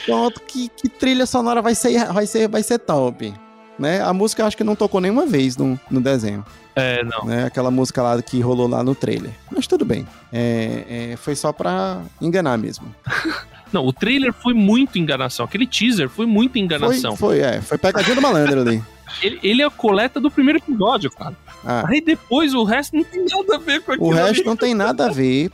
Ponto, 0.06 0.40
que, 0.42 0.68
que 0.68 0.88
trilha 0.88 1.24
sonora 1.26 1.62
vai 1.62 1.74
ser, 1.74 2.04
vai 2.12 2.26
ser, 2.26 2.48
vai 2.48 2.62
ser 2.62 2.78
top. 2.80 3.32
Né? 3.80 4.02
A 4.02 4.12
música 4.12 4.44
acho 4.44 4.56
que 4.58 4.62
não 4.62 4.76
tocou 4.76 5.00
nenhuma 5.00 5.24
vez 5.24 5.56
no, 5.56 5.80
no 5.90 6.02
desenho. 6.02 6.44
É, 6.76 7.02
não. 7.02 7.24
Né? 7.24 7.46
Aquela 7.46 7.70
música 7.70 8.02
lá 8.02 8.20
que 8.20 8.38
rolou 8.40 8.68
lá 8.68 8.84
no 8.84 8.94
trailer. 8.94 9.30
Mas 9.50 9.66
tudo 9.66 9.86
bem. 9.86 10.06
É, 10.30 11.12
é, 11.12 11.16
foi 11.16 11.34
só 11.34 11.50
pra 11.50 12.02
enganar 12.20 12.58
mesmo. 12.58 12.94
Não, 13.72 13.86
o 13.86 13.92
trailer 13.92 14.32
foi 14.32 14.52
muito 14.52 14.98
enganação. 14.98 15.44
Aquele 15.46 15.64
teaser 15.64 16.08
foi 16.08 16.26
muita 16.26 16.54
Foi, 16.54 16.60
enganação. 16.60 17.16
foi, 17.16 17.38
é. 17.38 17.60
Foi 17.60 17.78
pegadinha 17.78 18.16
do 18.16 18.20
malandro 18.20 18.60
ali. 18.62 18.82
Ele, 19.22 19.40
ele 19.42 19.62
é 19.62 19.64
a 19.66 19.70
coleta 19.70 20.20
do 20.20 20.30
primeiro 20.30 20.58
episódio, 20.60 21.10
cara. 21.10 21.36
Ah, 21.64 21.84
Aí 21.88 22.00
depois 22.00 22.54
o 22.54 22.62
resto 22.62 22.94
não 22.96 23.02
tem 23.02 23.24
nada 23.24 23.56
a 23.56 23.58
ver 23.58 23.82
com 23.82 23.92
aquilo. 23.92 24.08
o 24.08 24.12
resto 24.12 24.36
ali. 24.36 24.44
não 24.44 24.56
tem 24.56 24.72
nada 24.72 25.06
a 25.06 25.08
ver. 25.12 25.50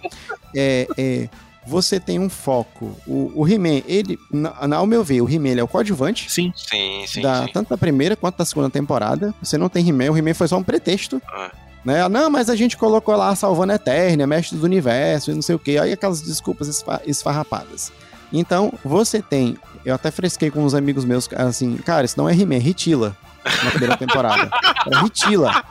É, 0.54 0.86
é, 0.96 1.28
você 1.66 1.98
tem 2.00 2.18
um 2.18 2.28
foco. 2.28 2.96
O, 3.06 3.32
o 3.34 3.48
He-Man, 3.48 3.82
ele, 3.86 4.18
na, 4.30 4.76
ao 4.76 4.86
meu 4.86 5.02
ver, 5.04 5.20
o 5.22 5.28
He-Man 5.30 5.58
é 5.58 5.62
o 5.62 5.68
coadjuvante. 5.68 6.30
Sim. 6.30 6.52
Sim, 6.56 7.04
sim, 7.06 7.22
da, 7.22 7.44
sim. 7.46 7.52
Tanto 7.52 7.70
da 7.70 7.76
primeira 7.78 8.14
quanto 8.16 8.36
da 8.38 8.44
segunda 8.44 8.70
temporada. 8.70 9.34
Você 9.42 9.58
não 9.58 9.68
tem 9.68 9.86
He-Man, 9.88 10.10
o 10.12 10.16
He-Man 10.16 10.34
foi 10.34 10.48
só 10.48 10.56
um 10.56 10.62
pretexto. 10.62 11.20
Ah. 11.28 11.50
Né? 11.84 12.02
Ah, 12.02 12.08
Não, 12.08 12.28
mas 12.30 12.50
a 12.50 12.56
gente 12.56 12.76
colocou 12.76 13.14
lá 13.16 13.34
salvando 13.36 13.72
a 13.72 13.76
Eternia, 13.76 14.26
mestre 14.26 14.56
do 14.58 14.64
universo 14.64 15.30
e 15.30 15.34
não 15.34 15.42
sei 15.42 15.54
o 15.54 15.58
que. 15.58 15.78
Aí 15.78 15.92
aquelas 15.92 16.20
desculpas 16.20 16.66
esfa- 16.68 17.00
esfarrapadas. 17.06 17.92
Então, 18.32 18.72
você 18.84 19.22
tem. 19.22 19.56
Eu 19.84 19.94
até 19.94 20.10
fresquei 20.10 20.50
com 20.50 20.64
uns 20.64 20.74
amigos 20.74 21.04
meus, 21.04 21.28
assim, 21.36 21.76
cara, 21.76 22.04
isso 22.04 22.18
não 22.18 22.28
é 22.28 22.32
He-Man, 22.34 22.56
é 22.56 22.58
Ritila. 22.58 23.16
Na 23.62 23.70
primeira 23.70 23.96
temporada. 23.96 24.50
É 24.92 25.02
Ritila. 25.02 25.64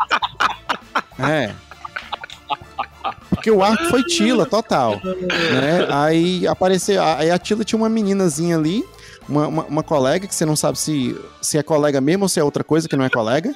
É. 1.20 1.54
Porque 3.46 3.52
o 3.52 3.64
arco 3.64 3.86
foi 3.92 4.04
Tila, 4.04 4.44
total. 4.44 5.00
Né? 5.04 5.86
Aí 5.92 6.48
apareceu. 6.48 7.00
Aí 7.04 7.30
a 7.30 7.38
Tila 7.38 7.64
tinha 7.64 7.78
uma 7.78 7.88
meninazinha 7.88 8.58
ali, 8.58 8.84
uma, 9.30 9.48
uma, 9.48 9.64
uma 9.66 9.84
colega, 9.84 10.26
que 10.26 10.34
você 10.34 10.48
não 10.48 10.56
sabe 10.56 10.80
se, 10.80 11.16
se 11.40 11.56
é 11.56 11.62
colega 11.62 12.02
mesmo 12.02 12.24
ou 12.24 12.30
se 12.30 12.40
é 12.40 12.44
outra 12.44 12.64
coisa 12.64 12.90
que 12.90 12.96
não 12.98 13.06
é 13.06 13.10
colega. 13.10 13.54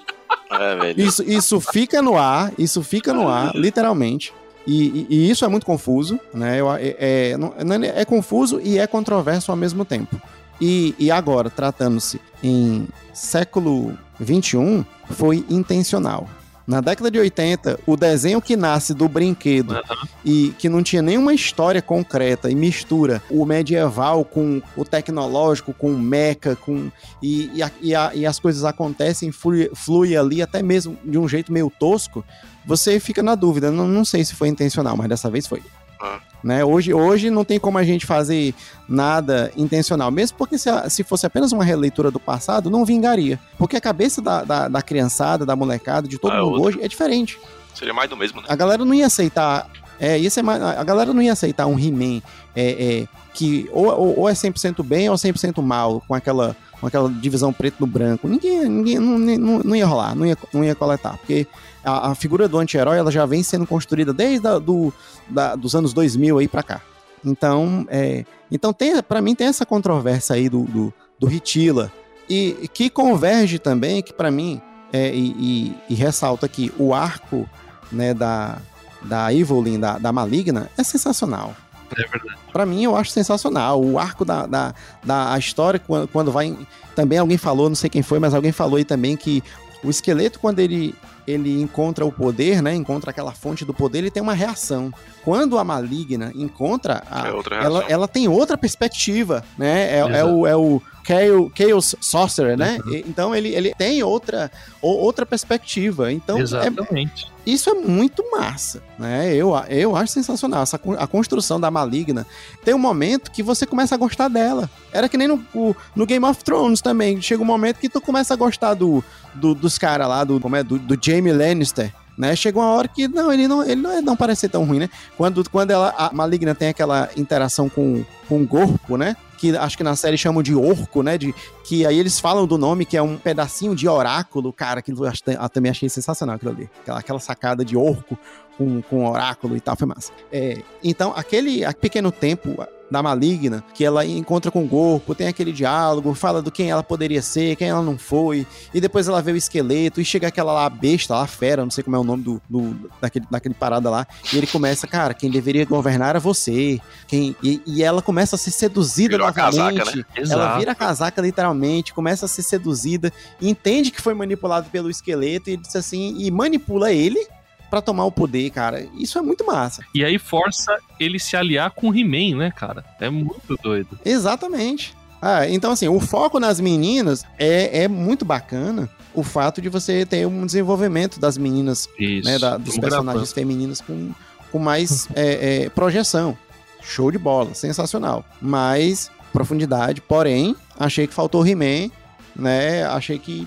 É. 0.52 0.94
Isso, 0.96 1.24
isso 1.24 1.60
fica 1.60 2.04
no 2.04 2.20
ar, 2.20 2.54
isso 2.56 2.84
fica 2.84 3.12
no 3.16 3.28
ar, 3.28 3.56
literalmente. 3.56 4.32
E, 4.68 5.08
e, 5.10 5.16
e 5.26 5.32
isso 5.32 5.44
é 5.44 5.48
muito 5.48 5.66
confuso, 5.66 6.20
né? 6.32 6.60
Eu, 6.60 6.72
é, 6.72 6.96
é, 7.00 7.38
não- 7.38 7.54
é, 7.84 8.02
é 8.02 8.06
confuso 8.06 8.62
e 8.64 8.78
é 8.78 8.86
controverso 8.86 9.50
ao 9.50 9.58
mesmo 9.58 9.84
tempo. 9.84 10.22
E, 10.62 10.94
e 11.00 11.10
agora, 11.10 11.50
tratando-se 11.50 12.22
em 12.44 12.88
século 13.12 13.98
XXI, 14.24 14.86
foi 15.10 15.44
intencional. 15.50 16.30
Na 16.70 16.82
década 16.82 17.10
de 17.10 17.18
80, 17.18 17.80
o 17.88 17.98
desenho 17.98 18.40
que 18.40 18.56
nasce 18.56 18.94
do 18.94 19.10
brinquedo 19.10 19.82
e 20.24 20.54
que 20.60 20.70
não 20.70 20.84
tinha 20.84 21.02
nenhuma 21.02 21.34
história 21.34 21.82
concreta 21.82 22.48
e 22.52 22.54
mistura 22.54 23.24
o 23.28 23.44
medieval 23.44 24.24
com 24.24 24.62
o 24.78 24.86
tecnológico, 24.86 25.74
com 25.74 25.92
o 25.92 25.98
mecha, 25.98 26.56
com 26.56 26.92
e, 27.24 27.50
e, 27.56 27.64
a- 27.64 27.72
e 27.82 27.96
a- 27.96 28.12
e 28.14 28.24
as 28.24 28.38
coisas 28.40 28.64
acontecem, 28.66 29.32
flui, 29.32 29.72
flui 29.74 30.16
ali 30.16 30.44
até 30.44 30.62
mesmo 30.62 30.96
de 31.04 31.18
um 31.18 31.28
jeito 31.28 31.52
meio 31.52 31.72
tosco, 31.80 32.24
você 32.64 33.00
fica 33.00 33.24
na 33.24 33.34
dúvida. 33.34 33.72
Não, 33.72 33.88
não 33.88 34.06
sei 34.06 34.24
se 34.24 34.36
foi 34.36 34.48
intencional, 34.48 34.96
mas 34.96 35.10
dessa 35.10 35.28
vez 35.28 35.48
foi. 35.48 35.64
Ah. 36.00 36.20
Né? 36.44 36.64
Hoje, 36.64 36.94
hoje 36.94 37.30
não 37.30 37.44
tem 37.44 37.60
como 37.60 37.78
a 37.78 37.84
gente 37.84 38.06
fazer 38.06 38.54
nada 38.88 39.52
intencional, 39.58 40.10
mesmo 40.10 40.38
porque 40.38 40.58
se, 40.58 40.70
se 40.90 41.04
fosse 41.04 41.26
apenas 41.26 41.52
uma 41.52 41.64
releitura 41.64 42.10
do 42.10 42.20
passado, 42.20 42.70
não 42.70 42.86
vingaria. 42.86 43.40
Porque 43.58 43.76
a 43.76 43.82
cabeça 43.82 44.22
da, 44.22 44.44
da, 44.44 44.68
da 44.68 44.82
criançada, 44.82 45.46
da 45.46 45.56
molecada, 45.56 46.08
de 46.08 46.18
todo 46.18 46.32
Ah, 46.32 46.38
é 46.38 46.42
mundo 46.42 46.54
outra. 46.62 46.68
hoje 46.68 46.80
é 46.82 46.88
diferente. 46.88 47.38
Seria 47.74 47.94
mais 47.94 48.10
do 48.10 48.16
mesmo, 48.18 48.40
né? 48.42 48.48
A 48.50 48.56
galera 48.56 48.84
não 48.86 48.94
ia 48.94 49.06
aceitar. 49.06 49.68
É, 50.00 50.18
ia 50.18 50.30
ser 50.30 50.42
mais- 50.42 50.62
a 50.62 50.84
galera 50.84 51.14
não 51.14 51.22
ia 51.22 51.34
aceitar 51.34 51.66
um 51.68 51.78
He-Man 51.78 52.22
é, 52.56 53.02
é, 53.02 53.08
que 53.34 53.70
ou, 53.74 53.86
ou, 53.88 54.20
ou 54.22 54.30
é 54.30 54.34
100% 54.34 54.82
bem 54.82 55.10
ou 55.10 55.16
100% 55.18 55.62
mal, 55.62 56.02
com 56.08 56.16
aquela, 56.16 56.56
com 56.80 56.88
aquela 56.88 57.10
divisão 57.10 57.52
preto 57.52 57.76
no 57.82 57.86
branco. 57.88 58.26
Ninguém, 58.28 58.64
ninguém 58.70 58.98
não, 58.98 59.20
não, 59.20 59.60
não 59.60 59.76
ia 59.76 59.86
rolar, 59.86 60.16
não 60.16 60.26
ia, 60.26 60.38
não 60.54 60.64
ia 60.64 60.74
coletar. 60.74 61.18
Porque 61.18 61.46
a, 61.84 62.12
a 62.12 62.16
figura 62.16 62.48
do 62.48 62.58
anti-herói 62.58 62.98
ela 62.98 63.12
já 63.12 63.26
vem 63.26 63.42
sendo 63.44 63.66
construída 63.66 64.14
desde 64.14 64.48
a, 64.48 64.60
do, 64.60 64.94
da, 65.30 65.56
dos 65.56 65.76
anos 65.76 65.94
2000 65.94 66.40
aí 66.40 66.48
pra 66.48 66.64
cá. 66.64 66.82
Então, 67.24 67.86
é, 67.90 68.26
então 68.52 68.72
tem, 68.74 69.02
para 69.04 69.22
mim 69.22 69.36
tem 69.36 69.48
essa 69.48 69.66
controvérsia 69.66 70.36
aí 70.36 70.48
do, 70.50 70.64
do, 70.64 70.94
do 71.20 71.32
Hitila. 71.32 71.92
E 72.30 72.70
que 72.74 72.90
converge 72.90 73.58
também, 73.60 74.02
que 74.02 74.14
pra 74.14 74.30
mim, 74.30 74.62
é, 74.94 75.14
e, 75.14 75.30
e- 75.32 75.76
e 75.90 75.96
ressalta 75.96 76.48
que 76.48 76.72
o 76.78 76.94
arco 76.94 77.50
né, 77.92 78.14
da, 78.14 78.58
da 79.02 79.34
Evelyn, 79.34 79.80
da, 79.80 79.98
da 79.98 80.12
Maligna, 80.12 80.70
é 80.78 80.84
sensacional. 80.84 81.56
É 81.92 82.08
verdade. 82.08 82.38
Pra 82.54 82.66
mim, 82.68 82.84
eu 82.84 82.96
acho 82.96 83.10
sensacional. 83.12 83.84
O 83.84 83.98
arco 83.98 84.24
da, 84.24 84.46
da, 84.46 84.74
da 85.04 85.34
a 85.34 85.40
história, 85.40 85.80
quando, 85.80 86.08
quando 86.08 86.32
vai. 86.32 86.56
Também 86.96 87.18
alguém 87.18 87.38
falou, 87.38 87.68
não 87.68 87.76
sei 87.76 87.90
quem 87.90 88.04
foi, 88.04 88.20
mas 88.20 88.34
alguém 88.36 88.52
falou 88.52 88.78
aí 88.78 88.86
também 88.86 89.18
que 89.18 89.44
o 89.84 89.90
esqueleto, 89.90 90.40
quando 90.40 90.60
ele, 90.60 90.94
ele 91.28 91.62
encontra 91.62 92.06
o 92.06 92.12
poder, 92.12 92.62
né? 92.62 92.74
Encontra 92.76 93.12
aquela 93.12 93.32
fonte 93.32 93.64
do 93.66 93.74
poder, 93.74 94.00
ele 94.00 94.12
tem 94.12 94.22
uma 94.24 94.34
reação. 94.34 94.92
Quando 95.24 95.58
a 95.58 95.64
maligna 95.64 96.32
encontra 96.36 97.04
a, 97.10 97.28
é 97.28 97.64
ela, 97.66 97.86
ela 97.88 98.08
tem 98.08 98.28
outra 98.28 98.58
perspectiva, 98.58 99.44
né? 99.58 99.96
É, 99.96 100.00
é 100.00 100.26
o, 100.26 100.48
é 100.48 100.56
o 100.56 100.82
Chaos, 101.06 101.52
Chaos 101.56 101.96
Sorcerer, 102.02 102.58
né? 102.58 102.78
E- 102.88 103.04
Então 103.08 103.34
ele, 103.36 103.50
ele 103.50 103.74
tem 103.74 104.02
outra, 104.04 104.52
outra 104.82 105.26
perspectiva. 105.26 106.12
Então 106.12 106.38
é, 106.38 106.42
Exatamente. 106.42 107.28
isso 107.46 107.70
é 107.70 107.74
muito 107.74 108.24
massa, 108.32 108.82
né? 108.98 109.34
Eu, 109.34 109.52
eu 109.70 109.96
acho 109.96 110.14
sensacional. 110.14 110.62
Essa, 110.64 110.80
a 110.98 111.08
construção 111.08 111.60
da 111.60 111.70
maligna. 111.72 112.26
Tem 112.64 112.74
um 112.74 112.80
momento 112.80 113.32
que 113.32 113.42
você 113.44 113.66
começa 113.66 113.96
a 113.96 113.98
gostar 113.98 114.28
dela. 114.28 114.70
Era 114.92 115.10
que 115.10 115.18
nem 115.18 115.28
no, 115.28 115.44
o- 115.54 115.76
no 115.96 116.06
Game 116.06 116.26
of 116.26 116.44
Thrones 116.44 116.82
também. 116.82 117.20
Chega 117.22 117.42
um 117.42 117.46
momento 117.46 117.78
que 117.80 117.90
tu 117.90 118.00
começa 118.02 118.34
a 118.34 118.38
gostar 118.38 118.74
do, 118.76 119.04
do- 119.34 119.56
dos 119.56 119.78
caras 119.78 120.08
lá, 120.08 120.24
do, 120.24 120.40
como 120.40 120.56
é, 120.56 120.64
do, 120.64 120.78
do 120.78 120.96
Jaime 121.10 121.32
Lannister. 121.32 121.94
Né? 122.18 122.36
Chega 122.36 122.60
uma 122.60 122.68
hora 122.72 122.86
que 122.88 123.08
não, 123.08 123.32
ele 123.32 123.48
não, 123.48 123.64
ele 123.64 123.82
não, 123.82 123.92
é- 123.92 124.02
não 124.02 124.16
parece 124.16 124.42
ser 124.42 124.50
tão 124.50 124.66
ruim, 124.66 124.80
né? 124.80 124.90
Quando, 125.16 125.50
quando 125.50 125.72
ela, 125.72 125.94
a 125.98 126.12
maligna 126.14 126.54
tem 126.54 126.68
aquela 126.68 127.10
interação 127.16 127.70
com, 127.70 128.04
com 128.28 128.42
o 128.44 128.48
corpo, 128.48 128.98
né? 128.98 129.16
Que 129.38 129.56
acho 129.56 129.78
que 129.78 129.84
na 129.86 129.96
série 129.96 130.18
chamam 130.18 130.44
de 130.44 130.54
orco, 130.54 131.02
né? 131.02 131.18
De, 131.18 131.34
que 131.64 131.86
aí 131.86 131.98
eles 131.98 132.20
falam 132.20 132.46
do 132.46 132.58
nome, 132.58 132.86
que 132.86 132.98
é 132.98 133.02
um 133.02 133.16
pedacinho 133.16 133.74
de 133.74 133.88
oráculo, 133.88 134.52
cara, 134.52 134.82
que 134.82 134.92
eu 134.92 134.98
eu 135.06 135.50
também 135.50 135.72
achei 135.72 135.88
sensacional 135.88 136.36
aquilo 136.36 136.52
ali. 136.52 136.70
Aquela, 136.82 137.00
aquela 137.00 137.20
sacada 137.22 137.64
de 137.64 137.78
orco 137.78 138.18
com, 138.58 138.82
com 138.82 139.10
oráculo 139.10 139.56
e 139.56 139.62
tal, 139.62 139.78
foi 139.78 139.88
massa. 139.88 140.12
É, 140.30 140.62
então, 140.84 141.14
aquele 141.16 141.62
pequeno 141.76 142.12
tempo 142.12 142.62
da 142.92 143.02
maligna, 143.04 143.64
que 143.74 143.84
ela 143.86 144.06
encontra 144.06 144.50
com 144.52 144.64
o 144.64 144.68
corpo, 144.68 145.14
tem 145.16 145.28
aquele 145.28 145.52
diálogo, 145.52 146.14
fala 146.14 146.42
do 146.42 146.52
quem 146.52 146.70
ela 146.72 146.84
poderia 146.84 147.22
ser, 147.22 147.56
quem 147.56 147.70
ela 147.70 147.82
não 147.82 147.98
foi, 147.98 148.46
e 148.74 148.82
depois 148.82 149.08
ela 149.08 149.22
vê 149.22 149.32
o 149.32 149.38
esqueleto, 149.38 150.02
e 150.02 150.06
chega 150.06 150.28
aquela 150.28 150.52
lá 150.54 150.70
besta, 150.70 151.14
lá 151.16 151.28
fera, 151.28 151.64
não 151.64 151.72
sei 151.72 151.84
como 151.84 151.96
é 151.96 152.00
o 152.00 152.04
nome 152.04 152.24
do, 152.24 152.42
do- 152.50 152.90
daquele, 153.02 153.26
daquele 153.30 153.54
parada 153.54 153.90
lá, 153.90 154.08
e 154.34 154.38
ele 154.38 154.48
começa, 154.48 154.88
cara, 154.88 155.14
quem 155.14 155.30
deveria 155.30 155.66
governar 155.66 156.10
era 156.10 156.20
você, 156.20 156.80
quem, 157.08 157.36
e, 157.44 157.62
e 157.66 157.84
ela 157.84 158.02
começa 158.02 158.36
a 158.36 158.40
ser 158.40 158.52
seduzida 158.52 159.12
Virou 159.18 159.28
novamente, 159.28 159.78
casaca, 159.78 159.98
né? 159.98 160.06
ela 160.32 160.58
vira 160.58 160.72
a 160.72 160.76
casaca 160.76 161.22
literalmente, 161.22 161.94
começa 161.94 162.26
a 162.26 162.30
ser 162.30 162.44
seduzida, 162.44 163.14
entende 163.42 163.92
que 163.92 164.02
foi 164.02 164.14
manipulado 164.14 164.70
pelo 164.70 164.90
esqueleto 164.90 165.50
e 165.50 165.58
diz 165.58 165.76
assim 165.76 166.16
e 166.18 166.30
manipula 166.32 166.92
ele 166.92 167.28
pra 167.70 167.82
tomar 167.82 168.06
o 168.06 168.12
poder, 168.12 168.50
cara. 168.50 168.86
Isso 168.98 169.18
é 169.18 169.22
muito 169.22 169.46
massa. 169.46 169.84
E 169.94 170.04
aí 170.04 170.18
força 170.18 170.78
ele 171.00 171.20
se 171.20 171.36
aliar 171.38 171.72
com 171.72 171.90
o 171.90 171.96
He-Man, 171.96 172.38
né, 172.38 172.52
cara? 172.56 172.84
É 173.00 173.10
muito 173.10 173.58
doido. 173.62 174.00
Exatamente. 174.04 174.96
Ah, 175.22 175.48
então 175.50 175.72
assim, 175.72 175.88
o 175.88 176.00
foco 176.00 176.40
nas 176.40 176.60
meninas 176.60 177.26
é, 177.38 177.84
é 177.84 177.88
muito 177.88 178.24
bacana. 178.24 178.90
O 179.14 179.22
fato 179.24 179.62
de 179.62 179.68
você 179.68 180.06
ter 180.06 180.26
um 180.26 180.46
desenvolvimento 180.46 181.20
das 181.20 181.38
meninas, 181.38 181.90
Isso. 182.00 182.28
né, 182.30 182.40
da- 182.40 182.58
dos 182.58 182.78
personagens 182.78 183.34
femininos 183.34 183.82
com, 183.82 184.12
com 184.52 184.60
mais 184.60 185.08
é, 185.16 185.64
é, 185.66 185.70
projeção. 185.70 186.38
Show 186.82 187.12
de 187.12 187.18
bola, 187.18 187.54
sensacional. 187.54 188.24
Mais 188.42 189.12
profundidade, 189.34 190.00
porém, 190.02 190.56
achei 190.80 191.06
que 191.06 191.14
faltou 191.14 191.44
o 191.44 191.46
He-Man, 191.48 191.92
né? 192.36 192.84
Achei 192.86 193.20
que 193.20 193.46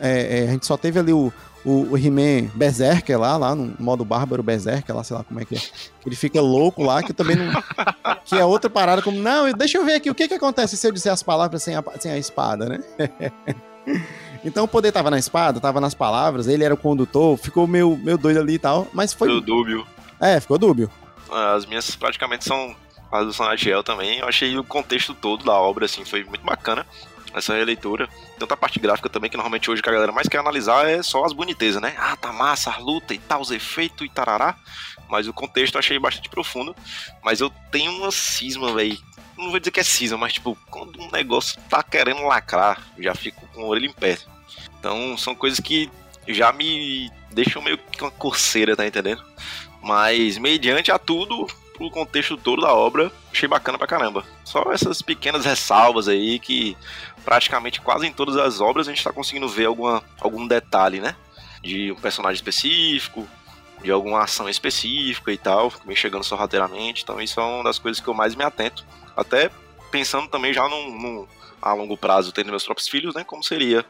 é, 0.00 0.40
é, 0.40 0.48
a 0.48 0.50
gente 0.52 0.66
só 0.66 0.76
teve 0.76 0.98
ali 0.98 1.12
o, 1.12 1.32
o, 1.64 1.92
o 1.92 1.98
He-Man 1.98 2.50
Berserker 2.54 3.18
lá, 3.18 3.36
lá 3.36 3.54
no 3.54 3.74
modo 3.78 4.04
bárbaro 4.04 4.42
Berserker, 4.42 4.94
lá, 4.94 5.04
sei 5.04 5.16
lá 5.16 5.24
como 5.24 5.40
é 5.40 5.44
que 5.44 5.56
é. 5.56 5.60
Ele 6.04 6.16
fica 6.16 6.40
louco 6.40 6.82
lá, 6.82 7.02
que 7.02 7.12
também 7.12 7.36
não. 7.36 7.52
que 8.24 8.34
é 8.34 8.44
outra 8.44 8.68
parada 8.68 9.02
como. 9.02 9.18
Não, 9.18 9.50
deixa 9.52 9.78
eu 9.78 9.84
ver 9.84 9.94
aqui 9.94 10.10
o 10.10 10.14
que, 10.14 10.28
que 10.28 10.34
acontece 10.34 10.76
se 10.76 10.86
eu 10.86 10.92
disser 10.92 11.12
as 11.12 11.22
palavras 11.22 11.62
sem 11.62 11.76
a, 11.76 11.84
sem 11.98 12.12
a 12.12 12.18
espada, 12.18 12.68
né? 12.68 12.80
então 14.44 14.64
o 14.64 14.68
poder 14.68 14.92
tava 14.92 15.10
na 15.10 15.18
espada, 15.18 15.60
tava 15.60 15.80
nas 15.80 15.94
palavras, 15.94 16.48
ele 16.48 16.64
era 16.64 16.74
o 16.74 16.78
condutor, 16.78 17.36
ficou 17.36 17.66
meio, 17.66 17.96
meio 17.96 18.18
doido 18.18 18.40
ali 18.40 18.54
e 18.54 18.58
tal, 18.58 18.88
mas 18.92 19.12
foi. 19.12 19.28
O 19.30 19.40
dúbio. 19.40 19.86
É, 20.20 20.40
ficou 20.40 20.58
dúbio. 20.58 20.90
As 21.30 21.64
minhas 21.64 21.94
praticamente 21.96 22.44
são 22.44 22.74
as 23.10 23.26
do 23.26 23.32
Sonatiel 23.32 23.82
também. 23.82 24.18
Eu 24.18 24.26
achei 24.26 24.56
o 24.56 24.64
contexto 24.64 25.14
todo 25.14 25.44
da 25.44 25.52
obra, 25.52 25.84
assim, 25.84 26.04
foi 26.04 26.24
muito 26.24 26.44
bacana. 26.44 26.86
Essa 27.34 27.54
releitura. 27.54 28.08
Tanto 28.38 28.52
a 28.52 28.56
parte 28.56 28.78
gráfica 28.78 29.08
também, 29.08 29.30
que 29.30 29.36
normalmente 29.36 29.70
hoje 29.70 29.82
que 29.82 29.88
a 29.88 29.92
galera 29.92 30.12
mais 30.12 30.28
quer 30.28 30.38
analisar 30.38 30.88
é 30.88 31.02
só 31.02 31.24
as 31.24 31.32
bonitezas, 31.32 31.80
né? 31.80 31.94
Ah, 31.98 32.16
tá 32.16 32.32
massa, 32.32 32.70
a 32.70 32.78
luta 32.78 33.14
e 33.14 33.18
tal, 33.18 33.40
os 33.40 33.50
efeitos 33.50 34.06
e 34.06 34.10
tarará. 34.10 34.56
Mas 35.08 35.26
o 35.26 35.32
contexto 35.32 35.74
eu 35.74 35.78
achei 35.78 35.98
bastante 35.98 36.28
profundo. 36.28 36.74
Mas 37.22 37.40
eu 37.40 37.50
tenho 37.70 37.92
uma 37.92 38.10
cisma, 38.10 38.72
velho. 38.74 38.98
Não 39.36 39.50
vou 39.50 39.58
dizer 39.58 39.70
que 39.70 39.80
é 39.80 39.84
cisma, 39.84 40.18
mas 40.18 40.34
tipo, 40.34 40.56
quando 40.70 41.00
um 41.00 41.10
negócio 41.10 41.60
tá 41.68 41.82
querendo 41.82 42.22
lacrar, 42.22 42.80
já 42.98 43.14
fico 43.14 43.46
com 43.48 43.62
a 43.62 43.66
orelha 43.66 43.86
em 43.86 43.92
pé. 43.92 44.18
Então 44.78 45.16
são 45.16 45.34
coisas 45.34 45.58
que 45.58 45.90
já 46.28 46.52
me 46.52 47.10
deixam 47.30 47.62
meio 47.62 47.78
que 47.78 48.02
uma 48.02 48.10
coceira, 48.10 48.76
tá 48.76 48.86
entendendo? 48.86 49.24
Mas 49.82 50.38
mediante 50.38 50.92
a 50.92 50.98
tudo, 50.98 51.46
pro 51.76 51.90
contexto 51.90 52.36
todo 52.36 52.62
da 52.62 52.72
obra, 52.72 53.10
achei 53.32 53.48
bacana 53.48 53.78
pra 53.78 53.86
caramba. 53.86 54.24
Só 54.44 54.72
essas 54.72 55.02
pequenas 55.02 55.44
ressalvas 55.44 56.06
aí 56.08 56.38
que 56.38 56.76
praticamente 57.24 57.80
quase 57.80 58.06
em 58.06 58.12
todas 58.12 58.36
as 58.36 58.60
obras 58.60 58.88
a 58.88 58.90
gente 58.90 59.04
tá 59.04 59.12
conseguindo 59.12 59.48
ver 59.48 59.66
alguma, 59.66 60.02
algum 60.20 60.46
detalhe, 60.46 61.00
né? 61.00 61.14
De 61.62 61.92
um 61.92 61.96
personagem 61.96 62.34
específico, 62.36 63.26
de 63.82 63.90
alguma 63.90 64.22
ação 64.22 64.48
específica 64.48 65.32
e 65.32 65.38
tal, 65.38 65.72
vem 65.86 65.96
chegando 65.96 66.24
sorrateiramente. 66.24 67.02
Então 67.02 67.20
isso 67.20 67.40
é 67.40 67.42
uma 67.42 67.64
das 67.64 67.78
coisas 67.78 68.00
que 68.02 68.08
eu 68.08 68.14
mais 68.14 68.34
me 68.34 68.44
atento. 68.44 68.84
Até 69.16 69.50
pensando 69.90 70.28
também 70.28 70.52
já 70.52 70.68
num, 70.68 70.98
num- 70.98 71.26
a 71.60 71.72
longo 71.74 71.96
prazo, 71.96 72.32
tendo 72.32 72.50
meus 72.50 72.64
próprios 72.64 72.88
filhos, 72.88 73.14
né? 73.14 73.22
Como 73.24 73.42
seria 73.42 73.84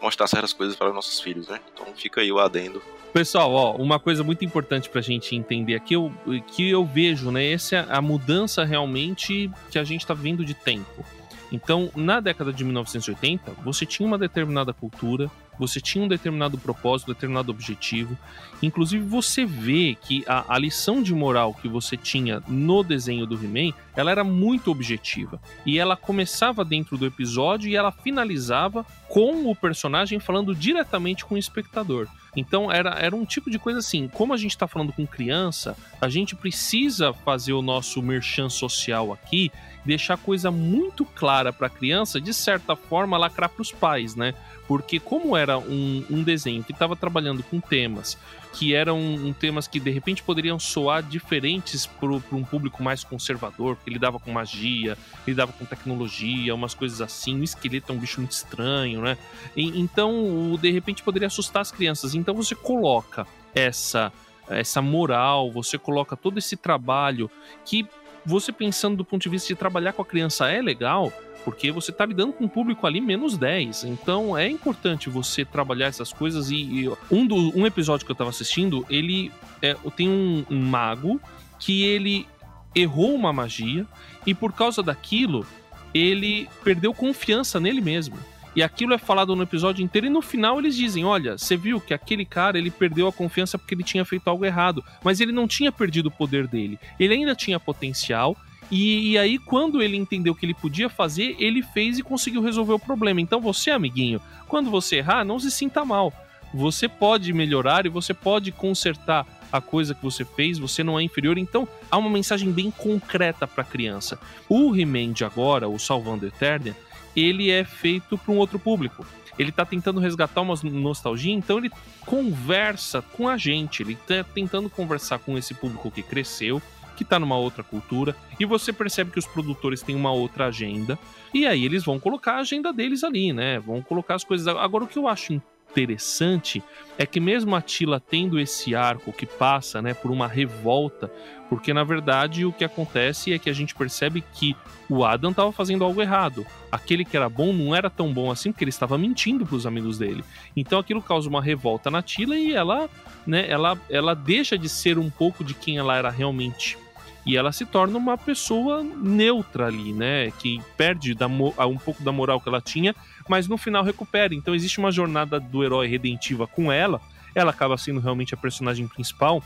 mostrar 0.00 0.26
certas 0.26 0.52
coisas 0.54 0.74
para 0.76 0.88
os 0.88 0.94
nossos 0.94 1.20
filhos, 1.20 1.48
né? 1.48 1.60
Então 1.74 1.86
fica 1.94 2.20
aí 2.22 2.32
o 2.32 2.38
adendo. 2.38 2.82
Pessoal, 3.12 3.52
ó, 3.52 3.72
uma 3.76 3.98
coisa 3.98 4.22
muito 4.22 4.44
importante 4.44 4.88
pra 4.88 5.00
gente 5.00 5.34
entender 5.34 5.74
aqui, 5.74 5.94
eu, 5.94 6.12
que 6.46 6.70
eu 6.70 6.84
vejo, 6.86 7.30
né? 7.30 7.52
Essa 7.52 7.76
é 7.76 7.86
a 7.90 8.00
mudança 8.00 8.64
realmente 8.64 9.50
que 9.70 9.78
a 9.78 9.84
gente 9.84 10.06
tá 10.06 10.14
vendo 10.14 10.44
de 10.44 10.54
tempo. 10.54 11.04
Então, 11.52 11.90
na 11.96 12.20
década 12.20 12.52
de 12.52 12.64
1980, 12.64 13.52
você 13.64 13.84
tinha 13.84 14.06
uma 14.06 14.18
determinada 14.18 14.72
cultura, 14.72 15.30
você 15.58 15.80
tinha 15.80 16.02
um 16.02 16.08
determinado 16.08 16.56
propósito, 16.56 17.10
um 17.10 17.14
determinado 17.14 17.50
objetivo. 17.50 18.16
Inclusive, 18.62 19.04
você 19.04 19.44
vê 19.44 19.96
que 20.00 20.24
a, 20.26 20.54
a 20.54 20.58
lição 20.58 21.02
de 21.02 21.14
moral 21.14 21.52
que 21.52 21.68
você 21.68 21.96
tinha 21.96 22.42
no 22.48 22.82
desenho 22.82 23.26
do 23.26 23.34
He-Man, 23.34 23.74
ela 23.94 24.10
era 24.10 24.24
muito 24.24 24.70
objetiva. 24.70 25.40
E 25.66 25.78
ela 25.78 25.96
começava 25.96 26.64
dentro 26.64 26.96
do 26.96 27.04
episódio 27.04 27.68
e 27.68 27.76
ela 27.76 27.92
finalizava 27.92 28.86
com 29.08 29.50
o 29.50 29.56
personagem 29.56 30.20
falando 30.20 30.54
diretamente 30.54 31.24
com 31.24 31.34
o 31.34 31.38
espectador. 31.38 32.08
Então 32.36 32.70
era, 32.70 32.90
era 32.90 33.14
um 33.14 33.24
tipo 33.24 33.50
de 33.50 33.58
coisa 33.58 33.80
assim, 33.80 34.08
como 34.08 34.32
a 34.32 34.36
gente 34.36 34.52
está 34.52 34.68
falando 34.68 34.92
com 34.92 35.06
criança, 35.06 35.76
a 36.00 36.08
gente 36.08 36.36
precisa 36.36 37.12
fazer 37.12 37.52
o 37.52 37.62
nosso 37.62 38.00
merchan 38.00 38.48
social 38.48 39.12
aqui, 39.12 39.50
deixar 39.84 40.16
coisa 40.16 40.50
muito 40.50 41.04
clara 41.04 41.52
para 41.52 41.66
a 41.66 41.70
criança, 41.70 42.20
de 42.20 42.32
certa 42.34 42.76
forma 42.76 43.16
lacrar 43.16 43.48
para 43.48 43.62
os 43.62 43.72
pais, 43.72 44.14
né? 44.14 44.34
Porque 44.68 45.00
como 45.00 45.36
era 45.36 45.58
um, 45.58 46.04
um 46.10 46.22
desenho 46.22 46.62
que 46.62 46.72
estava 46.72 46.94
trabalhando 46.94 47.42
com 47.42 47.60
temas 47.60 48.16
que 48.52 48.74
eram 48.74 48.98
um, 48.98 49.32
temas 49.32 49.68
que 49.68 49.78
de 49.78 49.90
repente 49.90 50.22
poderiam 50.22 50.58
soar 50.58 51.02
diferentes 51.02 51.86
para 51.86 52.08
um 52.08 52.44
público 52.44 52.82
mais 52.82 53.04
conservador, 53.04 53.76
porque 53.76 53.90
lidava 53.90 54.18
com 54.18 54.32
magia, 54.32 54.98
lidava 55.26 55.52
com 55.52 55.64
tecnologia, 55.64 56.54
umas 56.54 56.74
coisas 56.74 57.00
assim. 57.00 57.40
O 57.40 57.44
esqueleto 57.44 57.92
é 57.92 57.94
um 57.94 57.98
bicho 57.98 58.20
muito 58.20 58.32
estranho, 58.32 59.02
né? 59.02 59.16
E, 59.56 59.80
então, 59.80 60.58
de 60.60 60.70
repente 60.70 61.02
poderia 61.02 61.28
assustar 61.28 61.62
as 61.62 61.70
crianças. 61.70 62.14
Então 62.14 62.34
você 62.34 62.54
coloca 62.54 63.26
essa 63.54 64.12
essa 64.48 64.82
moral, 64.82 65.48
você 65.48 65.78
coloca 65.78 66.16
todo 66.16 66.36
esse 66.38 66.56
trabalho 66.56 67.30
que 67.64 67.86
você 68.24 68.52
pensando 68.52 68.96
do 68.96 69.04
ponto 69.04 69.22
de 69.22 69.28
vista 69.28 69.48
de 69.48 69.54
trabalhar 69.54 69.92
com 69.92 70.02
a 70.02 70.04
criança 70.04 70.50
é 70.50 70.60
legal, 70.60 71.12
porque 71.44 71.70
você 71.70 71.90
está 71.90 72.04
lidando 72.04 72.32
com 72.32 72.44
um 72.44 72.48
público 72.48 72.86
ali 72.86 73.00
menos 73.00 73.36
10. 73.36 73.84
Então 73.84 74.36
é 74.36 74.48
importante 74.48 75.08
você 75.08 75.44
trabalhar 75.44 75.86
essas 75.86 76.12
coisas. 76.12 76.50
E, 76.50 76.56
e 76.56 76.92
um, 77.10 77.26
do, 77.26 77.36
um 77.58 77.66
episódio 77.66 78.04
que 78.04 78.12
eu 78.12 78.14
estava 78.14 78.30
assistindo, 78.30 78.84
ele 78.88 79.32
é, 79.62 79.74
tem 79.96 80.08
um, 80.08 80.44
um 80.50 80.60
mago 80.60 81.20
que 81.58 81.82
ele 81.84 82.26
errou 82.74 83.14
uma 83.14 83.32
magia 83.32 83.86
e 84.26 84.34
por 84.34 84.52
causa 84.52 84.82
daquilo 84.82 85.46
ele 85.92 86.48
perdeu 86.62 86.94
confiança 86.94 87.58
nele 87.58 87.80
mesmo. 87.80 88.16
E 88.54 88.62
aquilo 88.62 88.94
é 88.94 88.98
falado 88.98 89.36
no 89.36 89.42
episódio 89.42 89.82
inteiro 89.82 90.06
e 90.06 90.10
no 90.10 90.20
final 90.20 90.58
eles 90.58 90.76
dizem: 90.76 91.04
"Olha, 91.04 91.38
você 91.38 91.56
viu 91.56 91.80
que 91.80 91.94
aquele 91.94 92.24
cara, 92.24 92.58
ele 92.58 92.70
perdeu 92.70 93.06
a 93.06 93.12
confiança 93.12 93.56
porque 93.56 93.74
ele 93.74 93.84
tinha 93.84 94.04
feito 94.04 94.28
algo 94.28 94.44
errado, 94.44 94.84
mas 95.04 95.20
ele 95.20 95.32
não 95.32 95.46
tinha 95.46 95.70
perdido 95.70 96.06
o 96.06 96.10
poder 96.10 96.46
dele. 96.46 96.78
Ele 96.98 97.14
ainda 97.14 97.34
tinha 97.34 97.60
potencial 97.60 98.36
e, 98.70 99.10
e, 99.10 99.18
aí, 99.18 99.36
quando 99.36 99.82
ele 99.82 99.96
entendeu 99.96 100.34
que 100.34 100.46
ele 100.46 100.54
podia 100.54 100.88
fazer, 100.88 101.34
ele 101.40 101.60
fez 101.60 101.98
e 101.98 102.02
conseguiu 102.02 102.40
resolver 102.40 102.74
o 102.74 102.78
problema. 102.78 103.20
Então, 103.20 103.40
você, 103.40 103.70
amiguinho, 103.70 104.20
quando 104.46 104.70
você 104.70 104.96
errar, 104.96 105.24
não 105.24 105.40
se 105.40 105.50
sinta 105.50 105.84
mal. 105.84 106.12
Você 106.54 106.88
pode 106.88 107.32
melhorar 107.32 107.84
e 107.84 107.88
você 107.88 108.14
pode 108.14 108.52
consertar 108.52 109.26
a 109.52 109.60
coisa 109.60 109.94
que 109.94 110.02
você 110.02 110.24
fez, 110.24 110.58
você 110.58 110.84
não 110.84 110.98
é 110.98 111.02
inferior. 111.02 111.36
Então, 111.36 111.66
há 111.90 111.98
uma 111.98 112.10
mensagem 112.10 112.52
bem 112.52 112.70
concreta 112.70 113.46
para 113.46 113.62
a 113.62 113.66
criança. 113.66 114.18
O 114.48 114.74
He-Man 114.76 115.12
de 115.12 115.24
agora, 115.24 115.68
o 115.68 115.78
Salvando 115.78 116.26
Eternia, 116.26 116.76
ele 117.14 117.50
é 117.50 117.64
feito 117.64 118.16
para 118.16 118.32
um 118.32 118.38
outro 118.38 118.58
público. 118.58 119.06
Ele 119.38 119.50
está 119.50 119.64
tentando 119.64 120.00
resgatar 120.00 120.40
uma 120.42 120.54
nostalgia, 120.64 121.32
então 121.32 121.58
ele 121.58 121.70
conversa 122.04 123.00
com 123.00 123.28
a 123.28 123.36
gente, 123.36 123.82
ele 123.82 123.94
está 123.94 124.22
tentando 124.22 124.68
conversar 124.68 125.18
com 125.18 125.38
esse 125.38 125.54
público 125.54 125.90
que 125.90 126.02
cresceu, 126.02 126.60
que 126.96 127.02
está 127.02 127.18
numa 127.18 127.38
outra 127.38 127.62
cultura, 127.62 128.14
e 128.38 128.44
você 128.44 128.72
percebe 128.72 129.10
que 129.10 129.18
os 129.18 129.26
produtores 129.26 129.80
têm 129.80 129.96
uma 129.96 130.12
outra 130.12 130.48
agenda, 130.48 130.98
e 131.32 131.46
aí 131.46 131.64
eles 131.64 131.82
vão 131.82 131.98
colocar 131.98 132.34
a 132.34 132.40
agenda 132.40 132.70
deles 132.72 133.02
ali, 133.02 133.32
né? 133.32 133.58
Vão 133.58 133.80
colocar 133.80 134.16
as 134.16 134.24
coisas. 134.24 134.46
Agora, 134.46 134.84
o 134.84 134.86
que 134.86 134.98
eu 134.98 135.08
acho 135.08 135.40
interessante 135.70 136.62
é 136.98 137.06
que 137.06 137.20
mesmo 137.20 137.54
a 137.54 137.62
Tila 137.62 138.00
tendo 138.00 138.38
esse 138.38 138.74
arco 138.74 139.12
que 139.12 139.24
passa, 139.24 139.80
né, 139.80 139.94
por 139.94 140.10
uma 140.10 140.26
revolta, 140.26 141.10
porque 141.48 141.72
na 141.72 141.82
verdade 141.82 142.44
o 142.44 142.52
que 142.52 142.64
acontece 142.64 143.32
é 143.32 143.38
que 143.38 143.48
a 143.48 143.52
gente 143.52 143.74
percebe 143.74 144.22
que 144.34 144.54
o 144.88 145.04
Adam 145.04 145.30
estava 145.30 145.50
fazendo 145.52 145.84
algo 145.84 146.02
errado. 146.02 146.44
Aquele 146.70 147.04
que 147.04 147.16
era 147.16 147.28
bom 147.28 147.52
não 147.52 147.74
era 147.74 147.88
tão 147.88 148.12
bom 148.12 148.30
assim 148.30 148.52
porque 148.52 148.64
ele 148.64 148.70
estava 148.70 148.98
mentindo 148.98 149.46
para 149.46 149.56
os 149.56 149.66
amigos 149.66 149.98
dele. 149.98 150.24
Então 150.54 150.78
aquilo 150.78 151.02
causa 151.02 151.28
uma 151.28 151.42
revolta 151.42 151.90
na 151.90 152.02
Tila 152.02 152.36
e 152.36 152.52
ela, 152.52 152.88
né, 153.26 153.48
ela, 153.48 153.78
ela 153.88 154.14
deixa 154.14 154.58
de 154.58 154.68
ser 154.68 154.98
um 154.98 155.08
pouco 155.08 155.42
de 155.42 155.54
quem 155.54 155.78
ela 155.78 155.96
era 155.96 156.10
realmente 156.10 156.76
e 157.24 157.36
ela 157.36 157.52
se 157.52 157.66
torna 157.66 157.98
uma 157.98 158.16
pessoa 158.16 158.82
neutra 158.82 159.66
ali, 159.66 159.92
né? 159.92 160.30
Que 160.38 160.60
perde 160.76 161.14
da, 161.14 161.26
um 161.26 161.78
pouco 161.78 162.02
da 162.02 162.10
moral 162.10 162.40
que 162.40 162.48
ela 162.48 162.60
tinha, 162.60 162.94
mas 163.30 163.46
no 163.46 163.56
final 163.56 163.84
recupera. 163.84 164.34
Então 164.34 164.56
existe 164.56 164.80
uma 164.80 164.90
jornada 164.90 165.38
do 165.38 165.62
herói 165.62 165.86
redentiva 165.86 166.48
com 166.48 166.72
ela. 166.72 167.00
Ela 167.32 167.52
acaba 167.52 167.78
sendo 167.78 168.00
realmente 168.00 168.34
a 168.34 168.36
personagem 168.36 168.88
principal. 168.88 169.40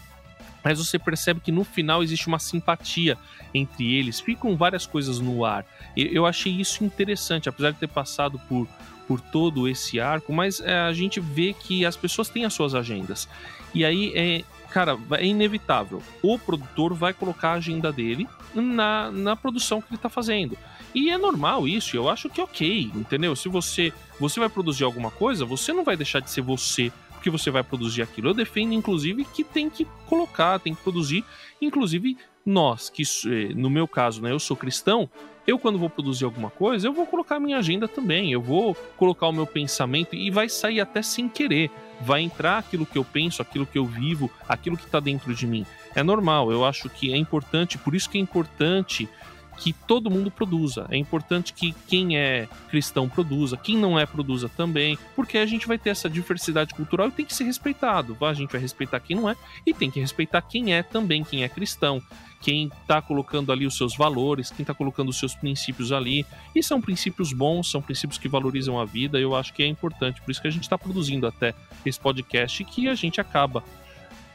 Mas 0.64 0.78
você 0.78 0.98
percebe 0.98 1.40
que 1.40 1.52
no 1.52 1.64
final 1.64 2.02
existe 2.02 2.26
uma 2.26 2.38
simpatia 2.38 3.18
entre 3.52 3.94
eles, 3.94 4.18
ficam 4.18 4.56
várias 4.56 4.86
coisas 4.86 5.20
no 5.20 5.44
ar. 5.44 5.66
Eu 5.94 6.24
achei 6.24 6.50
isso 6.50 6.82
interessante, 6.82 7.46
apesar 7.50 7.72
de 7.72 7.78
ter 7.78 7.88
passado 7.88 8.40
por, 8.48 8.66
por 9.06 9.20
todo 9.20 9.68
esse 9.68 10.00
arco, 10.00 10.32
mas 10.32 10.60
é, 10.60 10.78
a 10.78 10.92
gente 10.94 11.20
vê 11.20 11.52
que 11.52 11.84
as 11.84 11.94
pessoas 11.94 12.30
têm 12.30 12.46
as 12.46 12.54
suas 12.54 12.74
agendas. 12.74 13.28
E 13.74 13.84
aí 13.84 14.12
é, 14.14 14.42
cara, 14.70 14.98
é 15.18 15.26
inevitável. 15.26 16.02
O 16.22 16.38
produtor 16.38 16.94
vai 16.94 17.12
colocar 17.12 17.50
a 17.50 17.54
agenda 17.54 17.92
dele 17.92 18.26
na, 18.54 19.10
na 19.10 19.36
produção 19.36 19.82
que 19.82 19.88
ele 19.90 19.98
tá 19.98 20.08
fazendo. 20.08 20.56
E 20.94 21.10
é 21.10 21.18
normal 21.18 21.66
isso, 21.66 21.96
eu 21.96 22.08
acho 22.08 22.30
que 22.30 22.40
é 22.40 22.44
ok, 22.44 22.90
entendeu? 22.94 23.34
Se 23.34 23.48
você, 23.48 23.92
você 24.20 24.38
vai 24.38 24.48
produzir 24.48 24.84
alguma 24.84 25.10
coisa, 25.10 25.44
você 25.44 25.72
não 25.72 25.84
vai 25.84 25.96
deixar 25.96 26.20
de 26.20 26.30
ser 26.30 26.40
você 26.40 26.92
porque 27.12 27.30
você 27.30 27.50
vai 27.50 27.62
produzir 27.62 28.02
aquilo. 28.02 28.28
Eu 28.28 28.34
defendo, 28.34 28.74
inclusive, 28.74 29.24
que 29.24 29.42
tem 29.42 29.70
que 29.70 29.86
colocar, 30.06 30.58
tem 30.58 30.74
que 30.74 30.82
produzir. 30.82 31.24
Inclusive, 31.60 32.18
nós, 32.44 32.90
que 32.90 33.02
eh, 33.02 33.54
no 33.54 33.70
meu 33.70 33.88
caso, 33.88 34.20
né, 34.20 34.30
eu 34.30 34.38
sou 34.38 34.54
cristão, 34.54 35.08
eu 35.46 35.58
quando 35.58 35.78
vou 35.78 35.88
produzir 35.88 36.26
alguma 36.26 36.50
coisa, 36.50 36.86
eu 36.86 36.92
vou 36.92 37.06
colocar 37.06 37.36
a 37.36 37.40
minha 37.40 37.56
agenda 37.56 37.88
também, 37.88 38.30
eu 38.30 38.42
vou 38.42 38.74
colocar 38.98 39.26
o 39.26 39.32
meu 39.32 39.46
pensamento 39.46 40.14
e 40.14 40.30
vai 40.30 40.50
sair 40.50 40.80
até 40.80 41.00
sem 41.00 41.26
querer 41.26 41.70
vai 42.00 42.22
entrar 42.22 42.58
aquilo 42.58 42.86
que 42.86 42.98
eu 42.98 43.04
penso, 43.04 43.42
aquilo 43.42 43.66
que 43.66 43.78
eu 43.78 43.84
vivo, 43.84 44.30
aquilo 44.48 44.76
que 44.76 44.84
está 44.84 45.00
dentro 45.00 45.34
de 45.34 45.46
mim. 45.46 45.66
É 45.94 46.02
normal, 46.02 46.50
eu 46.50 46.64
acho 46.64 46.88
que 46.88 47.12
é 47.12 47.16
importante, 47.16 47.78
por 47.78 47.94
isso 47.94 48.10
que 48.10 48.18
é 48.18 48.20
importante 48.20 49.08
que 49.56 49.72
todo 49.72 50.10
mundo 50.10 50.30
produza. 50.30 50.86
É 50.90 50.96
importante 50.96 51.52
que 51.52 51.74
quem 51.86 52.16
é 52.16 52.48
cristão 52.68 53.08
produza, 53.08 53.56
quem 53.56 53.76
não 53.76 53.98
é 53.98 54.06
produza 54.06 54.48
também, 54.48 54.98
porque 55.14 55.38
a 55.38 55.46
gente 55.46 55.66
vai 55.66 55.78
ter 55.78 55.90
essa 55.90 56.08
diversidade 56.08 56.74
cultural 56.74 57.08
e 57.08 57.12
tem 57.12 57.24
que 57.24 57.34
ser 57.34 57.44
respeitado. 57.44 58.16
A 58.20 58.34
gente 58.34 58.50
vai 58.50 58.60
respeitar 58.60 59.00
quem 59.00 59.16
não 59.16 59.28
é 59.28 59.36
e 59.66 59.72
tem 59.72 59.90
que 59.90 60.00
respeitar 60.00 60.42
quem 60.42 60.74
é 60.74 60.82
também, 60.82 61.22
quem 61.22 61.44
é 61.44 61.48
cristão 61.48 62.02
quem 62.44 62.70
está 62.82 63.00
colocando 63.00 63.50
ali 63.50 63.66
os 63.66 63.74
seus 63.74 63.96
valores, 63.96 64.50
quem 64.50 64.64
está 64.64 64.74
colocando 64.74 65.08
os 65.08 65.18
seus 65.18 65.34
princípios 65.34 65.90
ali. 65.92 66.26
E 66.54 66.62
são 66.62 66.78
princípios 66.78 67.32
bons, 67.32 67.70
são 67.70 67.80
princípios 67.80 68.18
que 68.18 68.28
valorizam 68.28 68.78
a 68.78 68.84
vida. 68.84 69.18
Eu 69.18 69.34
acho 69.34 69.54
que 69.54 69.62
é 69.62 69.66
importante. 69.66 70.20
Por 70.20 70.30
isso 70.30 70.42
que 70.42 70.48
a 70.48 70.50
gente 70.50 70.64
está 70.64 70.76
produzindo 70.76 71.26
até 71.26 71.54
esse 71.86 71.98
podcast 71.98 72.62
que 72.64 72.86
a 72.86 72.94
gente 72.94 73.18
acaba 73.18 73.64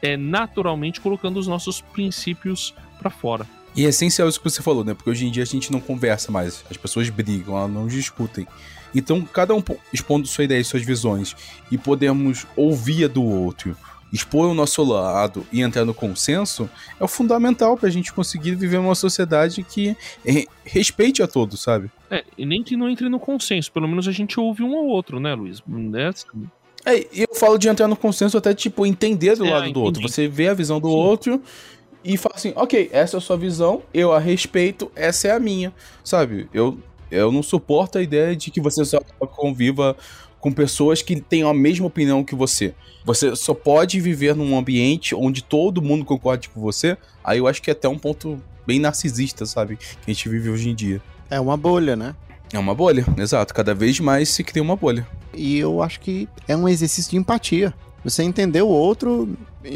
é, 0.02 0.16
naturalmente 0.16 1.00
colocando 1.00 1.38
os 1.38 1.46
nossos 1.46 1.80
princípios 1.80 2.74
para 2.98 3.10
fora. 3.10 3.46
E 3.74 3.86
é 3.86 3.88
essencial 3.88 4.28
isso 4.28 4.40
que 4.40 4.50
você 4.50 4.62
falou, 4.62 4.84
né? 4.84 4.94
Porque 4.94 5.10
hoje 5.10 5.26
em 5.26 5.30
dia 5.30 5.42
a 5.42 5.46
gente 5.46 5.70
não 5.70 5.80
conversa 5.80 6.32
mais, 6.32 6.64
as 6.70 6.76
pessoas 6.76 7.08
brigam, 7.08 7.56
elas 7.56 7.70
não 7.70 7.86
discutem. 7.86 8.46
Então, 8.94 9.22
cada 9.22 9.54
um 9.54 9.62
expondo 9.92 10.26
sua 10.26 10.44
ideia 10.44 10.60
e 10.60 10.64
suas 10.64 10.82
visões 10.82 11.36
e 11.70 11.78
podemos 11.78 12.46
ouvir 12.56 13.04
a 13.04 13.08
do 13.08 13.24
outro, 13.24 13.76
expor 14.12 14.48
o 14.48 14.54
nosso 14.54 14.82
lado 14.82 15.46
e 15.52 15.60
entrar 15.60 15.84
no 15.84 15.94
consenso 15.94 16.68
é 16.98 17.04
o 17.04 17.08
fundamental 17.08 17.76
para 17.76 17.88
a 17.88 17.92
gente 17.92 18.12
conseguir 18.12 18.54
viver 18.56 18.78
uma 18.78 18.94
sociedade 18.94 19.62
que 19.62 19.96
respeite 20.64 21.22
a 21.22 21.28
todos, 21.28 21.60
sabe? 21.60 21.90
É, 22.10 22.24
e 22.36 22.44
nem 22.44 22.62
que 22.62 22.76
não 22.76 22.88
entre 22.88 23.08
no 23.08 23.20
consenso, 23.20 23.70
pelo 23.70 23.86
menos 23.86 24.08
a 24.08 24.12
gente 24.12 24.38
ouve 24.40 24.62
um 24.62 24.76
ao 24.76 24.86
outro, 24.86 25.20
né, 25.20 25.34
Luiz? 25.34 25.62
É, 25.94 26.06
assim. 26.06 26.26
é 26.84 27.06
eu 27.12 27.34
falo 27.34 27.56
de 27.56 27.68
entrar 27.68 27.86
no 27.86 27.96
consenso 27.96 28.36
até, 28.36 28.52
tipo, 28.52 28.84
entender 28.84 29.36
do 29.36 29.46
é, 29.46 29.50
lado 29.50 29.72
do 29.72 29.80
outro. 29.80 30.02
Você 30.02 30.26
vê 30.26 30.48
a 30.48 30.54
visão 30.54 30.80
do 30.80 30.88
Sim. 30.88 30.94
outro 30.94 31.42
e 32.04 32.16
fala 32.16 32.34
assim, 32.36 32.52
ok, 32.56 32.88
essa 32.92 33.16
é 33.16 33.18
a 33.18 33.20
sua 33.20 33.36
visão, 33.36 33.82
eu 33.92 34.12
a 34.12 34.18
respeito, 34.18 34.90
essa 34.96 35.28
é 35.28 35.32
a 35.32 35.38
minha, 35.38 35.72
sabe? 36.02 36.48
Eu, 36.52 36.78
eu 37.10 37.30
não 37.30 37.42
suporto 37.42 37.98
a 37.98 38.02
ideia 38.02 38.34
de 38.34 38.50
que 38.50 38.60
você 38.60 38.84
só 38.84 39.00
conviva 39.34 39.96
com 40.40 40.50
pessoas 40.50 41.02
que 41.02 41.20
têm 41.20 41.42
a 41.42 41.52
mesma 41.52 41.86
opinião 41.86 42.24
que 42.24 42.34
você. 42.34 42.74
Você 43.04 43.36
só 43.36 43.54
pode 43.54 44.00
viver 44.00 44.34
num 44.34 44.56
ambiente 44.56 45.14
onde 45.14 45.42
todo 45.42 45.82
mundo 45.82 46.04
concorde 46.04 46.48
com 46.48 46.60
você. 46.60 46.96
Aí 47.22 47.38
eu 47.38 47.46
acho 47.46 47.60
que 47.60 47.70
é 47.70 47.72
até 47.72 47.88
um 47.88 47.98
ponto 47.98 48.40
bem 48.66 48.78
narcisista, 48.78 49.44
sabe? 49.44 49.76
Que 49.76 49.84
a 50.06 50.10
gente 50.10 50.28
vive 50.28 50.48
hoje 50.48 50.70
em 50.70 50.74
dia. 50.74 51.02
É 51.28 51.38
uma 51.38 51.56
bolha, 51.56 51.94
né? 51.94 52.14
É 52.52 52.58
uma 52.58 52.74
bolha, 52.74 53.04
exato. 53.16 53.54
Cada 53.54 53.74
vez 53.74 54.00
mais 54.00 54.28
se 54.30 54.42
cria 54.42 54.62
uma 54.62 54.76
bolha. 54.76 55.06
E 55.34 55.58
eu 55.58 55.82
acho 55.82 56.00
que 56.00 56.28
é 56.48 56.56
um 56.56 56.68
exercício 56.68 57.10
de 57.10 57.16
empatia. 57.16 57.72
Você 58.02 58.22
entender 58.22 58.62
o 58.62 58.68
outro, 58.68 59.28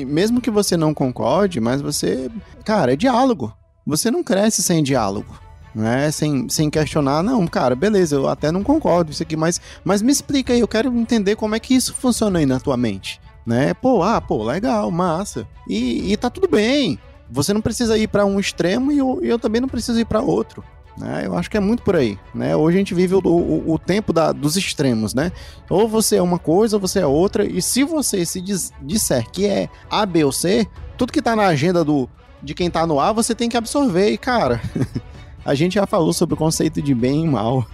mesmo 0.07 0.41
que 0.41 0.51
você 0.51 0.77
não 0.77 0.95
concorde, 0.95 1.61
mas 1.61 1.81
você. 1.83 2.31
Cara, 2.65 2.93
é 2.93 2.97
diálogo. 2.97 3.53
Você 3.87 4.11
não 4.11 4.25
cresce 4.25 4.63
sem 4.63 4.83
diálogo. 4.83 5.39
né? 5.75 6.11
Sem, 6.11 6.49
sem 6.49 6.71
questionar, 6.71 7.23
não, 7.23 7.47
cara, 7.47 7.75
beleza, 7.75 8.17
eu 8.17 8.29
até 8.29 8.53
não 8.53 8.63
concordo 8.63 9.11
isso 9.11 9.23
aqui, 9.23 9.37
mas, 9.37 9.61
mas 9.83 10.01
me 10.01 10.13
explica 10.13 10.53
aí, 10.53 10.61
eu 10.61 10.69
quero 10.69 10.95
entender 10.97 11.37
como 11.37 11.55
é 11.55 11.61
que 11.61 11.75
isso 11.75 11.93
funciona 11.95 12.39
aí 12.39 12.47
na 12.47 12.61
tua 12.61 12.77
mente, 12.77 13.21
né? 13.45 13.75
Pô, 13.75 14.03
ah, 14.03 14.21
pô, 14.21 14.45
legal, 14.45 14.91
massa. 14.91 15.47
E, 15.69 16.13
e 16.13 16.17
tá 16.17 16.31
tudo 16.31 16.49
bem. 16.49 16.99
Você 17.31 17.53
não 17.53 17.61
precisa 17.61 17.99
ir 17.99 18.07
para 18.07 18.25
um 18.25 18.39
extremo 18.39 18.93
e 18.93 18.99
eu, 18.99 19.19
eu 19.23 19.39
também 19.39 19.61
não 19.61 19.69
preciso 19.69 19.99
ir 19.99 20.05
para 20.05 20.21
outro. 20.21 20.63
Né? 20.97 21.23
Eu 21.27 21.37
acho 21.37 21.51
que 21.51 21.57
é 21.57 21.61
muito 21.61 21.83
por 21.83 21.97
aí. 21.97 22.19
Né? 22.35 22.55
Hoje 22.55 22.77
a 22.77 22.79
gente 22.79 22.95
vive 22.95 23.15
o, 23.15 23.21
o, 23.25 23.73
o 23.73 23.79
tempo 23.79 24.13
da, 24.13 24.33
dos 24.33 24.57
extremos, 24.57 25.15
né? 25.15 25.33
Ou 25.69 25.89
você 25.89 26.17
é 26.17 26.23
uma 26.23 26.39
coisa 26.39 26.77
ou 26.77 26.81
você 26.81 27.01
é 27.01 27.07
outra. 27.07 27.45
E 27.45 27.61
se 27.61 27.83
você 27.83 28.25
se 28.25 28.41
diz, 28.41 28.73
disser 28.81 29.29
que 29.31 29.47
é 29.47 29.69
A, 29.91 30.07
B 30.07 30.25
ou 30.25 30.33
C, 30.33 30.67
tudo 30.97 31.13
que 31.13 31.23
tá 31.23 31.35
na 31.35 31.47
agenda 31.47 31.85
do, 31.85 32.09
de 32.43 32.55
quem 32.55 32.71
tá 32.71 32.87
no 32.87 33.01
A, 33.01 33.13
você 33.13 33.35
tem 33.35 33.49
que 33.49 33.57
absorver. 33.57 34.11
E, 34.11 34.19
cara, 34.19 34.61
a 35.45 35.55
gente 35.55 35.75
já 35.75 35.87
falou 35.87 36.13
sobre 36.13 36.35
o 36.35 36.39
conceito 36.39 36.81
de 36.81 36.95
bem 36.95 37.25
e 37.25 37.29
mal. 37.29 37.67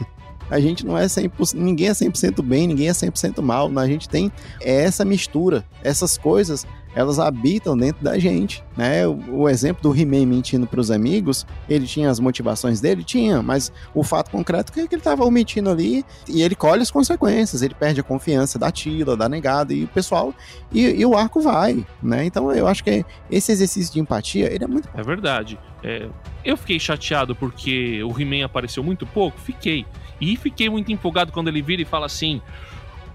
A 0.50 0.58
gente 0.58 0.84
não 0.84 0.98
é 0.98 1.06
100%, 1.06 1.54
ninguém 1.54 1.88
é 1.88 1.92
100% 1.92 2.42
bem, 2.42 2.66
ninguém 2.66 2.88
é 2.88 2.92
100% 2.92 3.40
mal. 3.40 3.70
A 3.78 3.86
gente 3.86 4.08
tem 4.08 4.32
essa 4.60 5.04
mistura, 5.04 5.64
essas 5.82 6.18
coisas 6.18 6.66
elas 6.94 7.18
habitam 7.18 7.76
dentro 7.76 8.02
da 8.02 8.18
gente, 8.18 8.64
né? 8.76 9.06
O, 9.06 9.42
o 9.42 9.48
exemplo 9.48 9.82
do 9.82 9.98
He-Man 9.98 10.26
mentindo 10.26 10.66
para 10.66 10.80
os 10.80 10.90
amigos, 10.90 11.46
ele 11.68 11.86
tinha 11.86 12.10
as 12.10 12.18
motivações 12.18 12.80
dele? 12.80 13.04
Tinha, 13.04 13.42
mas 13.42 13.72
o 13.94 14.02
fato 14.02 14.30
concreto 14.30 14.72
é 14.72 14.86
que 14.86 14.94
ele 14.94 15.00
estava 15.00 15.24
omitindo 15.24 15.70
ali 15.70 16.04
e 16.28 16.42
ele 16.42 16.54
colhe 16.54 16.82
as 16.82 16.90
consequências, 16.90 17.62
ele 17.62 17.74
perde 17.74 18.00
a 18.00 18.02
confiança 18.02 18.58
da 18.58 18.70
Tila, 18.70 19.16
da 19.16 19.28
negada 19.28 19.72
e 19.72 19.84
o 19.84 19.88
pessoal, 19.88 20.34
e, 20.72 20.80
e 20.80 21.06
o 21.06 21.16
arco 21.16 21.40
vai, 21.40 21.84
né? 22.02 22.24
Então 22.24 22.52
eu 22.52 22.66
acho 22.66 22.82
que 22.82 23.04
esse 23.30 23.52
exercício 23.52 23.92
de 23.92 24.00
empatia, 24.00 24.52
ele 24.52 24.64
é 24.64 24.66
muito... 24.66 24.88
É 24.94 25.02
verdade. 25.02 25.58
É, 25.82 26.08
eu 26.44 26.56
fiquei 26.56 26.78
chateado 26.78 27.34
porque 27.34 28.02
o 28.02 28.18
He-Man 28.18 28.44
apareceu 28.44 28.82
muito 28.82 29.06
pouco? 29.06 29.40
Fiquei. 29.40 29.86
E 30.20 30.36
fiquei 30.36 30.68
muito 30.68 30.92
empolgado 30.92 31.32
quando 31.32 31.48
ele 31.48 31.62
vira 31.62 31.80
e 31.80 31.84
fala 31.84 32.06
assim: 32.06 32.42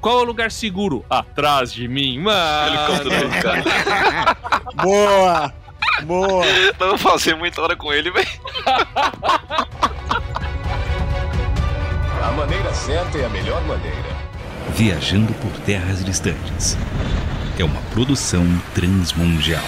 qual 0.05 0.19
é 0.19 0.21
o 0.21 0.25
lugar 0.25 0.51
seguro? 0.51 1.03
Atrás 1.09 1.73
de 1.73 1.87
mim, 1.87 2.19
mano. 2.19 2.75
Ele 2.75 2.77
conta 2.85 3.41
cara. 3.41 4.37
Boa! 4.83 5.51
Boa! 6.03 6.45
Não 6.79 6.89
vou 6.89 6.97
fazer 6.99 7.33
muita 7.35 7.59
hora 7.59 7.75
com 7.75 7.91
ele, 7.91 8.11
velho. 8.11 8.27
A 12.21 12.31
maneira 12.33 12.71
certa 12.71 13.17
é 13.17 13.25
a 13.25 13.29
melhor 13.29 13.63
maneira. 13.63 14.15
Viajando 14.75 15.33
por 15.33 15.49
terras 15.61 16.05
distantes. 16.05 16.77
É 17.57 17.63
uma 17.63 17.81
produção 17.91 18.45
transmundial. 18.75 19.65